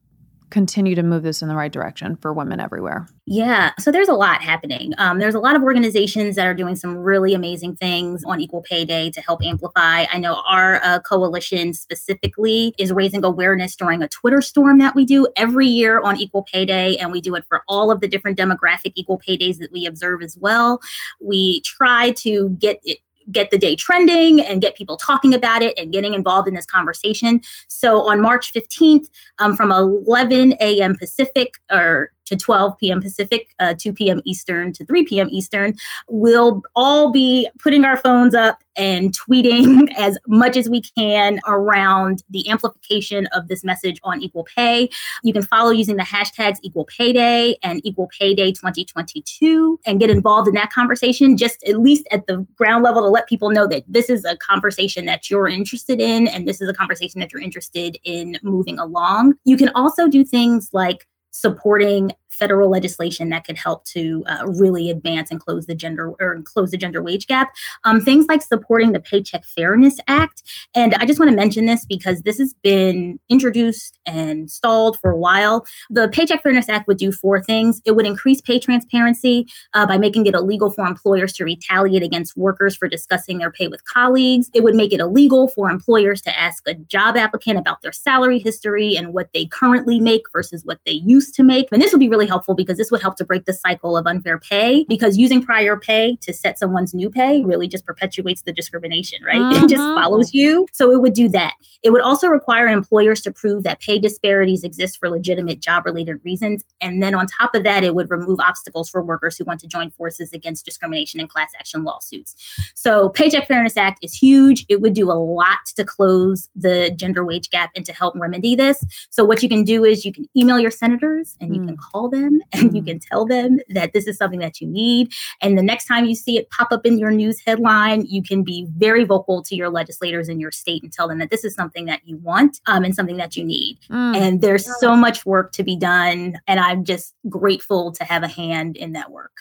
continue 0.50 0.96
to 0.96 1.04
move 1.04 1.24
this 1.24 1.42
in 1.42 1.48
the 1.48 1.56
right 1.56 1.72
direction 1.72 2.16
for 2.16 2.34
women 2.34 2.60
everywhere? 2.60 3.08
Yeah, 3.26 3.72
so 3.78 3.92
there's 3.92 4.08
a 4.08 4.14
lot 4.14 4.42
happening. 4.42 4.94
Um, 4.98 5.20
there's 5.20 5.36
a 5.36 5.40
lot 5.40 5.56
of 5.56 5.64
organizations 5.64 6.38
that 6.38 6.48
are 6.48 6.54
doing 6.54 6.76
some 6.76 6.96
really 6.96 7.34
amazing 7.34 7.76
things 7.76 8.24
on 8.24 8.40
Equal 8.40 8.62
Pay 8.62 8.86
Day 8.86 9.12
to 9.12 9.22
help 9.22 9.44
amplify. 9.44 10.06
I 10.12 10.18
know 10.18 10.42
our 10.48 10.82
uh, 10.84 11.00
coalition 11.00 11.74
specifically 11.74 12.74
is 12.78 12.94
raising 12.94 13.26
awareness 13.26 13.76
during 13.76 14.02
a 14.02 14.08
Twitter 14.08 14.42
storm 14.42 14.80
that 14.80 14.96
we 14.96 15.06
do 15.06 15.28
every 15.36 15.68
year 15.68 16.00
on 16.00 16.18
Equal 16.18 16.44
Pay 16.44 16.66
Day, 16.66 16.98
and 16.98 17.12
we 17.12 17.20
do 17.20 17.36
it 17.36 17.44
for 17.50 17.64
all 17.68 17.92
of 17.92 18.00
the 18.00 18.08
different 18.08 18.38
demographic 18.38 18.94
Equal 18.96 19.18
Pay 19.18 19.36
Days 19.36 19.58
that 19.60 19.72
we 19.72 19.86
observe 19.86 20.22
as 20.22 20.38
well. 20.38 20.80
We 21.20 21.62
try 21.62 22.12
to 22.12 22.50
get 22.52 22.80
it 22.84 23.00
get 23.32 23.52
the 23.52 23.58
day 23.58 23.76
trending 23.76 24.42
and 24.42 24.62
get 24.62 24.76
people 24.76 24.98
talking 24.98 25.34
about 25.34 25.62
it 25.62 25.78
and 25.78 25.92
getting 25.92 26.14
involved 26.14 26.48
in 26.48 26.54
this 26.54 26.66
conversation. 26.66 27.42
So 27.68 28.08
on 28.08 28.22
March 28.22 28.54
15th, 28.54 29.08
um, 29.40 29.56
from 29.56 29.72
11 29.72 30.54
a.m. 30.60 30.96
Pacific 30.96 31.56
or 31.72 32.12
to 32.28 32.36
12 32.36 32.78
p.m. 32.78 33.02
Pacific, 33.02 33.56
uh, 33.60 33.74
2 33.78 33.94
p.m. 33.94 34.22
Eastern 34.26 34.74
to 34.74 34.86
3 34.86 35.06
p.m. 35.06 35.28
Eastern. 35.32 35.76
We'll 36.08 36.62
all 36.76 37.12
be 37.12 37.50
putting 37.60 37.86
our 37.86 37.98
phones 37.98 38.36
up 38.36 38.60
and 38.78 39.18
tweeting 39.18 39.92
as 39.98 40.18
much 40.28 40.56
as 40.56 40.70
we 40.70 40.82
can 40.82 41.40
around 41.48 42.24
the 42.30 42.48
amplification 42.50 43.28
of 43.28 43.48
this 43.48 43.64
message 43.64 44.00
on 44.04 44.22
equal 44.22 44.46
pay. 44.56 44.90
You 45.24 45.34
can 45.34 45.42
follow 45.42 45.72
using 45.72 45.98
the 45.98 46.04
hashtags 46.04 46.58
Equal 46.62 46.86
Pay 46.86 47.14
Day 47.14 47.58
and 47.64 47.82
Equal 47.84 48.10
Pay 48.18 48.36
Day 48.36 48.52
2022 48.52 49.80
and 49.86 50.00
get 50.00 50.10
involved 50.10 50.48
in 50.48 50.54
that 50.54 50.72
conversation, 50.72 51.38
just 51.38 51.64
at 51.64 51.80
least 51.80 52.08
at 52.12 52.28
the 52.28 52.46
ground 52.56 52.84
level 52.84 53.02
to 53.02 53.10
let 53.10 53.28
people 53.28 53.50
know 53.50 53.68
that 53.68 53.84
this 53.88 54.10
is 54.10 54.24
a 54.26 54.38
conversation 54.38 55.06
that 55.06 55.30
you're 55.30 55.48
interested 55.48 56.00
in 56.00 56.28
and 56.28 56.48
this 56.48 56.62
is 56.62 56.70
a 56.70 56.74
conversation 56.74 57.20
that 57.20 57.32
you're 57.32 57.42
interested 57.42 57.98
in 58.04 58.38
moving 58.44 58.78
along. 58.80 59.34
You 59.44 59.58
can 59.58 59.70
also 59.70 60.08
do 60.08 60.24
things 60.24 60.70
like 60.74 61.08
supporting 61.32 62.12
federal 62.38 62.70
legislation 62.70 63.30
that 63.30 63.46
could 63.46 63.58
help 63.58 63.86
to 63.86 64.24
uh, 64.28 64.46
really 64.46 64.90
advance 64.90 65.32
and 65.32 65.40
close 65.40 65.66
the 65.66 65.76
gender 65.76 66.14
or 66.20 66.42
close 66.44 66.72
the 66.72 66.78
gender 66.78 67.02
wage 67.02 67.28
gap. 67.28 67.54
Um, 67.84 68.02
things 68.02 68.26
like 68.28 68.42
supporting 68.42 68.92
the 68.92 69.00
Paycheck 69.00 69.46
Fairness 69.46 69.98
Act. 70.08 70.44
And 70.76 70.94
I 70.96 71.06
just 71.06 71.20
want 71.20 71.32
to 71.32 71.36
mention 71.36 71.66
this 71.66 71.86
because 71.86 72.22
this 72.22 72.38
has 72.38 72.54
been 72.64 73.20
introduced 73.30 74.00
and 74.06 74.50
stalled 74.50 75.00
for 75.00 75.12
a 75.12 75.18
while. 75.18 75.66
The 75.90 76.10
Paycheck 76.10 76.44
Fairness 76.44 76.70
Act 76.70 76.88
would 76.88 76.98
do 76.98 77.12
four 77.12 77.42
things. 77.42 77.82
It 77.86 77.96
would 77.96 78.06
increase 78.06 78.42
pay 78.42 78.60
transparency 78.60 79.48
uh, 79.74 79.86
by 79.86 79.98
making 79.98 80.26
it 80.26 80.36
illegal 80.36 80.70
for 80.70 80.86
employers 80.86 81.34
to 81.34 81.44
retaliate 81.44 82.04
against 82.04 82.38
workers 82.38 82.76
for 82.76 82.88
discussing 82.88 83.38
their 83.40 83.52
pay 83.52 83.68
with 83.68 83.84
colleagues. 83.86 84.50
It 84.54 84.64
would 84.64 84.76
make 84.76 84.94
it 84.94 85.00
illegal 85.00 85.48
for 85.48 85.70
employers 85.70 86.22
to 86.24 86.40
ask 86.40 86.68
a 86.68 86.76
job 86.76 87.18
applicant 87.18 87.58
about 87.58 87.82
their 87.82 87.92
salary 87.92 88.40
history 88.40 88.96
and 88.96 89.14
what 89.14 89.32
they 89.34 89.46
currently 89.46 90.00
make 90.00 90.24
versus 90.32 90.64
what 90.66 90.80
they 90.86 90.92
used 90.92 91.34
to 91.36 91.44
make. 91.44 91.68
And 91.72 91.82
this 91.82 91.92
would 91.92 92.00
be 92.00 92.10
really 92.10 92.27
helpful 92.28 92.56
because 92.56 92.78
this 92.78 92.92
would 92.92 93.02
help 93.02 93.16
to 93.18 93.26
break 93.26 93.46
the 93.46 93.54
cycle 93.54 93.98
of 93.98 94.06
unfair 94.06 94.40
pay 94.40 94.86
because 94.88 95.18
using 95.18 95.44
prior 95.44 95.78
pay 95.78 96.18
to 96.22 96.34
set 96.34 96.60
someone's 96.60 96.94
new 96.94 97.10
pay 97.10 97.44
really 97.44 97.68
just 97.68 97.86
perpetuates 97.86 98.42
the 98.44 98.54
discrimination, 98.54 99.24
right? 99.24 99.38
Uh-huh. 99.38 99.58
It 99.68 99.70
just 99.70 99.82
mm-hmm. 99.82 100.02
follows 100.02 100.34
you. 100.34 100.68
So 100.72 100.92
it 100.92 101.02
would 101.02 101.14
do 101.14 101.28
that. 101.30 101.54
It 101.84 101.90
would 101.90 102.02
also 102.02 102.28
require 102.28 102.68
employers 102.68 103.22
to 103.22 103.32
prove 103.32 103.64
that 103.64 103.80
pay 103.82 103.98
disparities 104.00 104.64
exist 104.64 105.00
for 105.00 105.10
legitimate 105.10 105.62
job 105.62 105.86
related 105.86 106.20
reasons. 106.24 106.64
And 106.80 107.02
then 107.02 107.16
on 107.16 107.28
top 107.28 107.56
of 107.56 107.64
that, 107.64 107.84
it 107.84 107.96
would 107.96 108.10
remove 108.10 108.40
obstacles 108.40 108.90
for 108.90 109.02
workers 109.02 109.38
who 109.38 109.46
want 109.46 109.60
to 109.62 109.68
join 109.68 109.92
forces 109.92 110.32
against 110.32 110.64
discrimination 110.64 111.20
and 111.20 111.30
class 111.30 111.52
action 111.60 111.84
lawsuits. 111.84 112.36
So 112.76 113.10
Paycheck 113.10 113.48
Fairness 113.48 113.78
Act 113.78 114.00
is 114.04 114.14
huge. 114.14 114.66
It 114.70 114.82
would 114.82 114.94
do 114.94 115.12
a 115.12 115.14
lot 115.14 115.60
to 115.76 115.84
close 115.84 116.50
the 116.56 116.92
gender 116.92 117.26
wage 117.26 117.50
gap 117.50 117.72
and 117.76 117.86
to 117.86 117.94
help 117.94 118.16
remedy 118.16 118.56
this. 118.56 118.84
So 119.10 119.26
what 119.26 119.42
you 119.42 119.50
can 119.50 119.64
do 119.64 119.84
is 119.84 120.06
you 120.06 120.14
can 120.14 120.28
email 120.36 120.60
your 120.60 120.72
senators 120.72 121.36
and 121.40 121.56
you 121.56 121.62
mm. 121.62 121.68
can 121.68 121.78
call 121.78 122.10
them 122.10 122.17
and 122.54 122.76
you 122.76 122.82
mm. 122.82 122.88
can 122.88 123.00
tell 123.00 123.26
them 123.26 123.60
that 123.70 123.94
this 123.94 124.08
is 124.08 124.18
something 124.18 124.40
that 124.40 124.60
you 124.62 124.68
need. 124.68 125.12
And 125.42 125.58
the 125.58 125.64
next 125.64 125.86
time 125.86 126.06
you 126.06 126.16
see 126.16 126.38
it 126.38 126.50
pop 126.50 126.72
up 126.72 126.86
in 126.86 126.98
your 126.98 127.12
news 127.12 127.42
headline, 127.46 128.06
you 128.06 128.22
can 128.22 128.44
be 128.44 128.68
very 128.78 129.04
vocal 129.04 129.44
to 129.44 129.56
your 129.56 129.70
legislators 129.70 130.30
in 130.30 130.40
your 130.40 130.52
state 130.52 130.84
and 130.84 130.92
tell 130.92 131.08
them 131.08 131.20
that 131.20 131.30
this 131.30 131.44
is 131.44 131.54
something 131.54 131.86
that 131.86 132.02
you 132.06 132.18
want 132.18 132.60
um, 132.68 132.84
and 132.84 132.96
something 132.96 133.18
that 133.18 133.36
you 133.36 133.44
need. 133.44 133.80
Mm. 133.90 134.16
And 134.16 134.42
there's 134.42 134.68
so 134.80 134.96
much 134.96 135.26
work 135.26 135.52
to 135.54 135.64
be 135.64 135.76
done. 135.76 136.38
And 136.48 136.60
I'm 136.60 136.84
just 136.84 137.14
grateful 137.30 137.92
to 137.94 138.04
have 138.04 138.24
a 138.24 138.28
hand 138.28 138.78
in 138.78 138.94
that 138.94 139.12
work. 139.12 139.32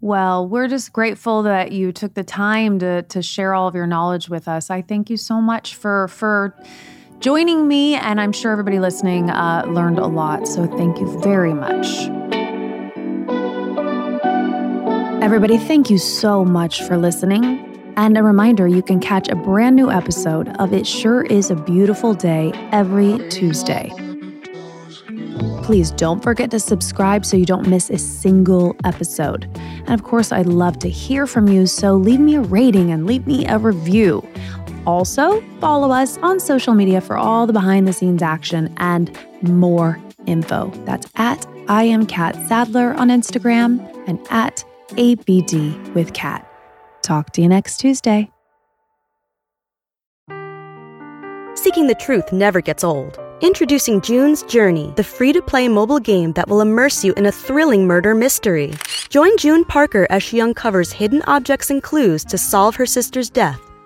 Well, 0.00 0.48
we're 0.48 0.66
just 0.66 0.92
grateful 0.92 1.44
that 1.44 1.70
you 1.70 1.92
took 1.92 2.14
the 2.14 2.24
time 2.24 2.80
to 2.80 3.02
to 3.02 3.22
share 3.22 3.54
all 3.54 3.68
of 3.68 3.76
your 3.76 3.86
knowledge 3.86 4.28
with 4.28 4.48
us. 4.48 4.68
I 4.68 4.82
thank 4.82 5.08
you 5.08 5.16
so 5.16 5.40
much 5.40 5.76
for 5.76 6.08
for 6.08 6.56
joining 7.22 7.68
me, 7.68 7.94
and 7.94 8.20
I'm 8.20 8.32
sure 8.32 8.50
everybody 8.50 8.80
listening 8.80 9.30
uh, 9.30 9.64
learned 9.68 9.98
a 9.98 10.06
lot. 10.06 10.48
So 10.48 10.66
thank 10.66 10.98
you 10.98 11.20
very 11.20 11.54
much. 11.54 11.86
Everybody, 15.22 15.56
thank 15.56 15.88
you 15.88 15.98
so 15.98 16.44
much 16.44 16.82
for 16.82 16.98
listening. 16.98 17.68
And 17.96 18.18
a 18.18 18.24
reminder 18.24 18.66
you 18.66 18.82
can 18.82 18.98
catch 18.98 19.28
a 19.28 19.36
brand 19.36 19.76
new 19.76 19.88
episode 19.88 20.48
of 20.58 20.72
It 20.72 20.84
Sure 20.84 21.22
Is 21.22 21.50
a 21.50 21.54
Beautiful 21.54 22.12
Day 22.12 22.50
every 22.72 23.18
Tuesday. 23.28 23.92
Please 25.62 25.92
don't 25.92 26.20
forget 26.24 26.50
to 26.50 26.58
subscribe 26.58 27.24
so 27.24 27.36
you 27.36 27.46
don't 27.46 27.68
miss 27.68 27.88
a 27.88 27.98
single 27.98 28.74
episode. 28.82 29.48
And 29.54 29.90
of 29.90 30.02
course, 30.02 30.32
I'd 30.32 30.46
love 30.46 30.80
to 30.80 30.88
hear 30.88 31.28
from 31.28 31.46
you, 31.46 31.68
so 31.68 31.94
leave 31.94 32.18
me 32.18 32.34
a 32.34 32.40
rating 32.40 32.90
and 32.90 33.06
leave 33.06 33.28
me 33.28 33.46
a 33.46 33.58
review. 33.58 34.26
Also, 34.86 35.40
follow 35.60 35.90
us 35.92 36.18
on 36.18 36.40
social 36.40 36.74
media 36.74 37.00
for 37.00 37.16
all 37.16 37.46
the 37.46 37.52
behind 37.52 37.86
the 37.86 37.92
scenes 37.92 38.22
action 38.22 38.72
and 38.78 39.16
more 39.42 40.00
info. 40.26 40.70
That's 40.84 41.06
at 41.16 41.46
I 41.68 41.84
am 41.84 42.06
Catt 42.06 42.34
Sadler 42.48 42.94
on 42.94 43.08
Instagram 43.08 43.80
and 44.08 44.18
at 44.30 44.64
ABD 44.98 45.94
with 45.94 46.12
Catt. 46.12 46.48
Talk 47.02 47.32
to 47.32 47.42
you 47.42 47.48
next 47.48 47.78
Tuesday. 47.78 48.30
Seeking 51.54 51.86
the 51.86 51.96
truth 52.00 52.32
never 52.32 52.60
gets 52.60 52.82
old. 52.82 53.18
Introducing 53.40 54.00
June's 54.00 54.42
Journey, 54.44 54.92
the 54.96 55.04
free 55.04 55.32
to 55.32 55.42
play 55.42 55.68
mobile 55.68 55.98
game 55.98 56.32
that 56.32 56.48
will 56.48 56.60
immerse 56.60 57.04
you 57.04 57.12
in 57.14 57.26
a 57.26 57.32
thrilling 57.32 57.86
murder 57.86 58.14
mystery. 58.14 58.72
Join 59.08 59.36
June 59.36 59.64
Parker 59.64 60.06
as 60.10 60.22
she 60.22 60.40
uncovers 60.40 60.92
hidden 60.92 61.22
objects 61.26 61.70
and 61.70 61.82
clues 61.82 62.24
to 62.26 62.38
solve 62.38 62.76
her 62.76 62.86
sister's 62.86 63.30
death 63.30 63.71